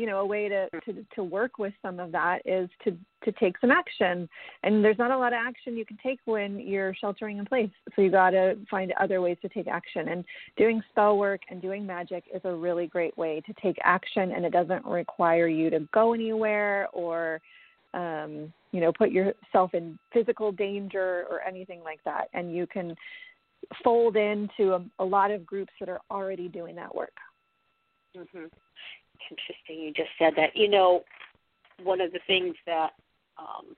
you 0.00 0.06
know 0.06 0.20
a 0.20 0.26
way 0.26 0.48
to, 0.48 0.68
to 0.86 1.04
to 1.14 1.22
work 1.22 1.58
with 1.58 1.74
some 1.82 2.00
of 2.00 2.10
that 2.12 2.40
is 2.46 2.70
to 2.84 2.96
to 3.22 3.32
take 3.32 3.58
some 3.60 3.70
action. 3.70 4.26
And 4.62 4.82
there's 4.82 4.96
not 4.96 5.10
a 5.10 5.18
lot 5.18 5.34
of 5.34 5.38
action 5.46 5.76
you 5.76 5.84
can 5.84 5.98
take 6.02 6.20
when 6.24 6.58
you're 6.58 6.94
sheltering 6.94 7.36
in 7.36 7.44
place. 7.44 7.68
So 7.94 8.00
you 8.00 8.10
got 8.10 8.30
to 8.30 8.56
find 8.70 8.94
other 8.98 9.20
ways 9.20 9.36
to 9.42 9.48
take 9.50 9.68
action. 9.68 10.08
And 10.08 10.24
doing 10.56 10.80
spell 10.90 11.18
work 11.18 11.42
and 11.50 11.60
doing 11.60 11.84
magic 11.84 12.24
is 12.34 12.40
a 12.44 12.54
really 12.54 12.86
great 12.86 13.16
way 13.18 13.42
to 13.44 13.52
take 13.62 13.76
action 13.84 14.32
and 14.32 14.46
it 14.46 14.54
doesn't 14.54 14.86
require 14.86 15.48
you 15.48 15.68
to 15.68 15.80
go 15.92 16.14
anywhere 16.14 16.88
or 16.94 17.42
um 17.94 18.52
you 18.72 18.80
know 18.80 18.92
put 18.92 19.10
yourself 19.10 19.74
in 19.74 19.98
physical 20.12 20.52
danger 20.52 21.24
or 21.30 21.40
anything 21.46 21.82
like 21.82 22.02
that 22.04 22.28
and 22.34 22.54
you 22.54 22.66
can 22.66 22.94
fold 23.84 24.16
into 24.16 24.74
a, 24.74 24.84
a 25.00 25.04
lot 25.04 25.30
of 25.30 25.44
groups 25.44 25.72
that 25.80 25.88
are 25.88 26.00
already 26.10 26.48
doing 26.48 26.76
that 26.76 26.94
work 26.94 27.12
hmm 28.16 28.46
Interesting, 29.30 29.84
you 29.84 29.92
just 29.92 30.10
said 30.18 30.32
that. 30.36 30.56
You 30.56 30.68
know, 30.68 31.02
one 31.82 32.00
of 32.00 32.12
the 32.12 32.20
things 32.26 32.54
that 32.66 32.90
um, 33.38 33.76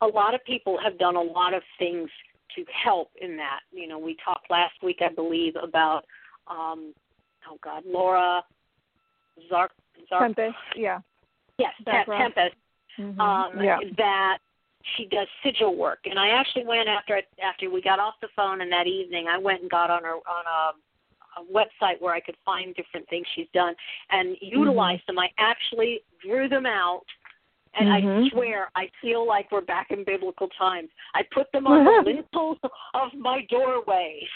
a 0.00 0.06
lot 0.06 0.34
of 0.34 0.44
people 0.44 0.78
have 0.82 0.98
done 0.98 1.16
a 1.16 1.22
lot 1.22 1.54
of 1.54 1.62
things 1.78 2.08
to 2.56 2.64
help 2.84 3.10
in 3.20 3.36
that. 3.36 3.60
You 3.70 3.88
know, 3.88 3.98
we 3.98 4.16
talked 4.24 4.50
last 4.50 4.74
week, 4.82 4.98
I 5.00 5.12
believe, 5.12 5.54
about 5.62 6.04
um, 6.48 6.92
oh 7.48 7.58
God, 7.62 7.84
Laura 7.86 8.42
Zark. 9.48 9.72
Zark 10.08 10.22
Tempest, 10.22 10.56
yeah. 10.76 11.00
Yes, 11.58 11.72
Tempest. 11.86 12.56
Mm-hmm. 12.98 13.20
Um, 13.20 13.62
yeah. 13.62 13.78
That 13.96 14.38
she 14.96 15.06
does 15.06 15.28
sigil 15.44 15.76
work, 15.76 16.00
and 16.06 16.18
I 16.18 16.30
actually 16.30 16.66
went 16.66 16.88
after 16.88 17.20
after 17.42 17.70
we 17.70 17.80
got 17.80 17.98
off 18.00 18.14
the 18.20 18.28
phone, 18.34 18.60
and 18.62 18.72
that 18.72 18.86
evening 18.86 19.26
I 19.28 19.38
went 19.38 19.62
and 19.62 19.70
got 19.70 19.90
on 19.90 20.02
her 20.04 20.14
on 20.14 20.44
a 20.46 20.72
a 21.40 21.44
website 21.50 21.98
where 22.00 22.12
I 22.12 22.20
could 22.20 22.36
find 22.44 22.74
different 22.74 23.08
things 23.08 23.24
she's 23.34 23.46
done 23.54 23.74
and 24.10 24.36
utilize 24.42 24.98
Mm-hmm. 25.08 25.14
them. 25.14 25.18
I 25.18 25.30
actually 25.38 26.00
drew 26.22 26.46
them 26.46 26.66
out, 26.66 27.04
and 27.74 27.88
Mhm. 27.88 28.26
I 28.26 28.28
swear 28.30 28.70
I 28.74 28.90
feel 29.00 29.26
like 29.26 29.50
we're 29.50 29.62
back 29.62 29.90
in 29.92 30.04
biblical 30.04 30.48
times. 30.48 30.90
I 31.14 31.22
put 31.22 31.50
them 31.52 31.66
on 31.66 31.84
the 31.84 32.02
lintel 32.10 32.58
of 32.92 33.14
my 33.14 33.46
doorway, 33.48 34.28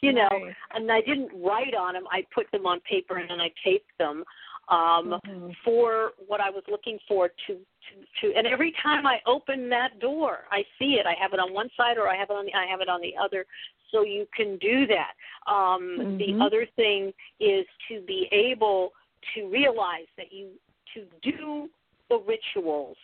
you 0.00 0.12
know, 0.12 0.28
Nice. 0.32 0.54
and 0.74 0.90
I 0.90 1.02
didn't 1.02 1.30
write 1.40 1.74
on 1.74 1.94
them. 1.94 2.06
I 2.10 2.26
put 2.34 2.50
them 2.50 2.66
on 2.66 2.80
paper 2.80 3.18
and 3.18 3.30
then 3.30 3.40
I 3.40 3.52
taped 3.62 3.96
them 3.98 4.24
um 4.68 5.20
Mhm. 5.26 5.54
for 5.64 6.12
what 6.26 6.40
I 6.40 6.50
was 6.50 6.64
looking 6.68 6.98
for 7.06 7.28
to 7.28 7.54
to 7.56 7.94
to 8.20 8.34
and 8.34 8.46
every 8.46 8.72
time 8.72 9.06
I 9.06 9.20
open 9.26 9.68
that 9.68 9.98
door 9.98 10.46
I 10.50 10.64
see 10.78 10.98
it 10.98 11.06
I 11.06 11.14
have 11.14 11.32
it 11.34 11.40
on 11.40 11.52
one 11.52 11.70
side 11.76 11.98
or 11.98 12.08
I 12.08 12.16
have 12.16 12.30
it 12.30 12.36
on 12.36 12.46
the 12.46 12.54
I 12.54 12.66
have 12.66 12.80
it 12.80 12.88
on 12.88 13.00
the 13.00 13.16
other 13.16 13.46
so 13.90 14.02
you 14.02 14.26
can 14.34 14.56
do 14.58 14.86
that 14.86 15.12
um 15.46 15.98
Mhm. 15.98 16.18
the 16.18 16.44
other 16.44 16.66
thing 16.76 17.12
is 17.40 17.66
to 17.88 18.00
be 18.02 18.28
able 18.32 18.94
to 19.34 19.48
realize 19.48 20.06
that 20.16 20.32
you 20.32 20.58
to 20.94 21.06
do 21.22 21.70
the 22.08 22.18
rituals 22.18 22.96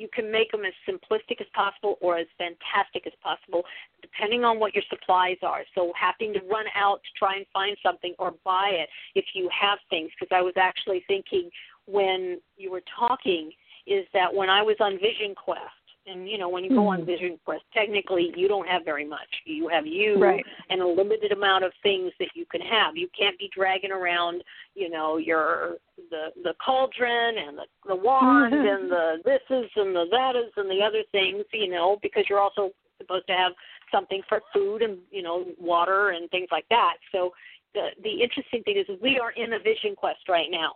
you 0.00 0.08
can 0.12 0.32
make 0.32 0.50
them 0.50 0.62
as 0.64 0.72
simplistic 0.88 1.40
as 1.40 1.46
possible 1.54 1.98
or 2.00 2.16
as 2.16 2.26
fantastic 2.38 3.06
as 3.06 3.12
possible 3.22 3.62
depending 4.00 4.44
on 4.44 4.58
what 4.58 4.74
your 4.74 4.84
supplies 4.88 5.36
are. 5.42 5.62
So 5.74 5.92
having 5.94 6.32
to 6.32 6.40
run 6.50 6.64
out 6.74 7.00
to 7.02 7.18
try 7.18 7.36
and 7.36 7.46
find 7.52 7.76
something 7.82 8.14
or 8.18 8.34
buy 8.44 8.70
it 8.72 8.88
if 9.14 9.26
you 9.34 9.48
have 9.52 9.78
things. 9.90 10.10
Because 10.18 10.34
i 10.34 10.40
was 10.40 10.54
actually 10.56 11.04
thinking 11.06 11.50
when 11.86 12.40
you 12.56 12.70
were 12.70 12.82
talking 12.98 13.50
is 13.86 14.06
that 14.14 14.32
when 14.32 14.48
i 14.48 14.62
was 14.62 14.76
on 14.80 14.92
vision 14.94 15.34
quest 15.34 15.79
and 16.10 16.28
you 16.28 16.38
know 16.38 16.48
when 16.48 16.64
you 16.64 16.70
go 16.70 16.86
on 16.88 17.02
Mhm. 17.02 17.06
vision 17.06 17.40
quest 17.44 17.64
technically 17.72 18.32
you 18.36 18.48
don't 18.48 18.68
have 18.68 18.84
very 18.84 19.04
much 19.04 19.42
you 19.44 19.68
have 19.68 19.86
you 19.86 20.16
Right. 20.18 20.44
and 20.68 20.80
a 20.80 20.86
limited 20.86 21.32
amount 21.32 21.64
of 21.64 21.72
things 21.82 22.12
that 22.18 22.34
you 22.34 22.44
can 22.46 22.60
have 22.60 22.96
you 22.96 23.08
can't 23.08 23.38
be 23.38 23.48
dragging 23.48 23.92
around 23.92 24.42
you 24.74 24.88
know 24.88 25.16
your 25.16 25.78
the 26.10 26.32
the 26.42 26.54
cauldron 26.54 27.38
and 27.38 27.58
the 27.58 27.66
the 27.86 27.96
wand 27.96 28.54
and 28.54 28.90
the 28.90 29.20
this 29.24 29.42
is 29.50 29.70
and 29.76 29.94
the 29.94 30.06
that 30.10 30.36
is 30.36 30.50
and 30.56 30.70
the 30.70 30.82
other 30.82 31.02
things 31.12 31.44
you 31.52 31.68
know 31.68 31.98
because 32.02 32.28
you're 32.28 32.40
also 32.40 32.72
supposed 32.98 33.26
to 33.26 33.34
have 33.34 33.52
something 33.90 34.22
for 34.28 34.42
food 34.52 34.82
and 34.82 34.98
you 35.10 35.22
know 35.22 35.46
water 35.58 36.10
and 36.10 36.30
things 36.30 36.48
like 36.50 36.68
that 36.68 36.96
so 37.12 37.32
the 37.74 37.90
the 38.02 38.22
interesting 38.22 38.62
thing 38.64 38.76
is 38.76 38.86
we 39.00 39.18
are 39.18 39.30
in 39.32 39.52
a 39.54 39.58
vision 39.58 39.94
quest 39.96 40.28
right 40.28 40.50
now 40.50 40.72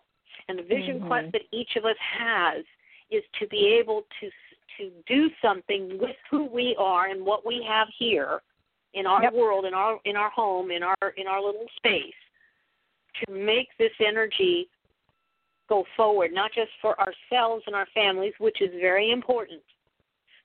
and 0.49 0.59
the 0.59 0.62
vision 0.62 1.01
Mhm. 1.01 1.07
quest 1.07 1.32
that 1.32 1.43
each 1.51 1.76
of 1.76 1.85
us 1.85 1.97
has 1.99 2.64
is 3.11 3.22
to 3.39 3.47
be 3.49 3.66
able 3.66 4.07
to 4.20 4.30
to 4.79 4.91
do 5.07 5.31
something 5.43 5.99
with 6.01 6.16
who 6.31 6.45
we 6.47 6.75
are 6.79 7.07
and 7.09 7.25
what 7.25 7.47
we 7.47 7.64
have 7.68 7.89
here 7.99 8.41
in 8.95 9.07
our 9.07 9.22
Yep. 9.25 9.33
world 9.35 9.64
in 9.64 9.75
our 9.75 9.99
in 10.05 10.16
our 10.16 10.31
home 10.31 10.70
in 10.70 10.83
our 10.83 10.97
in 11.16 11.27
our 11.27 11.43
little 11.43 11.66
space 11.77 12.14
to 13.25 13.33
make 13.33 13.68
this 13.79 13.93
energy 14.01 14.68
go 15.68 15.85
forward 15.97 16.33
not 16.33 16.53
just 16.53 16.70
for 16.81 16.95
ourselves 17.01 17.64
and 17.66 17.75
our 17.75 17.87
families 17.95 18.35
which 18.39 18.61
is 18.61 18.70
very 18.81 19.11
important 19.11 19.62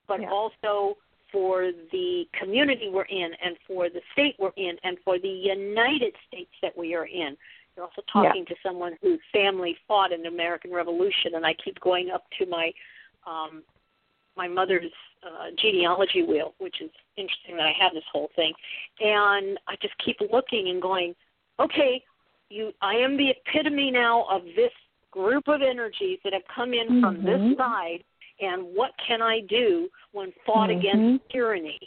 but 0.08 0.22
Yeah. 0.22 0.32
also 0.32 0.98
for 1.32 1.72
the 1.92 2.28
community 2.34 2.90
we're 2.90 3.04
in 3.04 3.32
and 3.44 3.56
for 3.68 3.88
the 3.90 4.02
state 4.14 4.36
we're 4.40 4.54
in 4.58 4.78
and 4.84 4.98
for 5.06 5.20
the 5.20 5.28
United 5.30 6.16
States 6.28 6.50
that 6.64 6.76
we 6.76 6.96
are 6.96 7.06
in. 7.06 7.38
You're 7.76 7.86
also 7.86 8.02
talking 8.12 8.46
to 8.48 8.56
someone 8.64 8.98
whose 9.00 9.20
family 9.32 9.78
fought 9.88 10.12
in 10.12 10.24
the 10.24 10.28
American 10.30 10.72
Revolution 10.72 11.36
and 11.36 11.46
I 11.46 11.54
keep 11.54 11.80
going 11.82 12.10
up 12.10 12.24
to 12.40 12.48
my 12.48 12.74
um 13.28 13.62
my 14.40 14.48
mother's 14.48 14.92
uh, 15.22 15.48
genealogy 15.62 16.24
wheel, 16.24 16.54
which 16.60 16.78
is 16.82 16.90
interesting 17.18 17.58
that 17.58 17.68
I 17.68 17.74
have 17.78 17.94
this 17.94 18.06
whole 18.10 18.30
thing. 18.38 18.54
And 19.02 19.60
I 19.68 19.76
just 19.82 19.94
keep 20.04 20.18
looking 20.32 20.70
and 20.70 20.82
going, 20.82 21.14
okay, 21.60 22.02
you 22.50 22.72
I 22.82 22.96
am 22.96 23.18
the 23.18 23.32
epitome 23.36 23.92
now 23.92 24.26
of 24.32 24.42
this 24.56 24.72
group 25.12 25.46
of 25.48 25.62
energies 25.62 26.20
that 26.24 26.32
have 26.32 26.48
come 26.56 26.74
in 26.74 27.02
from 27.02 27.16
this 27.22 27.42
Mhm. 27.42 27.58
side 27.58 28.02
and 28.40 28.64
what 28.74 28.92
can 29.06 29.22
I 29.22 29.42
do 29.42 29.90
when 30.14 30.32
fought 30.46 30.70
Mhm. 30.70 30.78
against 30.80 31.30
tyranny? 31.30 31.80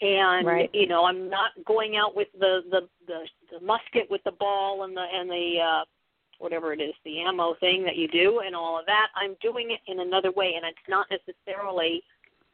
And 0.00 0.46
Right. 0.46 0.70
you 0.74 0.86
know, 0.86 1.04
I'm 1.04 1.28
not 1.28 1.50
going 1.64 1.96
out 1.96 2.14
with 2.16 2.30
the, 2.32 2.52
the 2.74 2.88
the 3.10 3.28
the 3.52 3.60
musket 3.60 4.10
with 4.10 4.22
the 4.24 4.32
ball 4.44 4.84
and 4.84 4.96
the 4.96 5.06
and 5.18 5.30
the 5.30 5.60
uh 5.60 5.84
whatever 6.42 6.72
it 6.72 6.80
is, 6.80 6.94
the 7.04 7.20
ammo 7.20 7.54
thing 7.60 7.84
that 7.84 7.96
you 7.96 8.08
do 8.08 8.42
and 8.44 8.54
all 8.54 8.78
of 8.78 8.84
that. 8.86 9.08
I'm 9.14 9.36
doing 9.40 9.70
it 9.70 9.80
in 9.90 10.00
another 10.00 10.32
way 10.32 10.54
and 10.56 10.64
it's 10.66 10.88
not 10.88 11.06
necessarily 11.10 12.02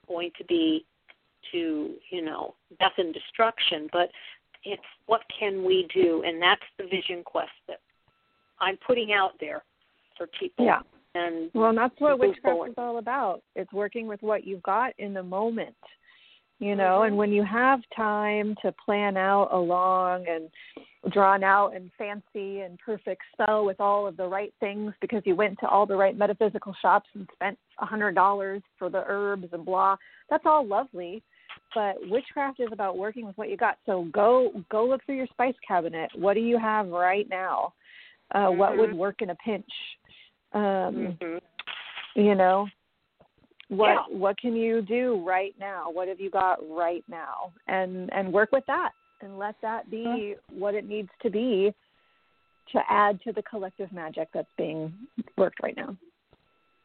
going 0.07 0.31
to 0.39 0.45
be 0.45 0.85
to, 1.53 1.95
you 2.11 2.25
know, 2.25 2.55
death 2.79 2.93
and 2.99 3.15
destruction, 3.15 3.89
but 3.93 4.11
it's 4.65 4.83
what 5.07 5.23
can 5.39 5.65
we 5.65 5.89
do 5.95 6.23
and 6.27 6.41
that's 6.41 6.63
the 6.79 6.85
vision 6.85 7.23
quest 7.25 7.51
that 7.67 7.81
I'm 8.61 8.77
putting 8.87 9.13
out 9.13 9.33
there 9.41 9.63
for 10.17 10.27
people. 10.39 10.65
Yeah. 10.65 10.81
And 11.15 11.51
Well, 11.55 11.71
and 11.71 11.79
that's 11.79 11.95
what 11.99 12.19
witchcraft 12.19 12.43
forward. 12.43 12.69
is 12.71 12.75
all 12.77 12.99
about. 12.99 13.43
It's 13.57 13.73
working 13.73 14.07
with 14.07 14.23
what 14.23 14.47
you've 14.47 14.63
got 14.63 14.93
in 14.99 15.15
the 15.15 15.23
moment. 15.23 15.75
You 16.61 16.75
know, 16.75 17.01
Mhm. 17.01 17.07
and 17.07 17.17
when 17.17 17.31
you 17.31 17.45
have 17.45 17.81
time 17.91 18.57
to 18.63 18.73
plan 18.73 19.17
out 19.17 19.53
a 19.53 19.59
long 19.59 20.27
and 20.27 20.51
drawn 21.13 21.45
out 21.45 21.75
and 21.75 21.93
fancy 21.93 22.61
and 22.61 22.79
perfect 22.81 23.23
spell 23.33 23.65
with 23.65 23.81
all 23.81 24.09
of 24.09 24.17
the 24.17 24.27
right 24.27 24.53
things 24.59 24.93
because 25.01 25.25
you 25.25 25.37
went 25.37 25.59
to 25.61 25.69
all 25.69 25.87
the 25.87 25.97
right 25.97 26.17
metaphysical 26.17 26.75
shops 26.83 27.09
and 27.15 27.29
spent 27.33 27.57
a 27.79 27.87
hundred 27.87 28.17
dollars 28.17 28.61
for 28.77 28.91
the 28.91 29.05
herbs 29.07 29.47
and 29.53 29.65
blah, 29.65 29.97
that's 30.29 30.47
all 30.47 30.67
lovely. 30.67 31.23
But 31.75 31.97
witchcraft 32.09 32.59
is 32.59 32.73
about 32.73 32.99
working 32.99 33.25
with 33.25 33.39
what 33.39 33.51
you 33.51 33.57
got. 33.57 33.79
So 33.87 34.09
go 34.13 34.65
go 34.69 34.85
look 34.85 35.05
through 35.05 35.17
your 35.17 35.27
spice 35.29 35.55
cabinet. 35.67 36.11
What 36.15 36.35
do 36.35 36.41
you 36.41 36.59
have 36.59 36.89
right 36.89 37.29
now? 37.29 37.75
Uh, 38.35 38.51
What 38.51 38.77
would 38.77 38.91
Mhm. 38.91 38.97
work 38.97 39.23
in 39.23 39.31
a 39.31 39.35
pinch? 39.37 39.71
Um, 40.53 41.17
Mhm. 41.21 41.41
you 42.15 42.35
know 42.35 42.69
what 43.69 43.91
Yeah. 43.91 44.17
what 44.17 44.39
can 44.39 44.57
you 44.57 44.83
do 44.83 45.23
right 45.27 45.55
now 45.59 45.91
what 45.91 46.09
have 46.09 46.21
you 46.21 46.31
got 46.31 46.59
right 46.71 47.05
now 47.09 47.53
and 47.67 48.13
and 48.13 48.33
work 48.33 48.51
with 48.53 48.65
that 48.67 48.93
and 49.21 49.39
let 49.39 49.61
that 49.61 49.91
be 49.91 50.37
what 50.51 50.75
it 50.75 50.87
needs 50.87 51.11
to 51.21 51.31
be 51.31 51.75
to 52.73 52.83
add 52.89 53.21
to 53.23 53.33
the 53.33 53.43
collective 53.43 53.93
magic 53.93 54.29
that's 54.33 54.53
being 54.57 54.93
worked 55.37 55.61
right 55.63 55.77
now 55.77 55.97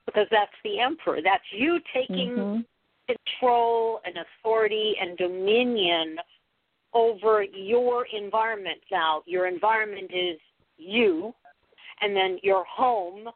because 0.06 0.28
that's 0.32 0.52
the 0.64 0.80
emperor. 0.80 1.22
That's 1.22 1.44
you 1.52 1.80
taking 1.94 2.36
Mhm. 2.36 2.66
control 3.08 4.02
and 4.06 4.18
authority 4.18 4.98
and 5.00 5.18
dominion 5.18 6.20
over 6.94 7.44
your 7.44 8.06
environment. 8.06 8.82
Now, 8.92 9.24
your 9.26 9.48
environment 9.48 10.12
is 10.12 10.40
you, 10.78 11.34
and 12.02 12.16
then 12.16 12.40
your 12.44 12.64
home 12.66 13.32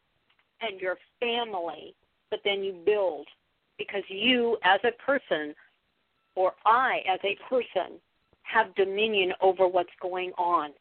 and 0.61 0.79
your 0.81 0.97
family, 1.19 1.95
but 2.29 2.43
then 2.43 2.63
you 2.63 2.73
build 2.73 3.27
because 3.77 4.03
you 4.09 4.57
as 4.63 4.79
a 4.83 4.91
person 5.03 5.53
or 6.35 6.53
I 6.65 7.01
as 7.11 7.19
a 7.23 7.37
person 7.49 7.99
have 8.43 8.73
dominion 8.75 9.33
over 9.41 9.67
what's 9.67 9.89
going 10.01 10.31
on. 10.37 10.71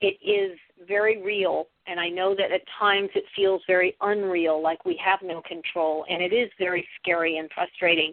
It 0.00 0.18
is 0.22 0.58
very 0.86 1.22
real, 1.22 1.68
and 1.86 1.98
I 1.98 2.08
know 2.08 2.34
that 2.34 2.52
at 2.52 2.62
times 2.78 3.08
it 3.14 3.24
feels 3.34 3.62
very 3.66 3.96
unreal, 4.00 4.60
like 4.60 4.84
we 4.84 5.00
have 5.02 5.20
no 5.22 5.40
control, 5.42 6.04
and 6.10 6.22
it 6.22 6.32
is 6.32 6.50
very 6.58 6.86
scary 7.00 7.38
and 7.38 7.48
frustrating. 7.54 8.12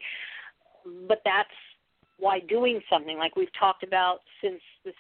But 1.07 1.21
that's 1.25 1.49
why 2.17 2.39
doing 2.39 2.79
something 2.89 3.17
like 3.17 3.35
we've 3.35 3.51
talked 3.59 3.83
about 3.83 4.19
since 4.41 4.61
this 4.85 4.93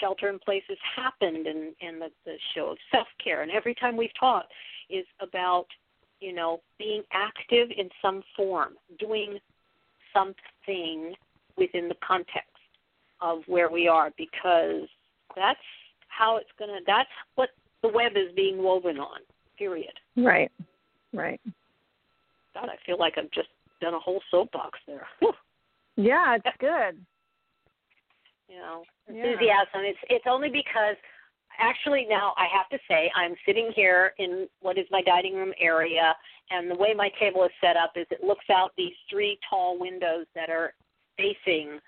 shelter 0.00 0.28
in 0.28 0.38
place 0.40 0.64
has 0.68 0.78
happened 0.96 1.46
and, 1.46 1.74
and 1.80 2.02
the, 2.02 2.10
the 2.26 2.36
show 2.54 2.70
of 2.70 2.78
self 2.90 3.06
care, 3.22 3.42
and 3.42 3.50
every 3.50 3.74
time 3.74 3.96
we've 3.96 4.10
talked 4.18 4.52
is 4.90 5.06
about 5.20 5.66
you 6.20 6.32
know 6.32 6.60
being 6.78 7.02
active 7.12 7.68
in 7.76 7.88
some 8.02 8.22
form, 8.36 8.74
doing 8.98 9.38
something 10.12 11.14
within 11.56 11.88
the 11.88 11.96
context 12.06 12.48
of 13.20 13.40
where 13.46 13.70
we 13.70 13.88
are 13.88 14.10
because 14.16 14.88
that's 15.36 15.58
how 16.08 16.36
it's 16.36 16.50
going 16.58 16.70
to 16.70 16.80
that's 16.86 17.08
what 17.34 17.50
the 17.82 17.88
web 17.88 18.12
is 18.16 18.34
being 18.34 18.62
woven 18.62 18.98
on 18.98 19.20
period. 19.56 19.92
Right 20.16 20.50
right. 21.12 21.40
God 22.54 22.68
i 22.68 22.76
feel 22.86 22.98
like 22.98 23.14
i've 23.16 23.30
just 23.30 23.48
done 23.80 23.94
a 23.94 23.98
whole 23.98 24.20
soapbox 24.30 24.78
there. 24.86 25.06
Yeah 25.96 26.36
it's 26.36 26.56
good. 26.60 26.96
You 28.48 28.56
know 28.56 28.84
enthusiasm. 29.08 29.82
Yeah. 29.82 29.90
it's 29.90 29.98
it's 30.08 30.24
only 30.28 30.48
because 30.48 30.96
actually 31.58 32.06
now 32.08 32.34
i 32.36 32.46
have 32.52 32.68
to 32.68 32.78
say 32.88 33.10
i'm 33.14 33.34
sitting 33.46 33.72
here 33.74 34.12
in 34.18 34.48
what 34.60 34.78
is 34.78 34.86
my 34.90 35.02
dining 35.02 35.34
room 35.34 35.52
area 35.60 36.14
and 36.50 36.70
the 36.70 36.74
way 36.74 36.94
my 36.96 37.10
table 37.20 37.44
is 37.44 37.50
set 37.60 37.76
up 37.76 37.92
is 37.96 38.06
it 38.10 38.24
looks 38.24 38.46
out 38.50 38.72
these 38.76 38.94
three 39.10 39.38
tall 39.48 39.78
windows 39.78 40.26
that 40.34 40.50
are 40.50 40.72
facing 41.16 41.78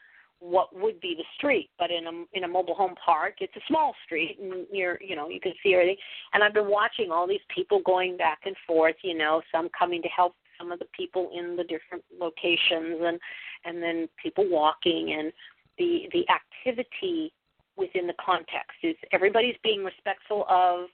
what 0.40 0.74
would 0.74 0.98
be 1.00 1.14
the 1.16 1.24
street, 1.36 1.68
but 1.78 1.90
in 1.90 2.06
a 2.06 2.36
in 2.36 2.44
a 2.44 2.48
mobile 2.48 2.74
home 2.74 2.94
park, 3.04 3.34
it's 3.40 3.54
a 3.56 3.60
small 3.68 3.94
street, 4.04 4.38
and 4.40 4.66
you're 4.72 4.98
you 5.00 5.14
know 5.14 5.28
you 5.28 5.38
can 5.38 5.52
see 5.62 5.74
everything. 5.74 5.96
And 6.32 6.42
I've 6.42 6.54
been 6.54 6.70
watching 6.70 7.10
all 7.10 7.28
these 7.28 7.44
people 7.54 7.82
going 7.84 8.16
back 8.16 8.40
and 8.46 8.56
forth. 8.66 8.96
You 9.02 9.16
know, 9.16 9.42
some 9.52 9.68
coming 9.78 10.00
to 10.02 10.08
help 10.08 10.34
some 10.58 10.72
of 10.72 10.78
the 10.78 10.86
people 10.96 11.30
in 11.38 11.56
the 11.56 11.64
different 11.64 12.02
locations, 12.18 13.00
and 13.02 13.20
and 13.66 13.82
then 13.82 14.08
people 14.20 14.48
walking, 14.48 15.14
and 15.18 15.30
the 15.78 16.08
the 16.12 16.24
activity 16.30 17.32
within 17.76 18.06
the 18.06 18.14
context 18.24 18.78
is 18.82 18.96
everybody's 19.12 19.56
being 19.62 19.84
respectful 19.84 20.44
of 20.48 20.86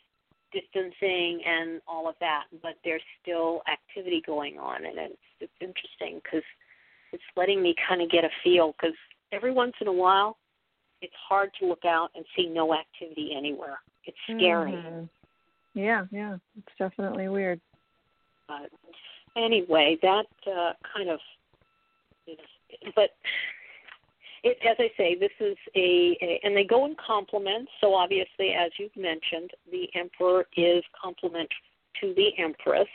distancing 0.53 1.41
and 1.47 1.81
all 1.87 2.09
of 2.09 2.15
that, 2.21 2.45
but 2.63 2.75
there's 2.85 3.03
still 3.23 3.63
activity 3.71 4.23
going 4.25 4.59
on, 4.59 4.85
and 4.85 4.97
it's 4.97 5.17
it's 5.41 5.53
interesting 5.61 6.21
because 6.23 6.45
it's 7.13 7.23
letting 7.37 7.63
me 7.63 7.75
kind 7.89 8.01
of 8.01 8.11
get 8.11 8.25
a 8.25 8.31
feel 8.43 8.73
because 8.73 8.97
every 9.33 9.53
once 9.53 9.75
in 9.81 9.89
a 9.89 9.93
while, 9.93 10.39
it's 11.03 11.15
hard 11.29 11.51
to 11.61 11.67
look 11.67 11.85
out 11.85 12.11
and 12.15 12.25
see 12.37 12.47
no 12.47 12.75
activity 12.75 13.33
anywhere. 13.37 13.79
It's 14.05 14.17
scary. 14.25 14.73
Mm-hmm. 14.73 15.05
Yeah, 15.75 16.07
yeah, 16.11 16.37
it's 16.57 16.75
definitely 16.79 17.29
weird. 17.29 17.61
But 18.49 18.71
anyway, 19.37 19.99
that 20.03 20.27
uh, 20.47 20.73
kind 20.95 21.11
of 21.11 21.19
is, 22.27 22.39
but 22.95 23.11
it, 24.47 24.59
as 24.69 24.77
I 24.79 24.91
say, 24.97 25.17
this 25.19 25.33
is 25.41 25.57
a, 25.75 26.17
a, 26.23 26.41
and 26.45 26.57
they 26.57 26.65
go 26.65 26.87
in 26.87 26.95
complements. 27.05 27.71
So 27.81 27.95
obviously, 27.95 28.53
as 28.53 28.71
you've 28.79 28.97
mentioned, 28.97 29.51
the 29.71 29.89
emperor 29.95 30.47
is 30.57 30.83
complement 31.01 31.49
to 32.01 32.15
the 32.15 32.31
empress. 32.39 32.89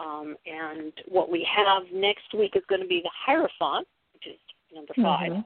Um, 0.00 0.36
and 0.46 0.92
what 1.06 1.30
we 1.30 1.46
have 1.54 1.82
next 1.92 2.32
week 2.34 2.52
is 2.54 2.62
going 2.68 2.80
to 2.80 2.88
be 2.88 3.02
the 3.02 3.10
Hierophant, 3.26 3.86
which 4.14 4.26
is 4.26 4.40
number 4.74 4.94
5 4.96 5.30
mm-hmm. 5.30 5.40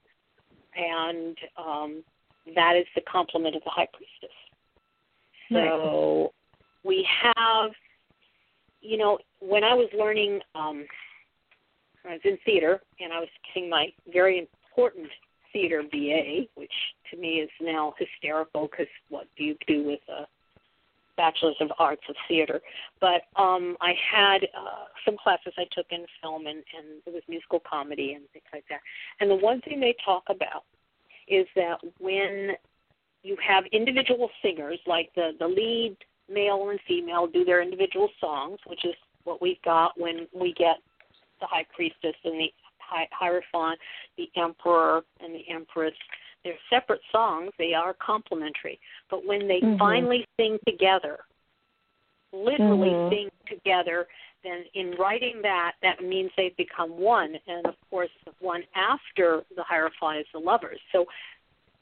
and 0.81 1.37
um, 1.57 2.03
that 2.55 2.77
is 2.77 2.85
the 2.95 3.01
complement 3.11 3.57
of 3.57 3.63
the 3.65 3.69
High 3.69 3.89
Priestess. 3.93 4.35
So 5.51 6.33
we 6.83 7.07
have, 7.23 7.71
you 8.81 8.97
know, 8.97 9.17
when 9.39 9.63
I 9.63 9.73
was 9.73 9.89
learning, 9.97 10.39
um, 10.55 10.85
I 12.07 12.13
was 12.13 12.21
in 12.23 12.37
theater 12.45 12.81
and 12.99 13.11
I 13.11 13.19
was 13.19 13.29
getting 13.53 13.69
my 13.69 13.87
very 14.11 14.47
important 14.77 15.07
theater 15.51 15.81
BA, 15.91 16.47
which 16.55 16.71
to 17.11 17.17
me 17.17 17.39
is 17.39 17.49
now 17.61 17.93
hysterical 17.97 18.67
because 18.69 18.87
what 19.09 19.27
do 19.37 19.43
you 19.43 19.55
do 19.67 19.83
with 19.83 19.99
a 20.09 20.27
bachelor's 21.15 21.55
of 21.59 21.71
arts 21.79 22.03
of 22.07 22.15
theater. 22.27 22.61
But 23.01 23.23
um, 23.41 23.75
I 23.81 23.93
had 24.11 24.43
uh, 24.55 24.85
some 25.03 25.17
classes 25.17 25.53
I 25.57 25.65
took 25.71 25.87
in 25.89 26.05
film, 26.21 26.45
and, 26.45 26.57
and 26.77 27.01
it 27.07 27.11
was 27.11 27.23
musical 27.27 27.59
comedy 27.67 28.13
and 28.13 28.29
things 28.33 28.45
like 28.53 28.65
that. 28.69 28.81
And 29.19 29.31
the 29.31 29.35
one 29.35 29.59
thing 29.61 29.79
they 29.79 29.95
talk 30.05 30.23
about 30.29 30.63
is 31.27 31.47
that 31.55 31.77
when 31.97 32.51
you 33.23 33.35
have 33.45 33.63
individual 33.71 34.29
singers, 34.43 34.79
like 34.85 35.09
the 35.15 35.31
the 35.39 35.47
lead 35.47 35.97
male 36.29 36.69
and 36.69 36.79
female 36.87 37.25
do 37.25 37.43
their 37.43 37.63
individual 37.63 38.09
songs, 38.21 38.59
which 38.67 38.85
is 38.85 38.93
what 39.23 39.41
we've 39.41 39.61
got 39.63 39.99
when 39.99 40.27
we 40.33 40.53
get 40.53 40.77
the 41.41 41.47
high 41.47 41.65
priestess 41.75 42.15
and 42.23 42.39
the 42.39 42.53
hierophant, 43.11 43.79
the 44.17 44.29
emperor 44.35 45.03
and 45.19 45.33
the 45.33 45.43
empress 45.49 45.93
they're 46.43 46.53
separate 46.69 47.01
songs, 47.11 47.51
they 47.57 47.73
are 47.73 47.93
complementary. 47.93 48.79
But 49.09 49.25
when 49.25 49.47
they 49.47 49.59
mm-hmm. 49.59 49.77
finally 49.77 50.25
sing 50.39 50.57
together, 50.65 51.17
literally 52.31 52.89
mm-hmm. 52.89 53.13
sing 53.13 53.29
together, 53.49 54.07
then 54.43 54.63
in 54.73 54.91
writing 54.99 55.39
that, 55.41 55.73
that 55.81 56.01
means 56.01 56.31
they've 56.37 56.55
become 56.55 56.91
one. 56.91 57.35
And 57.47 57.65
of 57.65 57.75
course, 57.89 58.09
the 58.25 58.31
one 58.39 58.63
after 58.75 59.43
the 59.55 59.63
Hierophant 59.63 60.19
is 60.19 60.25
the 60.33 60.39
lovers. 60.39 60.79
So 60.91 61.05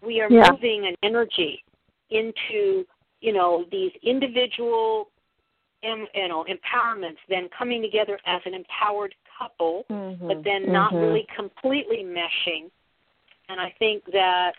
we 0.01 0.21
are 0.21 0.31
yeah. 0.31 0.49
moving 0.51 0.87
an 0.87 0.95
energy 1.03 1.63
into, 2.09 2.85
you 3.21 3.33
know, 3.33 3.65
these 3.71 3.91
individual 4.03 5.09
you 5.83 6.27
know, 6.27 6.43
empowerments, 6.49 7.17
then 7.29 7.47
coming 7.55 7.79
together 7.79 8.17
as 8.25 8.41
an 8.45 8.55
empowered 8.55 9.13
couple, 9.38 9.83
mm-hmm. 9.89 10.27
but 10.27 10.43
then 10.43 10.71
not 10.71 10.93
mm-hmm. 10.93 11.03
really 11.03 11.27
completely 11.36 12.03
meshing 12.03 12.69
and 13.49 13.59
I 13.59 13.73
think 13.77 14.03
that 14.11 14.53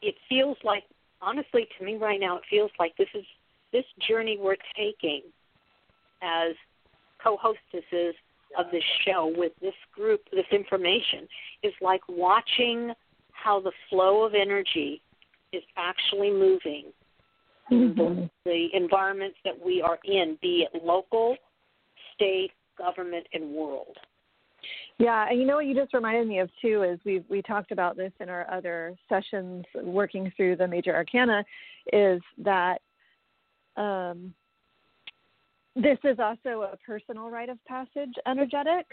it 0.00 0.14
feels 0.28 0.56
like, 0.64 0.84
honestly, 1.20 1.66
to 1.78 1.84
me 1.84 1.96
right 1.96 2.20
now, 2.20 2.36
it 2.36 2.42
feels 2.50 2.70
like 2.78 2.96
this 2.96 3.08
is 3.14 3.24
this 3.72 3.84
journey 4.06 4.38
we're 4.38 4.56
taking 4.76 5.22
as 6.22 6.54
co-hostesses 7.22 8.14
of 8.58 8.66
this 8.70 8.82
show 9.06 9.32
with 9.34 9.52
this 9.62 9.74
group, 9.94 10.20
this 10.30 10.44
information, 10.52 11.26
is 11.62 11.72
like 11.80 12.02
watching 12.08 12.92
how 13.32 13.60
the 13.60 13.72
flow 13.88 14.24
of 14.24 14.34
energy 14.34 15.00
is 15.54 15.62
actually 15.78 16.30
moving 16.30 16.92
mm-hmm. 17.70 17.98
the, 17.98 18.30
the 18.44 18.66
environments 18.74 19.38
that 19.44 19.54
we 19.64 19.80
are 19.80 19.98
in, 20.04 20.36
be 20.42 20.66
it 20.70 20.84
local, 20.84 21.36
state, 22.14 22.50
government, 22.78 23.26
and 23.32 23.50
world. 23.50 23.96
Yeah, 24.98 25.28
and 25.28 25.40
you 25.40 25.46
know 25.46 25.56
what 25.56 25.66
you 25.66 25.74
just 25.74 25.94
reminded 25.94 26.28
me 26.28 26.38
of 26.38 26.50
too 26.60 26.82
is 26.82 26.98
we 27.04 27.24
we 27.28 27.42
talked 27.42 27.72
about 27.72 27.96
this 27.96 28.12
in 28.20 28.28
our 28.28 28.48
other 28.50 28.94
sessions 29.08 29.64
working 29.74 30.32
through 30.36 30.56
the 30.56 30.68
major 30.68 30.94
arcana 30.94 31.44
is 31.92 32.20
that 32.38 32.80
um, 33.76 34.34
this 35.74 35.98
is 36.04 36.18
also 36.18 36.70
a 36.72 36.76
personal 36.86 37.30
rite 37.30 37.48
of 37.48 37.58
passage 37.64 38.12
energetic. 38.26 38.86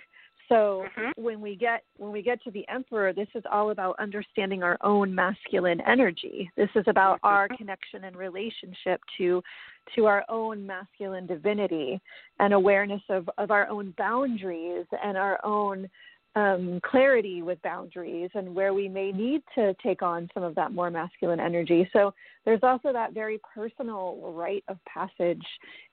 So 0.49 0.85
mm-hmm. 0.97 1.21
when 1.21 1.39
we 1.39 1.55
get 1.55 1.83
when 1.97 2.11
we 2.11 2.23
get 2.23 2.43
to 2.43 2.51
the 2.51 2.67
emperor, 2.67 3.13
this 3.13 3.27
is 3.35 3.43
all 3.51 3.69
about 3.69 3.95
understanding 3.99 4.63
our 4.63 4.77
own 4.81 5.13
masculine 5.13 5.79
energy. 5.87 6.51
This 6.57 6.69
is 6.75 6.83
about 6.87 7.17
mm-hmm. 7.17 7.27
our 7.27 7.47
connection 7.49 8.03
and 8.03 8.17
relationship 8.17 8.99
to 9.19 9.41
to 9.95 10.05
our 10.05 10.25
own 10.27 10.65
masculine 10.65 11.25
divinity 11.25 11.99
and 12.39 12.53
awareness 12.53 13.01
of, 13.09 13.29
of 13.37 13.51
our 13.51 13.67
own 13.69 13.93
boundaries 13.97 14.85
and 15.03 15.17
our 15.17 15.39
own 15.43 15.89
um, 16.35 16.79
clarity 16.83 17.41
with 17.41 17.61
boundaries 17.63 18.29
and 18.35 18.53
where 18.53 18.73
we 18.73 18.87
may 18.87 19.11
need 19.11 19.41
to 19.55 19.73
take 19.81 20.01
on 20.01 20.29
some 20.33 20.43
of 20.43 20.53
that 20.55 20.71
more 20.71 20.91
masculine 20.91 21.39
energy. 21.39 21.89
So 21.91 22.13
there's 22.45 22.59
also 22.61 22.93
that 22.93 23.13
very 23.13 23.39
personal 23.53 24.33
rite 24.33 24.63
of 24.67 24.77
passage 24.85 25.43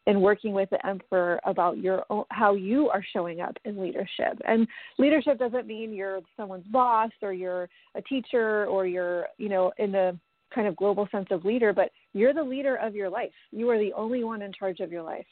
in 0.06 0.20
working 0.20 0.52
with 0.52 0.68
the 0.70 0.86
emperor 0.86 1.40
about 1.44 1.78
your 1.78 2.04
own, 2.10 2.24
how 2.30 2.54
you 2.54 2.90
are 2.90 3.04
showing 3.12 3.40
up 3.40 3.56
in 3.64 3.80
leadership. 3.80 4.38
And 4.46 4.68
leadership 4.98 5.38
doesn't 5.38 5.66
mean 5.66 5.92
you're 5.92 6.20
someone's 6.36 6.66
boss 6.66 7.10
or 7.22 7.32
you're 7.32 7.68
a 7.94 8.02
teacher 8.02 8.66
or 8.66 8.86
you're 8.86 9.26
you 9.38 9.48
know 9.48 9.72
in 9.78 9.90
the 9.92 10.18
kind 10.54 10.68
of 10.68 10.76
global 10.76 11.08
sense 11.10 11.26
of 11.30 11.44
leader, 11.44 11.72
but 11.72 11.90
you're 12.12 12.34
the 12.34 12.42
leader 12.42 12.76
of 12.76 12.94
your 12.94 13.08
life. 13.08 13.32
You 13.50 13.68
are 13.70 13.78
the 13.78 13.92
only 13.94 14.22
one 14.22 14.42
in 14.42 14.52
charge 14.52 14.80
of 14.80 14.92
your 14.92 15.02
life. 15.02 15.26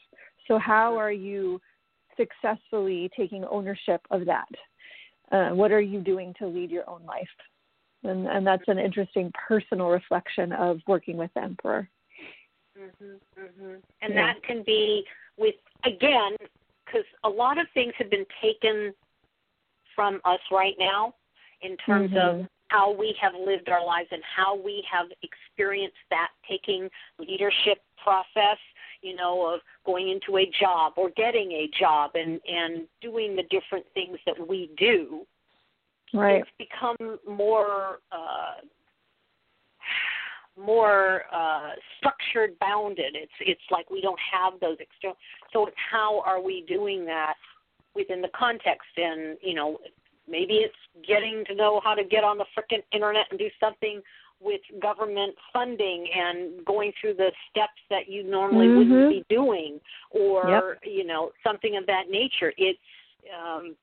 So 0.47 0.57
how 0.57 0.97
are 0.97 1.11
you 1.11 1.61
successfully 2.17 3.09
taking 3.17 3.45
ownership 3.45 4.01
of 4.11 4.25
that? 4.25 4.47
Uh, 5.35 5.49
what 5.53 5.71
are 5.71 5.81
you 5.81 5.99
doing 5.99 6.33
to 6.39 6.47
lead 6.47 6.71
your 6.71 6.89
own 6.89 7.03
life? 7.05 7.27
And, 8.03 8.27
and 8.27 8.47
that's 8.47 8.63
an 8.67 8.79
interesting 8.79 9.31
personal 9.47 9.87
reflection 9.87 10.53
of 10.53 10.79
working 10.87 11.17
with 11.17 11.31
the 11.35 11.43
emperor. 11.43 11.89
Mhm. 12.77 13.19
Mhm. 13.37 13.81
And 14.01 14.13
Yeah. 14.13 14.27
that 14.27 14.43
can 14.43 14.63
be 14.63 15.05
with 15.37 15.55
again 15.83 16.35
because 16.85 17.05
a 17.23 17.29
lot 17.29 17.57
of 17.57 17.69
things 17.73 17.93
have 17.95 18.09
been 18.09 18.25
taken 18.41 18.93
from 19.95 20.21
us 20.23 20.41
right 20.51 20.77
now 20.77 21.15
in 21.61 21.75
terms 21.77 22.11
Mhm. 22.11 22.17
of 22.17 22.49
how 22.69 22.91
we 22.91 23.13
have 23.13 23.33
lived 23.33 23.69
our 23.69 23.83
lives 23.83 24.09
and 24.11 24.23
how 24.23 24.55
we 24.55 24.81
have 24.83 25.11
experienced 25.21 25.97
that 26.09 26.31
taking 26.47 26.89
leadership 27.17 27.83
process 27.97 28.59
you 29.05 29.15
know 29.15 29.53
of 29.53 29.59
going 29.85 30.09
into 30.09 30.37
a 30.37 30.51
job 30.59 30.93
or 30.97 31.09
getting 31.11 31.51
a 31.51 31.69
job 31.79 32.11
and 32.15 32.39
and 32.47 32.87
doing 33.01 33.35
the 33.35 33.43
different 33.43 33.85
things 33.93 34.17
that 34.25 34.35
we 34.47 34.71
do 34.77 35.25
Right. 36.13 36.41
it's 36.41 36.49
become 36.57 37.19
more 37.27 37.99
uh, 38.11 38.61
more 40.57 41.23
uh, 41.33 41.71
structured 41.97 42.57
bounded 42.59 43.15
it's 43.15 43.31
it's 43.41 43.61
like 43.71 43.89
we 43.89 44.01
don't 44.01 44.19
have 44.31 44.53
those 44.59 44.77
external 44.79 45.17
so 45.51 45.67
it's 45.67 45.77
how 45.91 46.21
are 46.25 46.41
we 46.41 46.63
doing 46.67 47.05
that 47.05 47.35
within 47.95 48.21
the 48.21 48.29
context 48.37 48.87
and 48.97 49.37
you 49.41 49.53
know 49.53 49.77
maybe 50.27 50.55
it's 50.55 50.73
getting 51.07 51.43
to 51.45 51.55
know 51.55 51.81
how 51.83 51.93
to 51.93 52.03
get 52.03 52.23
on 52.23 52.37
the 52.37 52.45
frickin' 52.57 52.81
internet 52.93 53.25
and 53.29 53.39
do 53.39 53.49
something 53.59 54.01
with 54.41 54.61
government 54.81 55.35
funding 55.53 56.07
and 56.13 56.63
going 56.65 56.91
through 56.99 57.13
the 57.13 57.31
steps 57.49 57.81
that 57.89 58.07
you 58.09 58.23
normally 58.23 58.67
Mhm. 58.67 58.75
wouldn't 58.77 59.09
be 59.09 59.23
doing 59.29 59.79
or 60.11 60.77
you 60.83 61.03
know 61.03 61.31
something 61.43 61.75
of 61.77 61.85
that 61.85 62.09
nature. 62.09 62.53
It's 62.57 62.79
um 63.33 63.75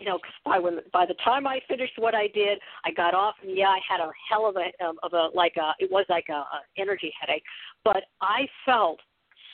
you 0.00 0.06
know, 0.06 0.18
'cause 0.18 0.32
by 0.44 0.58
when 0.58 0.80
by 0.92 1.06
the 1.06 1.14
time 1.14 1.46
I 1.46 1.60
finished 1.60 1.96
what 1.96 2.12
I 2.14 2.26
did, 2.28 2.60
I 2.84 2.90
got 2.90 3.14
off, 3.14 3.36
and 3.42 3.56
yeah, 3.56 3.68
I 3.70 3.78
had 3.78 4.00
a 4.00 4.10
hell 4.28 4.46
of 4.46 4.56
a 4.56 4.72
of 5.02 5.12
a 5.12 5.28
like 5.34 5.56
a 5.56 5.74
it 5.78 5.90
was 5.92 6.04
like 6.08 6.28
a, 6.28 6.32
a 6.56 6.62
energy 6.76 7.14
headache, 7.20 7.44
but 7.84 8.04
I 8.20 8.48
felt 8.64 9.00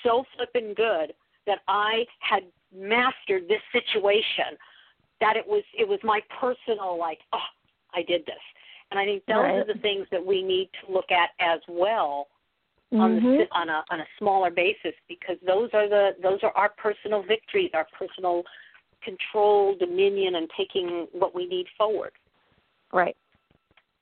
so 0.03 0.25
flippin' 0.35 0.73
good 0.75 1.15
that 1.47 1.61
I 1.69 2.07
had 2.21 2.45
mastered 2.73 3.47
this 3.49 3.61
situation, 3.73 4.57
that 5.21 5.37
it 5.37 5.47
was 5.47 5.65
it 5.77 5.87
was 5.87 5.99
my 6.03 6.23
personal 6.41 6.97
like 6.97 7.21
oh 7.35 7.45
I 7.93 8.03
did 8.03 8.25
this, 8.25 8.41
and 8.91 8.99
I 8.99 9.05
think 9.05 9.23
those 9.27 9.37
are 9.37 9.65
the 9.65 9.79
things 9.81 10.07
that 10.11 10.25
we 10.25 10.43
need 10.43 10.71
to 10.85 10.93
look 10.93 11.11
at 11.11 11.31
as 11.41 11.61
well 11.69 12.29
on 12.93 13.17
the 13.17 13.21
Mhm. 13.21 13.39
si- 13.43 13.49
on 13.53 13.69
a 13.69 13.85
on 13.91 14.01
a 14.01 14.07
smaller 14.17 14.51
basis 14.51 14.95
because 15.09 15.39
those 15.41 15.73
are 15.75 15.89
the 15.89 16.17
those 16.21 16.43
are 16.43 16.53
our 16.57 16.71
personal 16.71 17.23
victories, 17.23 17.71
our 17.75 17.87
personal 17.93 18.45
control, 19.03 19.75
dominion, 19.75 20.37
and 20.37 20.51
taking 20.57 21.07
what 21.13 21.35
we 21.35 21.47
need 21.47 21.69
forward. 21.77 22.13
Right. 22.93 23.17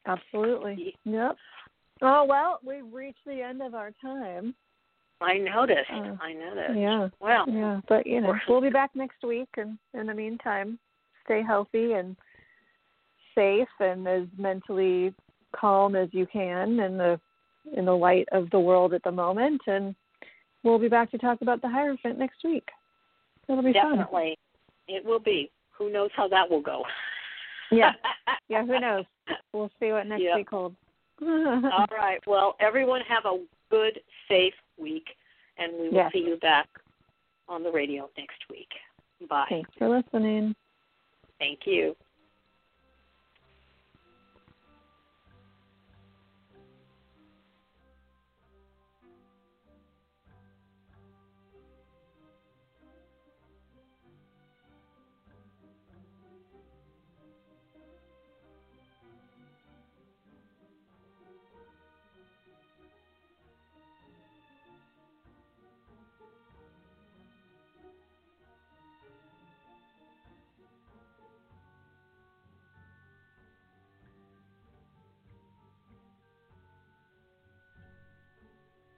Absolutely. 0.06 0.96
Yep. 1.04 1.36
Oh 2.02 2.24
well, 2.24 2.60
we've 2.62 2.92
reached 2.92 3.24
the 3.26 3.42
end 3.42 3.62
of 3.62 3.74
our 3.74 3.90
time. 4.00 4.54
I 5.20 5.38
noticed. 5.38 5.90
Uh, 5.90 6.14
I 6.20 6.32
noticed. 6.34 6.76
Yeah. 6.78 7.08
Well, 7.20 7.48
Yeah. 7.48 7.80
But 7.88 8.06
you 8.06 8.20
know, 8.20 8.38
we'll 8.48 8.60
be 8.60 8.70
back 8.70 8.94
next 8.94 9.24
week 9.24 9.48
and 9.56 9.78
in 9.94 10.06
the 10.06 10.14
meantime, 10.14 10.78
stay 11.24 11.42
healthy 11.42 11.94
and 11.94 12.16
safe 13.36 13.68
and 13.78 14.06
as 14.08 14.24
mentally 14.36 15.14
calm 15.54 15.94
as 15.94 16.08
you 16.12 16.26
can 16.26 16.80
in 16.80 16.98
the 16.98 17.20
in 17.76 17.84
the 17.84 17.92
light 17.96 18.28
of 18.32 18.48
the 18.50 18.58
world 18.60 18.92
at 18.94 19.02
the 19.02 19.10
moment 19.12 19.60
and 19.66 19.94
we'll 20.62 20.78
be 20.78 20.88
back 20.88 21.10
to 21.10 21.18
talk 21.18 21.40
about 21.42 21.60
the 21.62 21.68
Hierophant 21.68 22.18
next 22.18 22.38
week. 22.44 22.68
That'll 23.46 23.62
be 23.62 23.72
fun. 23.72 23.98
definitely, 23.98 24.36
it 24.88 25.04
will 25.04 25.20
be. 25.20 25.50
Who 25.78 25.92
knows 25.92 26.10
how 26.16 26.26
that 26.28 26.50
will 26.50 26.60
go? 26.62 26.82
Yeah. 27.70 27.92
Yeah, 28.48 28.64
who 28.64 28.78
knows? 28.78 29.04
We'll 29.52 29.70
see 29.80 29.90
what 29.90 30.06
next 30.06 30.22
Yep. 30.22 30.36
week 30.36 30.48
holds. 30.50 30.76
All 31.20 31.86
right. 31.90 32.20
Well, 32.26 32.54
everyone 32.60 33.00
have 33.08 33.24
a 33.24 33.44
good, 33.70 33.98
safe 34.28 34.54
week, 34.78 35.06
and 35.58 35.72
we 35.72 35.88
will 35.88 35.94
Yes. 35.94 36.12
see 36.12 36.20
you 36.20 36.36
back 36.36 36.68
on 37.48 37.64
the 37.64 37.70
radio 37.72 38.08
next 38.16 38.38
week. 38.48 38.68
Bye. 39.28 39.46
Thanks 39.48 39.70
for 39.78 39.88
listening. 39.88 40.54
Thank 41.40 41.66
you. 41.66 41.96